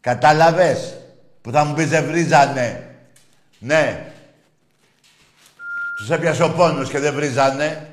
Κατάλαβες 0.00 0.96
που 1.40 1.50
θα 1.50 1.64
μου 1.64 1.74
πεις 1.74 1.88
δεν 1.88 2.04
βρίζανε. 2.04 2.89
Ναι. 3.60 4.12
Τους 5.96 6.10
έπιασε 6.10 6.42
ο 6.42 6.50
πόνος 6.50 6.90
και 6.90 6.98
δεν 6.98 7.14
βρίζανε. 7.14 7.88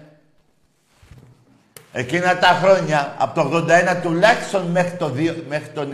Εκείνα 1.92 2.38
τα 2.38 2.48
χρόνια, 2.48 3.16
από 3.18 3.42
το 3.42 3.66
81 3.70 4.02
τουλάχιστον 4.02 4.66
μέχρι 4.66 4.98
το, 4.98 5.14
2, 5.16 5.36
μέχρι 5.48 5.70
το 5.70 5.88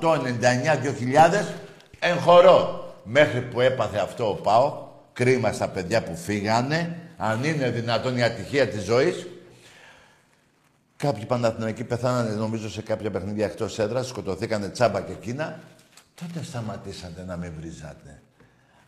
98, 0.00 0.18
99, 0.18 0.76
2000, 0.76 1.44
εγχωρώ. 1.98 2.84
Μέχρι 3.04 3.40
που 3.40 3.60
έπαθε 3.60 3.98
αυτό 3.98 4.28
ο 4.28 4.34
ΠΑΟ, 4.34 4.86
κρίμα 5.12 5.52
στα 5.52 5.68
παιδιά 5.68 6.02
που 6.02 6.16
φύγανε, 6.16 6.98
αν 7.16 7.44
είναι 7.44 7.70
δυνατόν 7.70 8.16
η 8.16 8.22
ατυχία 8.22 8.68
της 8.68 8.82
ζωής, 8.82 9.26
Κάποιοι 10.96 11.24
Παναθηναϊκοί 11.24 11.84
πεθάνανε, 11.84 12.34
νομίζω, 12.34 12.70
σε 12.70 12.82
κάποια 12.82 13.10
παιχνίδια 13.10 13.44
εκτός 13.44 13.78
έδρας, 13.78 14.06
σκοτωθήκανε 14.06 14.68
τσάμπα 14.68 15.00
και 15.00 15.12
εκείνα. 15.12 15.60
Τότε 16.14 16.44
σταματήσατε 16.44 17.24
να 17.24 17.36
με 17.36 17.52
βρίζατε. 17.58 18.20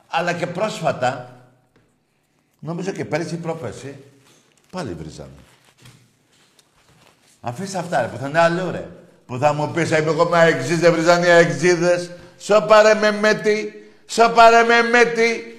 Αλλά 0.09 0.33
και 0.33 0.47
πρόσφατα, 0.47 1.41
νομίζω 2.59 2.91
και 2.91 3.05
πέρυσι 3.05 3.37
πρόπεση, 3.37 3.97
πάλι 4.71 4.93
βρίζανε. 4.93 5.31
Αφήστε 7.41 7.79
αυτά, 7.79 8.01
ρε, 8.01 8.09
που 8.09 8.17
θα 8.17 8.29
είναι 8.29 8.39
άλλο, 8.39 8.71
ρε. 8.71 8.89
Που 9.27 9.39
θα 9.39 9.53
μου 9.53 9.71
πεις, 9.71 9.91
είμαι 9.91 10.11
εγώ 10.11 10.25
με 10.25 10.39
αεξίδες, 10.39 10.79
δεν 10.79 10.93
βρίζανε 10.93 11.27
οι 11.27 11.31
αεξίδες. 11.31 12.11
Σοπαρε 12.39 12.95
με 12.95 13.11
μέτη, 13.11 13.91
σοπαρε 14.07 14.63
με 14.63 14.83
μέτη. 14.83 15.53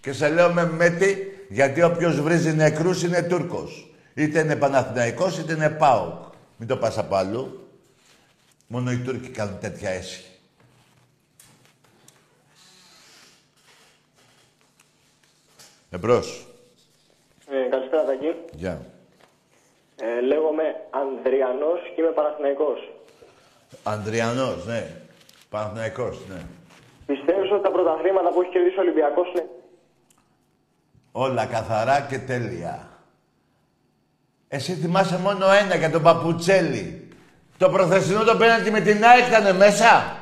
Και 0.00 0.12
σε 0.12 0.28
λέω 0.28 0.52
με 0.52 0.66
μέτη, 0.66 1.16
γιατί 1.48 1.82
όποιος 1.82 2.20
βρίζει 2.20 2.54
νεκρούς 2.54 3.02
είναι 3.02 3.22
Τούρκος. 3.22 3.92
Είτε 4.14 4.40
είναι 4.40 4.56
Παναθηναϊκός, 4.56 5.38
είτε 5.38 5.52
είναι 5.52 5.70
ΠΑΟΚ. 5.70 6.22
Μην 6.56 6.68
το 6.68 6.76
πας 6.76 6.98
από 6.98 7.16
αλλού. 7.16 7.68
Μόνο 8.66 8.90
οι 8.92 8.98
Τούρκοι 8.98 9.28
κάνουν 9.28 9.58
τέτοια 9.60 9.90
έσχη. 9.90 10.24
Εμπρός. 15.90 16.46
Ε, 17.50 17.68
καλησπέρα, 17.70 18.04
Τακή. 18.04 18.34
Γεια. 18.52 18.80
Ε, 20.00 20.20
λέγομαι 20.20 20.62
Ανδριανός 20.90 21.80
και 21.94 22.00
είμαι 22.00 22.10
Παναθηναϊκός. 22.10 22.92
Ανδριανός, 23.82 24.66
ναι. 24.66 24.90
Παναθηναϊκός, 25.48 26.18
ναι. 26.28 26.40
Πιστεύεις 27.06 27.52
ότι 27.52 27.62
τα 27.62 27.70
πρωταθλήματα 27.70 28.28
που 28.28 28.40
έχει 28.40 28.50
κερδίσει 28.50 28.78
ο 28.78 28.80
Ολυμπιακός 28.80 29.28
είναι... 29.30 29.48
Όλα 31.12 31.46
καθαρά 31.46 32.00
και 32.00 32.18
τέλεια. 32.18 32.88
Εσύ 34.48 34.72
θυμάσαι 34.74 35.18
μόνο 35.18 35.50
ένα 35.50 35.74
για 35.74 35.90
τον 35.90 36.02
Παπουτσέλη. 36.02 37.08
Το 37.58 37.70
προθεσινό 37.70 38.24
το 38.24 38.36
πέναντι 38.36 38.70
με 38.70 38.80
την 38.80 39.04
ΑΕΚ 39.04 39.26
ήταν 39.28 39.56
μέσα; 39.56 40.16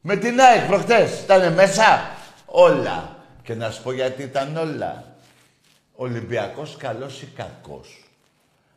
Με 0.00 0.16
την 0.16 0.40
ΑΕΚ 0.40 0.66
προχτές 0.66 1.22
ήταν 1.22 1.52
μέσα; 1.52 2.10
Όλα. 2.46 3.15
Και 3.46 3.54
να 3.54 3.70
σου 3.70 3.82
πω 3.82 3.92
γιατί 3.92 4.22
ήταν 4.22 4.56
όλα. 4.56 5.16
Ολυμπιακός 5.94 6.76
καλός 6.76 7.22
ή 7.22 7.26
κακός. 7.26 8.04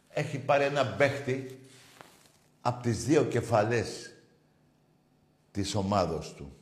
Έχει 0.10 0.40
πάρει 0.40 0.64
ένα 0.64 0.86
παίχτη 0.86 1.60
από 2.62 2.82
τις 2.82 3.06
δύο 3.06 3.24
κεφαλές 3.26 4.14
της 5.52 5.76
ομάδος 5.76 6.34
του. 6.34 6.56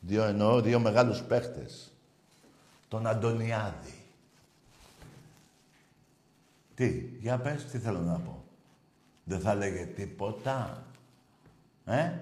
Δύο 0.00 0.24
εννοώ, 0.24 0.60
δύο 0.60 0.80
μεγάλους 0.80 1.22
παίχτες. 1.22 1.92
Τον 2.88 3.06
Αντωνιάδη. 3.06 3.94
Τι, 6.74 6.88
για 7.20 7.38
πες, 7.38 7.64
τι 7.64 7.78
θέλω 7.78 7.98
να 7.98 8.18
πω. 8.18 8.44
Δεν 9.24 9.40
θα 9.40 9.54
λέγε 9.54 9.84
τίποτα. 9.84 10.86
Ε, 11.84 12.12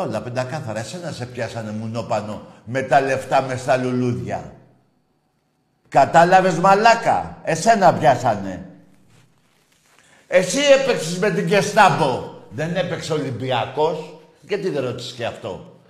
όλα 0.00 0.20
πεντακάθαρα. 0.20 0.78
Εσένα 0.78 1.12
σε 1.12 1.26
πιάσανε 1.26 1.70
μουνόπανο 1.70 2.42
με 2.64 2.82
τα 2.82 3.00
λεφτά 3.00 3.42
μες 3.42 3.60
στα 3.60 3.76
λουλούδια. 3.76 4.52
Κατάλαβες 5.88 6.54
μαλάκα. 6.54 7.38
Εσένα 7.44 7.94
πιάσανε. 7.94 8.64
Εσύ 10.26 10.58
έπαιξες 10.80 11.18
με 11.18 11.30
την 11.30 11.48
Κεστάμπο. 11.48 12.34
Δεν 12.50 12.76
έπαιξε 12.76 13.12
Ολυμπιακός. 13.12 14.20
Γιατί 14.40 14.70
δεν 14.70 14.84
ρώτησες 14.84 15.12
και 15.12 15.24
αυτό. 15.24 15.80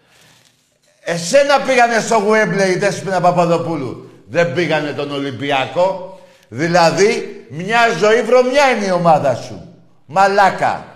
Εσένα 1.00 1.60
πήγανε 1.60 2.00
στο 2.00 2.16
Γουέμπλε 2.16 2.70
η 2.70 2.78
Δέσποινα 2.78 3.20
Παπαδοπούλου. 3.20 4.10
Δεν 4.28 4.54
πήγανε 4.54 4.92
τον 4.92 5.10
Ολυμπιακό. 5.10 6.18
Δηλαδή, 6.48 7.46
μια 7.50 7.80
ζωή 7.98 8.22
βρωμιά 8.22 8.70
είναι 8.70 8.86
η 8.86 8.90
ομάδα 8.90 9.34
σου. 9.34 9.74
Μαλάκα. 10.06 10.95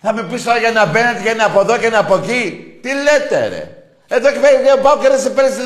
Θα 0.00 0.12
με 0.12 0.22
πεις 0.22 0.44
τώρα 0.44 0.58
για 0.58 0.68
ένα 0.68 0.86
μπέναντι, 0.86 1.22
για 1.22 1.30
ένα 1.30 1.44
από 1.44 1.60
εδώ 1.60 1.78
και 1.78 1.86
ένα 1.86 1.98
από 1.98 2.16
εκεί. 2.16 2.78
Τι 2.82 2.88
λέτε 2.92 3.48
ρε. 3.48 3.78
Εδώ 4.08 4.32
και 4.32 4.38
φέρει 4.38 4.78
ο 4.78 4.82
Πάουκερ 4.82 5.18
σε 5.18 5.30
πέρασε 5.30 5.60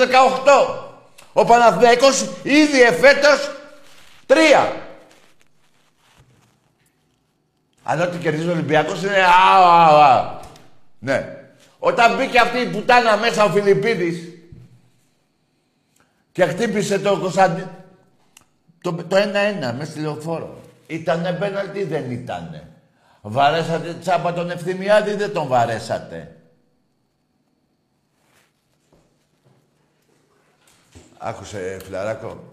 18. 0.45 0.91
Ο 1.33 1.45
Παναθηναϊκός 1.45 2.29
ήδη 2.43 2.83
εφέτος 2.83 3.51
τρία. 4.27 4.73
Αλλά 7.83 8.05
ό,τι 8.05 8.19
κερδίζει 8.19 8.49
ο 8.49 8.53
Ολυμπιακός 8.53 9.03
είναι 9.03 9.25
αου, 9.25 9.65
αου, 9.65 9.97
αου. 9.97 10.41
Ναι. 10.99 11.37
Όταν 11.79 12.17
μπήκε 12.17 12.39
αυτή 12.39 12.59
η 12.59 12.67
πουτάνα 12.67 13.17
μέσα 13.17 13.45
ο 13.45 13.49
Φιλιππίδης 13.49 14.33
και 16.33 16.47
χτύπησε 16.47 16.99
το 16.99 17.19
Κωνσταντί... 17.19 17.67
Το, 18.81 18.93
το 18.93 19.17
1-1 19.17 19.75
με 19.79 19.85
στη 19.85 20.01
λεωφόρο. 20.01 20.61
Ήτανε 20.87 21.33
πέναλτι 21.33 21.79
ή 21.79 21.85
δεν 21.85 22.11
ήτανε; 22.11 22.72
Βαρέσατε 23.25 23.95
τσάπα 23.95 24.33
τον 24.33 24.51
Ευθυμιάδη 24.51 25.11
ή 25.11 25.15
δεν 25.15 25.33
τον 25.33 25.47
βαρέσατε. 25.47 26.37
Άκουσε, 31.19 31.79
φιλαράκο. 31.83 32.45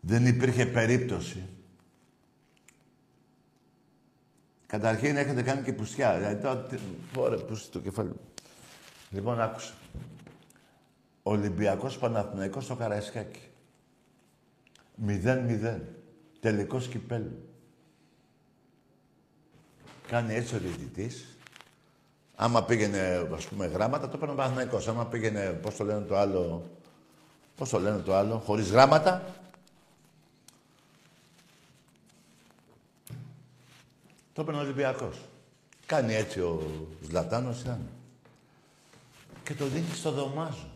Δεν 0.00 0.26
υπήρχε 0.26 0.66
περίπτωση. 0.66 1.48
Καταρχήν 4.66 5.16
έχετε 5.16 5.42
κάνει 5.42 5.62
και 5.62 5.72
πουστιά. 5.72 6.16
Δηλαδή 6.16 6.42
τώρα, 6.42 6.66
φορέ, 7.12 7.36
πούστη 7.36 7.70
το 7.70 7.78
κεφάλι. 7.78 8.12
Λοιπόν, 9.10 9.40
άκουσε. 9.40 9.72
Ολυμπιακός 11.22 11.98
Παναθηναϊκός 11.98 12.64
στο 12.64 12.74
Καραϊσκάκι. 12.74 13.48
0-0. 15.06 15.80
Τελικός 16.42 16.88
κυπέλου. 16.88 17.48
Κάνει 20.08 20.34
έτσι 20.34 20.54
ο 20.54 20.58
διαιτητής. 20.58 21.36
Άμα 22.34 22.64
πήγαινε, 22.64 23.28
ας 23.34 23.46
πούμε, 23.46 23.66
γράμματα, 23.66 24.08
το 24.08 24.18
παίρνει 24.18 24.34
ο 24.34 24.36
Παναθηναϊκός. 24.36 24.88
Άμα 24.88 25.06
πήγαινε, 25.06 25.52
πώς 25.52 25.76
το 25.76 25.84
λένε 25.84 26.00
το 26.00 26.16
άλλο, 26.16 26.70
πώς 27.56 27.68
το 27.68 27.78
λένε 27.78 27.98
το 27.98 28.14
άλλο, 28.14 28.38
χωρίς 28.38 28.70
γράμματα, 28.70 29.34
το 34.32 34.44
παίρνει 34.44 34.60
ο 34.60 34.62
Ολυμπιακός. 34.62 35.16
Κάνει 35.86 36.14
έτσι 36.14 36.40
ο 36.40 36.62
Ζλατάνος, 37.02 37.60
ήταν. 37.60 37.88
Και 39.44 39.54
το 39.54 39.66
δίνει 39.66 39.94
στο 39.94 40.10
δωμάζο. 40.10 40.70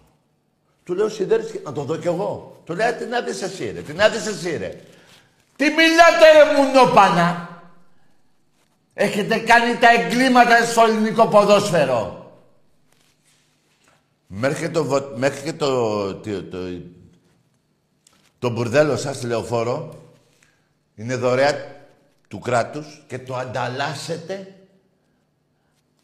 Του 0.84 0.94
λέω 0.94 1.08
σιδέρης 1.08 1.60
να 1.64 1.72
το 1.72 1.82
δω 1.82 1.96
κι 1.96 2.06
εγώ. 2.06 2.60
Του 2.64 2.74
λέω 2.74 2.94
τι 2.94 3.04
να 3.04 3.22
δεις 3.22 3.42
εσύ 3.42 3.70
ρε, 3.70 3.82
τι 3.82 3.92
να 3.92 4.08
δεις 4.08 4.26
εσύ 4.26 4.56
ρε. 4.56 4.80
Τι 5.56 5.64
μιλάτε 5.64 6.32
ρε 6.32 6.52
μουνόπανα; 6.56 7.48
Έχετε 8.94 9.38
κάνει 9.38 9.76
τα 9.76 9.88
εγκλήματα 9.88 10.64
στο 10.64 10.82
ελληνικό 10.82 11.28
ποδόσφαιρο. 11.28 12.30
Μέχρι 14.26 14.70
το, 14.70 15.12
μέχρι 15.16 15.42
και 15.42 15.52
το, 15.52 16.14
το, 16.14 16.42
το, 16.42 16.58
το 18.38 18.50
μπουρδέλο 18.50 18.96
σας 18.96 19.16
στη 19.16 19.26
λεωφόρο 19.26 20.02
είναι 20.94 21.16
δωρεά 21.16 21.76
του 22.28 22.38
κράτους 22.38 23.04
και 23.06 23.18
το 23.18 23.36
ανταλλάσσετε 23.36 24.54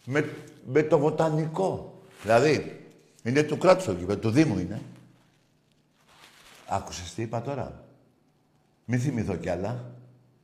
με, 0.05 0.34
με 0.66 0.82
το 0.82 0.98
βοτανικό. 0.98 2.03
Δηλαδή, 2.22 2.86
είναι 3.22 3.42
του 3.42 3.59
κράτους 3.59 3.84
το 3.84 3.92
γήπεδο, 3.92 4.18
του 4.18 4.30
Δήμου 4.30 4.59
είναι. 4.59 4.82
Άκουσες 6.66 7.14
τι 7.14 7.22
είπα 7.22 7.42
τώρα; 7.42 7.82
Μη 8.93 8.99
θυμηθώ 8.99 9.36
κι 9.36 9.49
άλλα. 9.49 9.84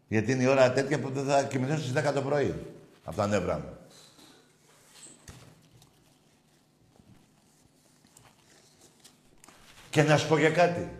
Γιατί 0.08 0.32
είναι 0.32 0.42
η 0.42 0.46
ώρα 0.46 0.72
τέτοια 0.72 1.00
που 1.00 1.10
δεν 1.10 1.24
θα 1.24 1.42
κοιμηθώ 1.42 1.76
στις 1.76 1.92
10 1.92 2.12
το 2.14 2.22
πρωί. 2.22 2.54
Από 3.04 3.16
τα 3.16 3.26
νεύρα 3.26 3.58
μου. 3.58 3.76
Και 9.90 10.02
να 10.02 10.16
σου 10.16 10.28
πω 10.28 10.38
και 10.38 10.48
κάτι. 10.48 10.90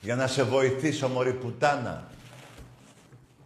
Για 0.00 0.16
να 0.16 0.26
σε 0.26 0.42
βοηθήσω, 0.42 1.08
μωρή 1.08 1.32
πουτάνα. 1.32 2.08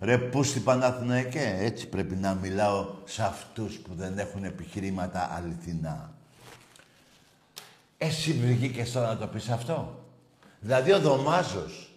Ρε 0.01 0.19
πούστη 0.19 0.61
Παναθηναϊκέ, 0.61 1.57
έτσι 1.59 1.87
πρέπει 1.87 2.15
να 2.15 2.35
μιλάω 2.35 2.95
σε 3.05 3.23
αυτούς 3.23 3.77
που 3.77 3.95
δεν 3.95 4.19
έχουν 4.19 4.45
επιχειρήματα 4.45 5.31
αληθινά. 5.35 6.13
Εσύ 7.99 8.33
βγήκες 8.33 8.93
τώρα 8.93 9.07
να 9.07 9.17
το 9.17 9.27
πεις 9.27 9.49
αυτό. 9.49 10.05
Δηλαδή 10.61 10.93
ο 10.93 11.01
Δωμάζος, 11.01 11.90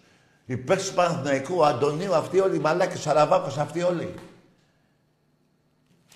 οι 0.46 0.56
παίκτες 0.56 0.88
του 0.88 0.94
Παναθηναϊκού, 0.94 1.56
ο 1.56 1.64
Αντωνίου, 1.64 2.14
αυτοί 2.14 2.40
όλοι, 2.40 2.56
οι 2.56 2.60
Μαλάκες, 2.60 2.98
ο 2.98 3.00
Σαραβάκος, 3.02 3.58
αυτοί 3.58 3.82
όλοι. 3.82 4.14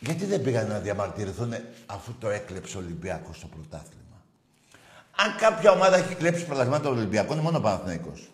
Γιατί 0.00 0.24
δεν 0.24 0.42
πήγαν 0.42 0.68
να 0.68 0.78
διαμαρτυρηθούν 0.78 1.54
αφού 1.86 2.12
το 2.20 2.28
έκλεψε 2.28 2.76
ο 2.76 2.80
Ολυμπιακός 2.80 3.36
στο 3.36 3.46
πρωτάθλημα; 3.46 4.22
Αν 5.16 5.36
κάποια 5.36 5.70
ομάδα 5.70 5.96
έχει 5.96 6.14
κλέψει 6.14 6.46
πρωταθλήμα 6.46 6.80
του 6.80 6.90
Ολυμπιακού, 6.90 7.32
είναι 7.32 7.42
μόνο 7.42 7.58
ο 7.58 7.60
Παναθηναϊκός. 7.60 8.30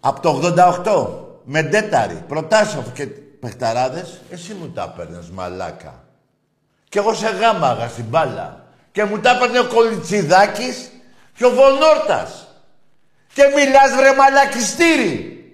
Από 0.00 0.20
το 0.20 0.52
88 0.84 1.24
με 1.44 1.62
Ντέταρη, 1.62 2.24
Προτάσοφ 2.28 2.92
και 2.92 3.06
παιχταράδες, 3.06 4.20
εσύ 4.30 4.54
μου 4.54 4.70
τα 4.70 4.92
έπαιρνες 4.94 5.30
μαλάκα. 5.30 6.04
Κι 6.88 6.98
εγώ 6.98 7.14
σε 7.14 7.28
γάμαγα 7.28 7.88
στην 7.88 8.04
μπάλα. 8.04 8.64
Και 8.92 9.04
μου 9.04 9.20
τα 9.20 9.30
έπαιρνε 9.30 9.58
ο 9.58 9.66
Κολιτσιδάκης 9.66 10.90
και 11.34 11.44
ο 11.44 11.50
Βονόρτας. 11.50 12.45
Και 13.36 13.42
μιλάς 13.54 13.96
βρε 13.96 14.14
μαλακιστήρι. 14.14 15.44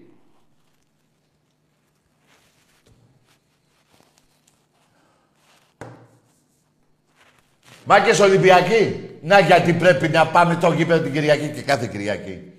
Μάκες 7.85 8.21
Ολυμπιακοί. 8.21 9.11
Να 9.23 9.39
γιατί 9.39 9.73
πρέπει 9.73 10.09
να 10.09 10.27
πάμε 10.27 10.57
το 10.57 10.73
γήπεδο 10.73 11.03
την 11.03 11.13
Κυριακή 11.13 11.49
και 11.49 11.63
κάθε 11.63 11.87
Κυριακή. 11.87 12.53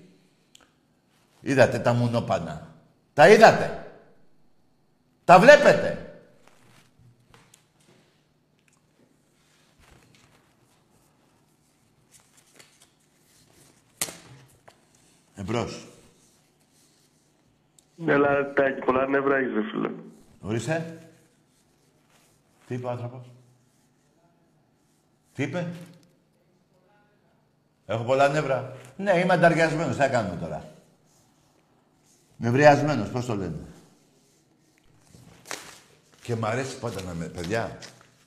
Είδατε 1.40 1.78
τα 1.78 1.92
μουνόπανα. 1.92 2.74
Τα 3.14 3.28
είδατε. 3.28 3.86
Τα 5.24 5.38
βλέπετε. 5.38 6.03
Εμπρός. 15.34 15.86
Έλα, 18.06 18.52
τάκι, 18.52 18.80
πολλά 18.84 19.06
νεύρα 19.06 19.36
έχεις, 19.36 19.52
ρε 19.54 19.62
φίλε. 19.62 19.90
Ορίστε. 20.40 20.98
Τι 22.66 22.74
είπε 22.74 22.86
ο 22.86 22.90
άνθρωπος; 22.90 23.30
Τι 25.34 25.42
είπε; 25.42 25.66
Έχω 27.86 28.04
πολλά 28.04 28.28
νεύρα. 28.28 28.76
Ναι, 28.96 29.18
είμαι 29.18 29.32
ανταριασμένος. 29.32 29.94
Τι 29.96 30.00
θα 30.00 30.08
κάνουμε 30.08 30.36
τώρα; 30.36 30.72
Νευριασμένος, 32.36 33.08
πώς 33.10 33.26
το 33.26 33.34
λένε; 33.34 33.66
Και 36.22 36.36
μ' 36.36 36.44
αρέσει 36.44 36.78
πάντα 36.78 37.02
να 37.02 37.14
με... 37.14 37.26
Παιδιά, 37.26 37.78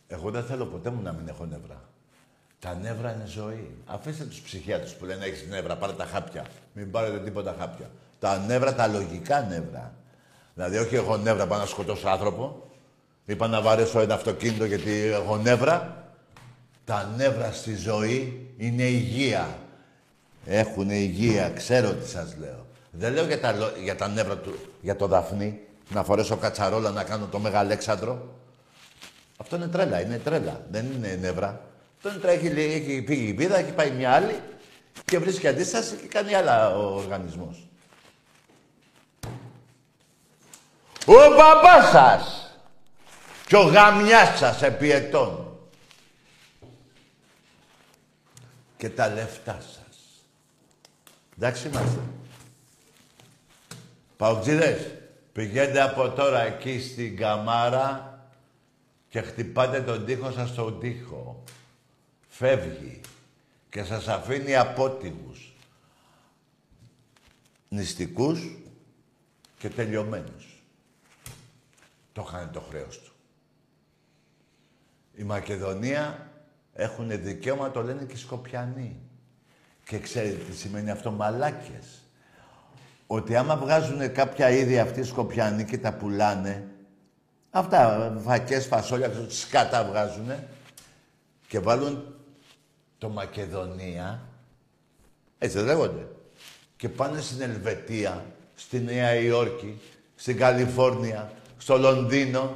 εγώ 0.08 0.32
δεν 0.32 0.44
θέλω 0.44 0.66
ποτέ 0.66 0.90
μου 0.90 1.02
να 1.02 1.14
μην 1.14 1.28
έχω 1.28 1.46
νεύρα. 1.46 1.82
Τα 2.60 2.76
νεύρα 2.82 3.14
είναι 3.14 3.26
ζωή. 3.26 3.76
Αφήστε 3.86 4.24
τους 4.24 4.40
ψυχιάτρους 4.40 4.94
που 4.94 5.06
λένε 5.06 5.26
έχεις 5.26 5.46
νεύρα, 5.50 5.76
πάρε 5.76 5.94
τα 5.94 6.06
χάπια. 6.06 6.46
Μην 6.74 6.92
πάρετε 6.92 7.20
τίποτα 7.20 7.56
χάπια. 7.60 7.90
Τα 8.20 8.38
νεύρα, 8.38 8.76
τα 8.76 8.88
λογικά 8.88 9.42
νεύρα. 9.42 9.94
Δηλαδή, 10.54 10.78
όχι 10.78 10.96
έχω 10.96 11.18
νεύρα 11.18 11.48
πάνω 11.48 11.62
να 11.62 11.68
σκοτώσω 11.68 12.08
άνθρωπο. 12.08 12.70
Είπα 13.26 13.48
να 13.48 13.62
βαρέσω 13.62 14.00
ένα 14.00 14.14
αυτοκίνητο 14.14 14.66
γιατί 14.66 14.92
έχω 14.92 15.38
νεύρα. 15.38 16.06
Τα 16.86 17.14
νεύρα 17.16 17.52
στη 17.52 17.76
ζωή 17.76 18.50
είναι 18.58 18.84
υγεία. 18.84 19.58
Έχουν 20.46 20.90
υγεία, 20.90 21.50
ξέρω 21.50 21.94
τι 21.94 22.08
σας 22.08 22.36
λέω. 22.40 22.66
Δεν 22.92 23.14
λέω 23.14 23.26
για 23.26 23.40
τα, 23.40 23.54
για 23.84 23.96
τα 23.96 24.08
νεύρα 24.08 24.38
του, 24.38 24.56
για 24.82 24.96
το 24.96 25.08
Δαφνί, 25.08 25.60
να 25.90 26.04
φορέσω 26.04 26.38
κατσαρόλα 26.38 26.92
να 26.92 27.04
κάνω 27.04 27.26
το 27.26 27.40
Μεγαλέξανδρο. 27.40 28.36
Αυτό 29.38 29.56
είναι 29.56 29.68
τρέλα, 29.68 30.02
είναι 30.02 30.18
τρέλα. 30.18 30.62
Δεν 30.72 30.86
είναι 30.96 31.18
νεύρα. 31.22 31.62
Αυτό 32.08 32.20
είναι 32.30 32.38
τρέλα, 32.38 32.62
έχει, 32.62 32.74
έχει 32.74 33.04
φύγει 33.08 33.28
η 33.28 33.34
πίδα, 33.34 33.58
έχει 33.58 33.72
πάει 33.72 33.92
μια 33.92 34.12
άλλη 34.12 34.42
και 35.06 35.20
βρίσκει 35.20 35.48
αντίσταση 35.48 35.96
και 35.96 36.08
κάνει 36.08 36.34
άλλα 36.34 36.78
ο 36.78 36.96
οργανισμός. 36.96 37.68
Ο 41.06 41.36
παπάς 41.38 41.90
σας 41.90 42.52
και 43.48 43.56
ο 43.56 43.62
γαμιάς 43.62 44.38
σας 44.38 44.62
επί 44.62 44.92
ετών. 44.92 45.58
Και 48.78 48.90
τα 48.90 49.08
λεφτά 49.08 49.60
σας. 49.62 49.98
Εντάξει 51.38 51.68
είμαστε. 51.68 52.00
Παουτζίδες, 54.18 54.92
πηγαίνετε 55.34 55.82
από 55.82 56.10
τώρα 56.10 56.42
εκεί 56.42 56.82
στην 56.82 57.18
καμάρα 57.18 58.20
και 59.10 59.22
χτυπάτε 59.22 59.82
τον 59.82 60.06
τοίχο 60.06 60.32
σας 60.32 60.50
στον 60.50 60.80
τοίχο. 60.80 61.44
Φεύγει 62.38 63.02
και 63.70 63.84
σας 63.84 64.08
αφήνει 64.08 64.56
απότιμους. 64.56 65.54
Νηστικούς 67.70 68.40
και 69.58 69.70
τελειωμένους. 69.70 70.64
Το 72.14 72.26
είχαν 72.28 72.52
το 72.52 72.60
χρέος 72.60 73.00
του. 73.00 73.12
Η 75.16 75.24
Μακεδονία 75.24 76.32
έχουν 76.74 77.24
δικαίωμα, 77.24 77.72
το 77.72 77.84
λένε 77.84 78.04
και 78.04 78.14
οι 78.14 78.18
Σκοπιανοί. 78.18 79.00
Και 79.86 80.00
ξέρετε 80.00 80.44
τι 80.44 80.56
σημαίνει 80.56 80.92
αυτό, 80.92 81.12
μαλάκες 81.12 82.04
ότι 83.08 83.36
άμα 83.36 83.58
βγάζουν 83.58 84.12
κάποια 84.12 84.50
είδη 84.50 84.80
αυτοί 84.80 85.00
οι 85.00 85.04
Σκοπιανοί 85.04 85.66
και 85.66 85.78
τα 85.78 85.94
πουλάνε, 85.94 86.68
αυτά 87.52 88.14
φακές, 88.24 88.66
φασόλια, 88.66 89.12
σκάτα 89.28 89.86
βγάζουν 89.86 90.32
και 91.48 91.60
βάλουν 91.60 92.17
το 92.98 93.10
Μακεδονία, 93.10 94.22
έτσι 95.38 95.58
δεν 95.58 95.66
λέγονται, 95.66 96.08
και 96.78 96.90
πάνε 96.90 97.22
στην 97.22 97.42
Ελβετία, 97.42 98.26
στη 98.56 98.80
Νέα 98.80 99.16
Υόρκη, 99.16 99.82
στην 100.16 100.38
Καλιφόρνια, 100.38 101.32
στο 101.58 101.78
Λονδίνο 101.78 102.56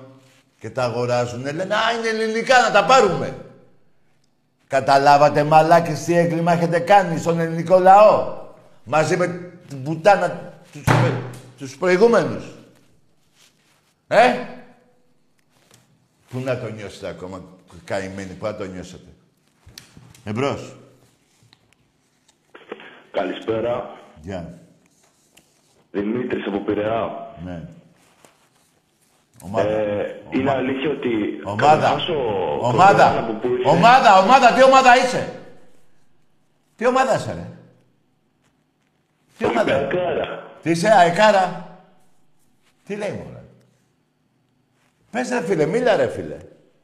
και 0.60 0.70
τα 0.70 0.84
αγοράζουν. 0.84 1.42
Λένε, 1.42 1.76
α, 1.76 1.92
είναι 1.98 2.08
ελληνικά, 2.08 2.62
να 2.62 2.72
τα 2.72 2.86
πάρουμε. 2.86 3.36
Καταλάβατε 4.68 5.44
μαλάκες 5.44 6.04
τι 6.04 6.18
έγκλημα 6.18 6.52
έχετε 6.54 6.80
κάνει 6.80 7.20
στον 7.20 7.40
ελληνικό 7.40 7.80
λαό. 7.80 8.40
Μαζί 8.84 9.18
με 9.18 9.28
την 9.68 9.84
πουτάνα 9.84 10.54
τους, 10.72 10.84
τους 11.58 11.78
προηγούμενους. 11.78 12.44
Ε! 14.08 14.34
Πού 16.30 16.40
να 16.40 16.60
το 16.60 16.72
νιώσετε 16.72 17.08
ακόμα, 17.08 17.44
καημένοι, 17.84 18.34
πού 18.34 18.46
να 18.46 18.56
το 18.56 18.66
νιώσετε. 18.66 19.11
Εμπρός. 20.24 20.76
Καλησπέρα. 23.12 23.98
Γεια. 24.22 24.60
Δημήτρης 25.92 26.48
από 26.48 26.58
Πειραιά. 26.60 27.34
Ναι. 27.46 27.62
Ομάδα. 29.44 29.70
Ε, 29.70 30.22
είναι 30.30 30.52
αλήθεια 30.52 30.90
ότι... 30.90 31.10
Ομάδα. 31.46 31.74
καταρχάς 31.76 32.08
ο 32.10 32.14
Ομάδα. 32.62 32.88
Κοντράς 32.88 33.18
από 33.18 33.34
πού 33.34 33.48
είσαι- 33.48 33.68
Ομάδα, 33.70 34.20
ομάδα. 34.24 34.54
Τι 34.54 34.64
ομάδα 34.64 34.98
είσαι; 34.98 35.40
Τι 36.76 36.86
ομάδα 36.88 37.16
είσαι, 37.16 37.34
ρε; 37.34 37.48
Τι 39.38 39.46
ομάδα; 39.46 39.76
Ολυμπιακάρα. 39.78 40.44
Τι 40.62 40.70
είσαι, 40.70 40.90
αεκάρα. 40.90 41.70
Τι 42.86 42.96
λέει, 42.96 43.10
μωρέ; 43.12 43.44
Πες 45.12 45.30
ρε 45.30 45.42
φίλε, 45.42 45.66
μίλα 45.66 45.96
ρε 45.96 46.08
φίλε. 46.08 46.38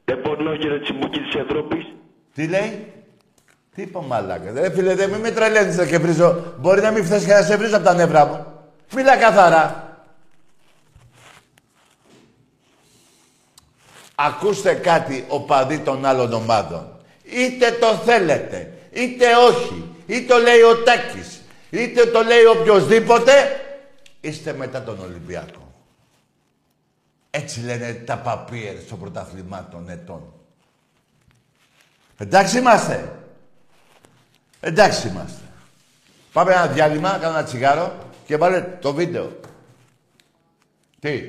Δεν 0.06 0.22
πονώ 0.22 0.56
κύριε 0.56 0.80
Τσιμπούκη 0.80 1.20
της 1.20 1.36
Ευρώπης. 1.36 1.86
Τι 2.34 2.48
λέει; 2.48 2.92
Τι 3.78 3.84
είπα 3.84 4.02
μαλάκα. 4.02 4.52
Ρε 4.52 4.72
φίλε, 4.72 4.96
δεν 4.96 5.10
μην 5.10 5.20
με 5.20 5.32
τρελαίνεις 5.32 5.76
ρε, 5.76 5.86
και 5.86 5.98
βρίζω. 5.98 6.54
Μπορεί 6.60 6.82
να 6.82 6.92
μην 6.92 7.06
φτάσει 7.06 7.26
και 7.26 7.34
να 7.34 7.42
σε 7.42 7.58
βρίζω 7.58 7.76
από 7.76 7.86
τα 7.86 7.94
νεύρα 7.94 8.26
μου. 8.26 8.46
Μίλα 8.96 9.18
καθαρά. 9.18 9.98
Ακούστε 14.16 14.74
κάτι 14.74 15.26
οπαδοί 15.28 15.80
των 15.80 16.06
άλλων 16.06 16.34
ομάδων. 16.34 17.00
Είτε 17.24 17.72
το 17.72 17.96
θέλετε, 17.96 18.74
είτε 18.92 19.26
όχι. 19.36 19.96
Είτε 20.06 20.34
το 20.34 20.38
λέει 20.38 20.62
ο 20.62 20.84
Τάκης, 20.84 21.42
είτε 21.70 22.06
το 22.06 22.24
λέει 22.24 22.46
οποιοδήποτε, 22.46 23.34
είστε 24.22 24.54
μετά 24.54 24.84
τον 24.84 25.00
Ολυμπιακό. 25.00 25.74
Έτσι 27.30 27.60
λένε 27.60 27.94
τα 27.94 28.18
παπίες 28.18 28.88
των 28.90 29.00
πρωταθλημάτων 29.00 29.90
ετών. 29.90 30.34
Εντάξει 32.18 32.58
είμαστε. 32.58 33.12
Εντάξει 34.68 35.08
είμαστε. 35.08 35.42
Πάμε 36.34 36.54
ένα 36.54 36.68
διάλειμμα, 36.68 37.18
κάνω 37.22 37.38
ένα 37.38 37.44
τσιγάρο 37.44 37.96
και 38.26 38.38
βάλε 38.38 38.62
το 38.82 38.94
βίντεο. 38.94 39.40
Τι; 41.00 41.22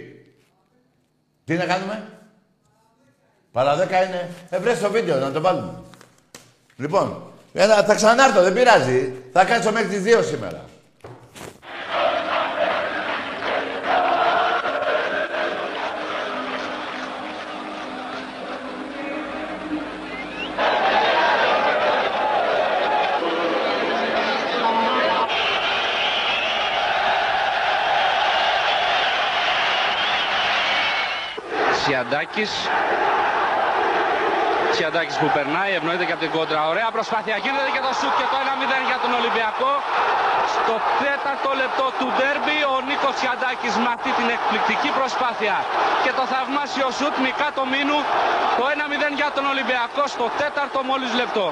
Τι 1.44 1.54
να 1.54 1.64
κάνουμε; 1.64 2.02
Παρά 3.52 3.76
δέκα 3.76 4.04
είναι. 4.04 4.30
Ε, 4.50 4.58
βρες 4.58 4.78
το 4.78 4.90
βίντεο 4.90 5.18
να 5.18 5.32
το 5.32 5.40
βάλουμε. 5.40 5.72
Λοιπόν, 6.76 7.32
ένα, 7.52 7.82
θα 7.82 7.94
ξανάρθω, 7.94 8.42
δεν 8.42 8.52
πειράζει. 8.52 9.12
Θα 9.32 9.44
κάτσω 9.44 9.72
μέχρι 9.72 9.88
τις 9.88 10.02
2 10.16 10.24
σήμερα. 10.24 10.64
Τσιαντάκης. 31.88 32.52
Τσιαντάκης 34.72 35.16
που 35.20 35.28
περνάει, 35.36 35.70
ευνοείται 35.78 36.04
και 36.08 36.14
από 36.16 36.22
την 36.26 36.32
κόντρα. 36.36 36.60
Ωραία 36.72 36.88
προσπάθεια 36.96 37.36
γίνεται 37.44 37.70
και 37.76 37.82
το 37.86 37.92
σουτ 37.98 38.14
και 38.20 38.26
το 38.32 38.36
1-0 38.44 38.88
για 38.90 38.98
τον 39.04 39.12
Ολυμπιακό. 39.20 39.72
Στο 40.54 40.74
τέταρτο 41.02 41.50
λεπτό 41.62 41.86
του 41.98 42.06
ντέρμπι 42.16 42.58
ο 42.74 42.76
Νίκος 42.88 43.14
Τσιαντάκης 43.18 43.74
με 43.84 43.90
αυτή 43.96 44.10
την 44.18 44.28
εκπληκτική 44.36 44.90
προσπάθεια 44.98 45.54
και 46.04 46.12
το 46.18 46.24
θαυμάσιο 46.32 46.88
σουτ 46.98 47.14
νικά 47.26 47.48
το 47.58 47.62
μήνου 47.72 47.98
το 48.58 48.64
1-0 48.76 49.20
για 49.20 49.30
τον 49.36 49.44
Ολυμπιακό 49.52 50.02
στο 50.14 50.26
τέταρτο 50.40 50.78
μόλις 50.90 51.10
λεπτό. 51.20 51.46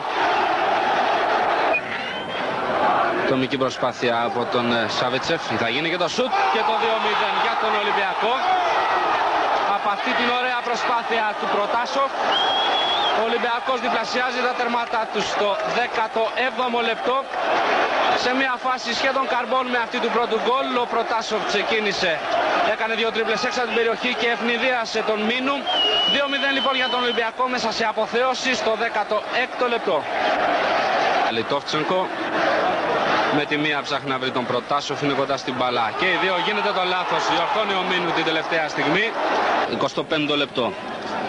Τομική 3.32 3.57
προσπάθεια 3.64 4.14
από 4.28 4.41
τον 4.55 4.66
ε, 4.78 4.80
Σαβετσεφ. 4.99 5.41
Θα 5.62 5.68
γίνει 5.74 5.89
και 5.93 6.01
το 6.05 6.09
σουτ 6.16 6.32
και 6.55 6.62
το 6.68 6.74
2-0 6.84 7.24
για 7.45 7.55
τον 7.62 7.72
Ολυμπιακό 7.82 8.32
από 9.87 9.95
αυτή 10.01 10.12
την 10.20 10.28
ωραία 10.41 10.61
προσπάθεια 10.68 11.24
του 11.41 11.47
Προτάσοφ. 11.55 12.11
Ο 13.20 13.22
Ολυμπιακός 13.28 13.78
διπλασιάζει 13.87 14.41
τα 14.47 14.53
τερμάτα 14.59 15.01
τους 15.12 15.26
στο 15.34 15.49
17ο 15.78 16.80
λεπτό. 16.91 17.16
Σε 18.24 18.30
μια 18.41 18.55
φάση 18.66 18.89
σχεδόν 19.01 19.24
καρμπών 19.34 19.64
με 19.74 19.78
αυτή 19.84 19.99
του 20.05 20.11
πρώτου 20.16 20.39
γκολ, 20.47 20.66
ο 20.84 20.87
Προτάσοφ 20.95 21.41
ξεκίνησε. 21.53 22.12
Έκανε 22.74 22.95
δύο 23.01 23.11
τρίπλες 23.14 23.41
έξω 23.49 23.59
από 23.61 23.68
την 23.70 23.76
περιοχή 23.80 24.11
και 24.20 24.28
ευνηδίασε 24.34 25.01
τον 25.11 25.18
Μίνου. 25.28 25.57
2-0 26.51 26.57
λοιπόν 26.57 26.74
για 26.80 26.89
τον 26.93 27.01
Ολυμπιακό 27.07 27.45
μέσα 27.55 27.68
σε 27.78 27.84
αποθέωση 27.93 28.51
στο 28.61 28.70
16ο 28.84 29.66
λεπτό. 29.74 29.97
Λιτόφτσενκο 31.37 31.99
με 33.39 33.45
τη 33.45 33.57
μία 33.57 33.78
ψάχνει 33.82 34.11
να 34.11 34.18
βρει 34.18 34.30
τον 34.30 34.47
Προτάσοφ, 34.47 35.03
είναι 35.03 35.12
κοντά 35.12 35.37
στην 35.37 35.55
μπαλά. 35.59 35.87
Και 35.99 36.07
οι 36.07 36.18
δύο 36.22 36.34
γίνεται 36.47 36.72
το 36.78 36.84
λάθος, 36.95 37.22
διορθώνει 37.30 37.74
ο 37.80 37.84
Μίνου 37.91 38.11
την 38.18 38.24
τελευταία 38.24 38.68
στιγμή. 38.68 39.07
25 39.71 40.37
λεπτό. 40.37 40.73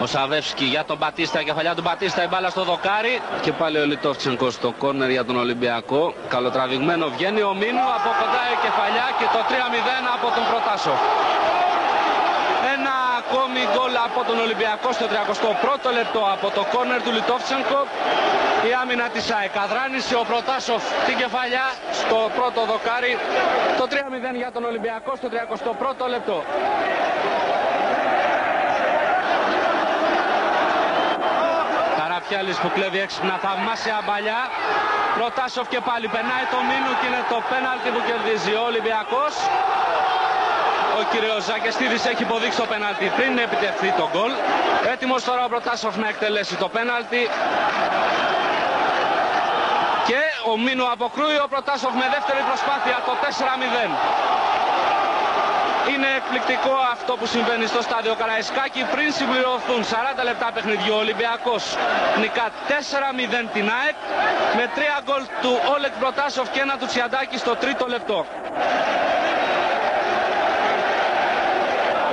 Ο 0.02 0.06
Σαβεύσκι 0.06 0.64
για 0.64 0.84
τον 0.84 0.96
Μπατίστα, 0.96 1.42
κεφαλιά 1.42 1.74
του 1.74 1.82
Μπατίστα, 1.82 2.22
η 2.22 2.28
μπάλα 2.30 2.48
στο 2.48 2.62
δοκάρι. 2.70 3.20
Και 3.44 3.52
πάλι 3.52 3.78
ο 3.78 3.84
Λιτόφτσενκος 3.84 4.54
στο 4.54 4.68
κόρνερ 4.78 5.10
για 5.10 5.24
τον 5.24 5.36
Ολυμπιακό. 5.36 6.14
Καλοτραβηγμένο 6.28 7.08
βγαίνει 7.14 7.42
ο 7.50 7.52
Μίνου, 7.60 7.86
από 7.98 8.10
κοντά 8.20 8.42
η 8.54 8.56
κεφαλιά 8.64 9.06
και 9.18 9.26
το 9.34 9.40
3-0 9.50 10.06
από 10.16 10.26
τον 10.36 10.44
Προτάσοφ. 10.50 10.98
Ένα 12.74 12.94
ακόμη 13.20 13.60
γκολ 13.72 13.94
από 14.08 14.20
τον 14.28 14.38
Ολυμπιακό 14.46 14.88
στο 14.98 15.06
31ο 15.12 15.90
λεπτό 15.98 16.22
από 16.34 16.46
το 16.56 16.62
κόρνερ 16.72 17.00
του 17.04 17.12
Λιτόφτσενκο. 17.18 17.80
Η 18.68 18.70
άμυνα 18.82 19.06
της 19.14 19.24
ΑΕΚ 19.36 19.54
αδράνησε 19.64 20.14
ο 20.22 20.24
Προτάσοφ 20.30 20.82
την 21.06 21.16
κεφαλιά 21.22 21.66
στο 22.00 22.18
πρώτο 22.36 22.60
δοκάρι. 22.72 23.12
Το 23.78 23.84
3-0 23.92 24.36
για 24.42 24.50
τον 24.54 24.64
Ολυμπιακό 24.70 25.12
στο 25.20 25.28
31ο 25.32 26.08
λεπτό. 26.14 26.38
Καραπιάλης 32.28 32.60
που 32.62 32.70
κλέβει 32.76 33.00
έξυπνα 33.06 33.36
θαυμάσια 33.44 33.98
μπαλιά. 34.06 34.40
Προτάσοφ 35.18 35.66
και 35.72 35.80
πάλι 35.88 36.06
περνάει 36.14 36.46
το 36.54 36.58
μήνου 36.68 36.92
και 36.98 37.06
είναι 37.10 37.22
το 37.32 37.38
πέναλτι 37.50 37.88
που 37.94 38.00
κερδίζει 38.08 38.52
ο 38.60 38.62
Ολυμπιακός. 38.70 39.32
Ο 41.00 41.02
κύριος 41.12 41.40
Ζακεστίδης 41.48 42.02
έχει 42.12 42.22
υποδείξει 42.28 42.58
το 42.62 42.68
πέναλτι 42.72 43.04
πριν 43.18 43.32
επιτευχθεί 43.46 43.90
το 44.00 44.06
γκολ. 44.12 44.32
Έτοιμος 44.92 45.20
τώρα 45.28 45.42
ο 45.48 45.50
Προτάσοφ 45.54 45.94
να 46.02 46.08
εκτελέσει 46.12 46.54
το 46.62 46.68
πέναλτι. 46.76 47.22
Και 50.08 50.20
ο 50.50 50.52
Μίνου 50.64 50.86
αποκρούει 50.94 51.38
ο 51.46 51.48
Προτάσοφ 51.54 51.92
με 52.02 52.06
δεύτερη 52.14 52.42
προσπάθεια 52.50 52.96
το 53.06 53.12
4-0. 53.22 53.90
Είναι 55.92 56.08
εκπληκτικό 56.20 56.74
αυτό 56.92 57.12
που 57.18 57.26
συμβαίνει 57.26 57.66
στο 57.66 57.80
στάδιο 57.82 58.14
Καραϊσκάκη 58.20 58.82
πριν 58.92 59.08
συμπληρωθούν 59.18 59.80
40 60.20 60.24
λεπτά 60.30 60.48
παιχνιδιού. 60.54 60.94
Ο 60.94 61.00
Ολυμπιακός 61.04 61.62
νικά 62.22 62.46
4-0 62.68 63.48
την 63.56 63.66
ΑΕΚ 63.80 63.98
με 64.58 64.64
3 64.74 64.80
γκολ 65.04 65.22
του 65.42 65.52
Όλεκ 65.74 65.92
Προτάσοφ 66.02 66.46
και 66.50 66.60
ένα 66.60 66.74
του 66.80 66.86
Τσιαντάκη 66.86 67.36
στο 67.44 67.56
τρίτο 67.62 67.86
λεπτό. 67.86 68.26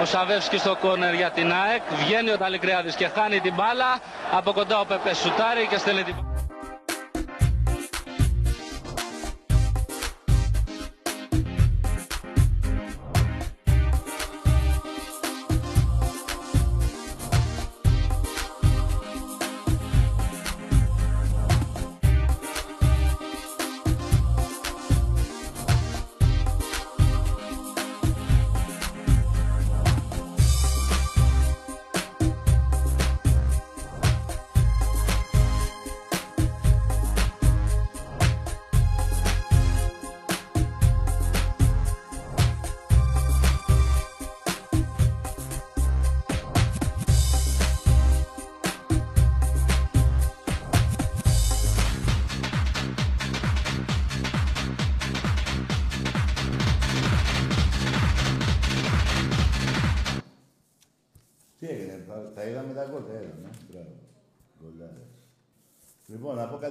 Ο 0.02 0.06
Σαβεύσκι 0.06 0.58
στο 0.58 0.76
κόρνερ 0.76 1.14
για 1.14 1.32
την 1.32 1.54
ΑΕΚ. 1.54 1.82
Βγαίνει 1.90 2.32
ο 2.32 2.38
Ταλικριάδης 2.38 2.96
και 2.96 3.08
χάνει 3.16 3.40
την 3.40 3.54
μπάλα. 3.54 3.98
Από 4.32 4.52
κοντά 4.52 4.80
ο 4.80 4.86
Πεπές 4.86 5.18
σουτάρει 5.18 5.68
και 5.70 5.78
στέλνει 5.78 6.04
την 6.04 6.16
Τι 6.16 6.35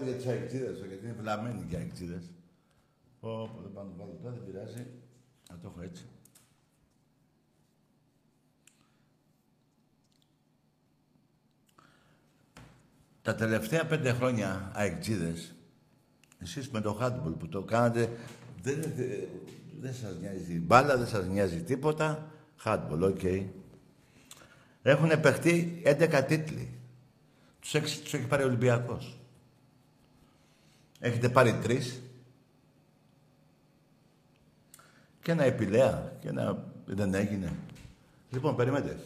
κάτι 0.05 0.11
για 0.11 0.17
τους 0.17 0.27
ΑΕΚτζήδες, 0.27 0.79
γιατί 0.89 1.05
είναι 1.05 1.17
βλαμμένοι 1.21 1.65
και 1.69 1.77
ΑΕΚτζήδες. 1.77 2.31
Πω, 3.21 3.51
πω, 3.55 3.61
δεν 3.63 3.73
πάω 3.73 3.85
να 3.85 3.91
το 3.91 3.97
βάλω 3.97 4.19
τώρα, 4.23 4.35
δεν 4.35 4.45
πειράζει. 4.45 4.87
Να 5.51 5.59
το 5.59 5.73
έχω 5.73 5.81
έτσι. 5.81 6.05
Τα 13.23 13.35
τελευταία 13.35 13.87
πέντε 13.87 14.13
χρόνια 14.13 14.71
ΑΕΚτζήδες, 14.75 15.55
εσείς 16.39 16.71
με 16.71 16.81
το 16.81 16.99
handball 17.01 17.35
που 17.39 17.49
το 17.49 17.63
κάνατε, 17.63 18.11
δεν, 18.63 18.81
δεν, 18.81 19.29
δεν 19.81 19.95
σας 19.95 20.17
νοιάζει 20.21 20.53
η 20.53 20.63
μπάλα, 20.65 20.97
δεν 20.97 21.07
σας 21.07 21.27
νοιάζει 21.27 21.63
τίποτα. 21.63 22.31
Handball, 22.65 23.01
ok. 23.01 23.19
Okay. 23.23 23.47
Έχουν 24.83 25.21
παιχτεί 25.21 25.83
11 25.85 26.25
τίτλοι. 26.27 26.79
Τους, 27.61 27.75
έξι, 27.75 28.01
τους 28.03 28.15
έχει 28.15 28.27
πάρει 28.27 28.43
ο 28.43 28.47
Ολυμπιακός. 28.47 29.24
Έχετε 31.05 31.29
πάρει 31.29 31.55
τρεις. 31.55 32.03
Και 35.23 35.33
ένα 35.33 35.45
επιλέα. 35.45 36.17
Και 36.21 36.29
ένα... 36.29 36.73
Δεν 36.85 37.15
έγινε. 37.15 37.53
Λοιπόν, 38.31 38.57
περιμένετε. 38.57 38.99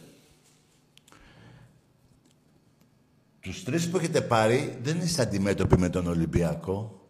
Τους 3.39 3.63
τρεις 3.63 3.89
που 3.89 3.97
έχετε 3.97 4.21
πάρει 4.21 4.77
δεν 4.81 4.99
είστε 4.99 5.21
αντιμέτωποι 5.21 5.77
με 5.77 5.89
τον 5.89 6.07
Ολυμπιακό. 6.07 7.07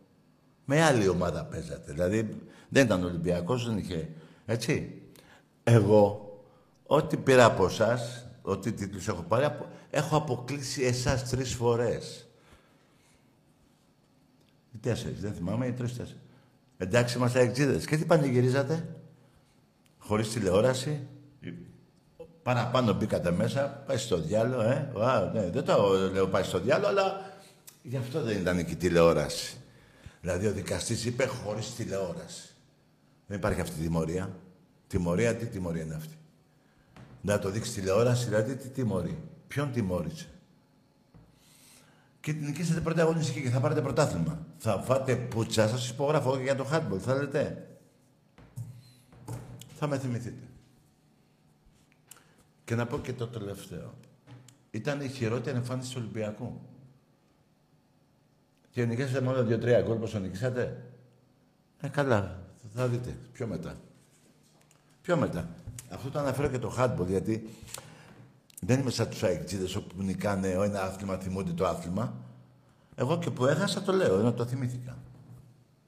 Με 0.66 0.84
άλλη 0.84 1.08
ομάδα 1.08 1.46
παίζατε. 1.46 1.92
Δηλαδή 1.92 2.38
δεν 2.70 2.86
ήταν 2.86 3.04
Ολυμπιακός, 3.04 3.66
δεν 3.68 3.78
είχε... 3.78 4.10
Έτσι. 4.46 5.02
Εγώ, 5.64 6.34
ό,τι 6.86 7.18
πήρα 7.18 7.46
από 7.46 7.66
εσάς, 7.66 8.26
ό,τι 8.42 8.72
τίτλους 8.72 9.08
έχω 9.08 9.22
πάρει, 9.22 9.48
έχω 9.90 10.16
αποκλείσει 10.16 10.84
εσάς 10.84 11.30
τρεις 11.30 11.54
φορές. 11.54 12.29
Τέσσερις, 14.82 15.20
δεν 15.20 15.34
θυμάμαι, 15.34 15.68
ή 15.68 15.72
τρεις-τέσσερις. 15.72 16.22
Εντάξει, 16.78 17.18
είμαστε 17.18 17.40
εξήδες. 17.40 17.86
Και 17.86 17.98
τι 17.98 18.06
πανηγυρίζατε; 18.06 18.96
Χωρίς 19.98 20.30
τηλεόραση. 20.30 21.08
Παραπάνω 22.44 22.94
μπήκατε 22.94 23.32
μέσα, 23.32 23.84
πάει 23.88 23.98
στο 23.98 24.22
διάλογο, 24.22 24.62
ε. 24.62 24.92
Α, 25.02 25.32
ναι, 25.34 25.50
δεν 25.50 25.64
το 25.64 25.94
λέω 26.14 26.28
πάει 26.28 26.44
στο 26.44 26.60
διάλογο, 26.60 26.90
αλλά 26.90 27.32
γι' 27.82 27.98
αυτό 27.98 28.22
δεν 28.22 28.38
ήταν 28.38 28.66
και 28.66 28.72
η 28.72 28.76
τηλεόραση. 28.76 29.58
Δηλαδή 30.22 30.48
ο 30.48 30.52
δικαστής 30.52 31.06
είπε 31.06 31.26
χωρίς 31.26 31.76
τηλεόραση. 31.76 32.50
Δεν 33.28 33.38
υπάρχει 33.38 33.62
αυτή 33.62 33.80
η 33.80 33.84
τιμωρία. 33.84 34.36
Τιμωρία, 34.88 35.36
τι 35.36 35.46
τιμωρία 35.46 35.84
είναι 35.84 35.96
αυτή; 35.96 36.18
Να 37.22 37.40
το 37.40 37.50
δείξει 37.50 37.74
τηλεόραση, 37.74 38.26
δηλαδή 38.26 38.56
τι 38.56 38.68
τιμωρεί. 38.68 39.18
Ποιον 39.48 39.72
τιμώρησε; 39.72 40.28
Και 42.22 42.34
την 42.34 42.46
νικήσατε 42.46 42.80
πρώτη 42.80 43.02
αγωνιστική 43.02 43.42
και 43.42 43.50
θα 43.50 43.60
πάρετε 43.60 43.82
πρωτάθλημα. 43.82 44.46
Θα 44.58 44.82
φάτε 44.82 45.16
πουτσα, 45.16 45.68
σας 45.68 45.90
υπογράφω 45.90 46.38
και 46.38 46.44
για 46.44 46.56
το 46.56 46.68
handball, 46.72 46.98
θα 47.00 47.16
λέτε. 47.16 47.68
Θα 49.78 49.88
με 49.88 49.98
θυμηθείτε. 49.98 50.44
Και 52.64 52.76
να 52.76 52.86
πω 52.86 53.00
και 53.00 53.14
το 53.14 53.28
τελευταίο. 53.28 53.94
Ήταν 54.72 55.02
η 55.02 55.08
χειρότερη 55.08 55.58
εμφάνιση 55.58 55.94
του 55.94 55.98
Ολυμπιακού. 56.00 56.62
Και 58.72 58.86
νικήσατε 58.86 59.22
μόνο 59.22 59.44
δύο-τρία 59.44 59.82
γκολ, 59.82 59.98
πόσο 59.98 60.20
νικήσατε; 60.20 60.84
Ε, 61.80 61.88
καλά. 61.88 62.44
Θα 62.76 62.88
δείτε. 62.88 63.18
Πιο 63.34 63.48
μετά. 63.48 63.76
Πιο 65.02 65.18
μετά. 65.18 65.50
Αυτό 65.90 66.10
το 66.10 66.20
αναφέρω 66.20 66.48
και 66.48 66.60
το 66.60 66.76
handball, 66.78 67.08
γιατί 67.08 67.50
δεν 68.60 68.80
είμαι 68.80 68.90
σαν 68.90 69.10
τους 69.10 69.24
αεκτζίδες 69.24 69.76
όπου 69.76 70.02
νικάνε 70.02 70.50
ένα 70.50 70.82
άθλημα, 70.82 71.18
θυμούνται 71.18 71.52
το 71.52 71.68
άθλημα. 71.68 72.14
Εγώ 72.96 73.18
και 73.20 73.30
που 73.30 73.46
έχασα 73.46 73.82
το 73.82 73.94
λέω, 73.94 74.20
ενώ 74.20 74.34
το 74.34 74.46
θυμήθηκα. 74.46 74.98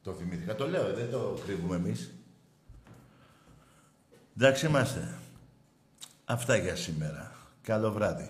Το 0.04 0.14
θυμήθηκα, 0.14 0.56
το 0.56 0.68
λέω, 0.68 0.94
δεν 0.94 1.12
το 1.12 1.38
κρύβουμε 1.46 1.76
εμείς. 1.76 2.14
Εντάξει 4.38 4.66
είμαστε. 4.66 5.16
Αυτά 6.26 6.56
για 6.56 6.76
σήμερα. 6.76 7.32
Καλό 7.62 7.92
βράδυ. 7.92 8.30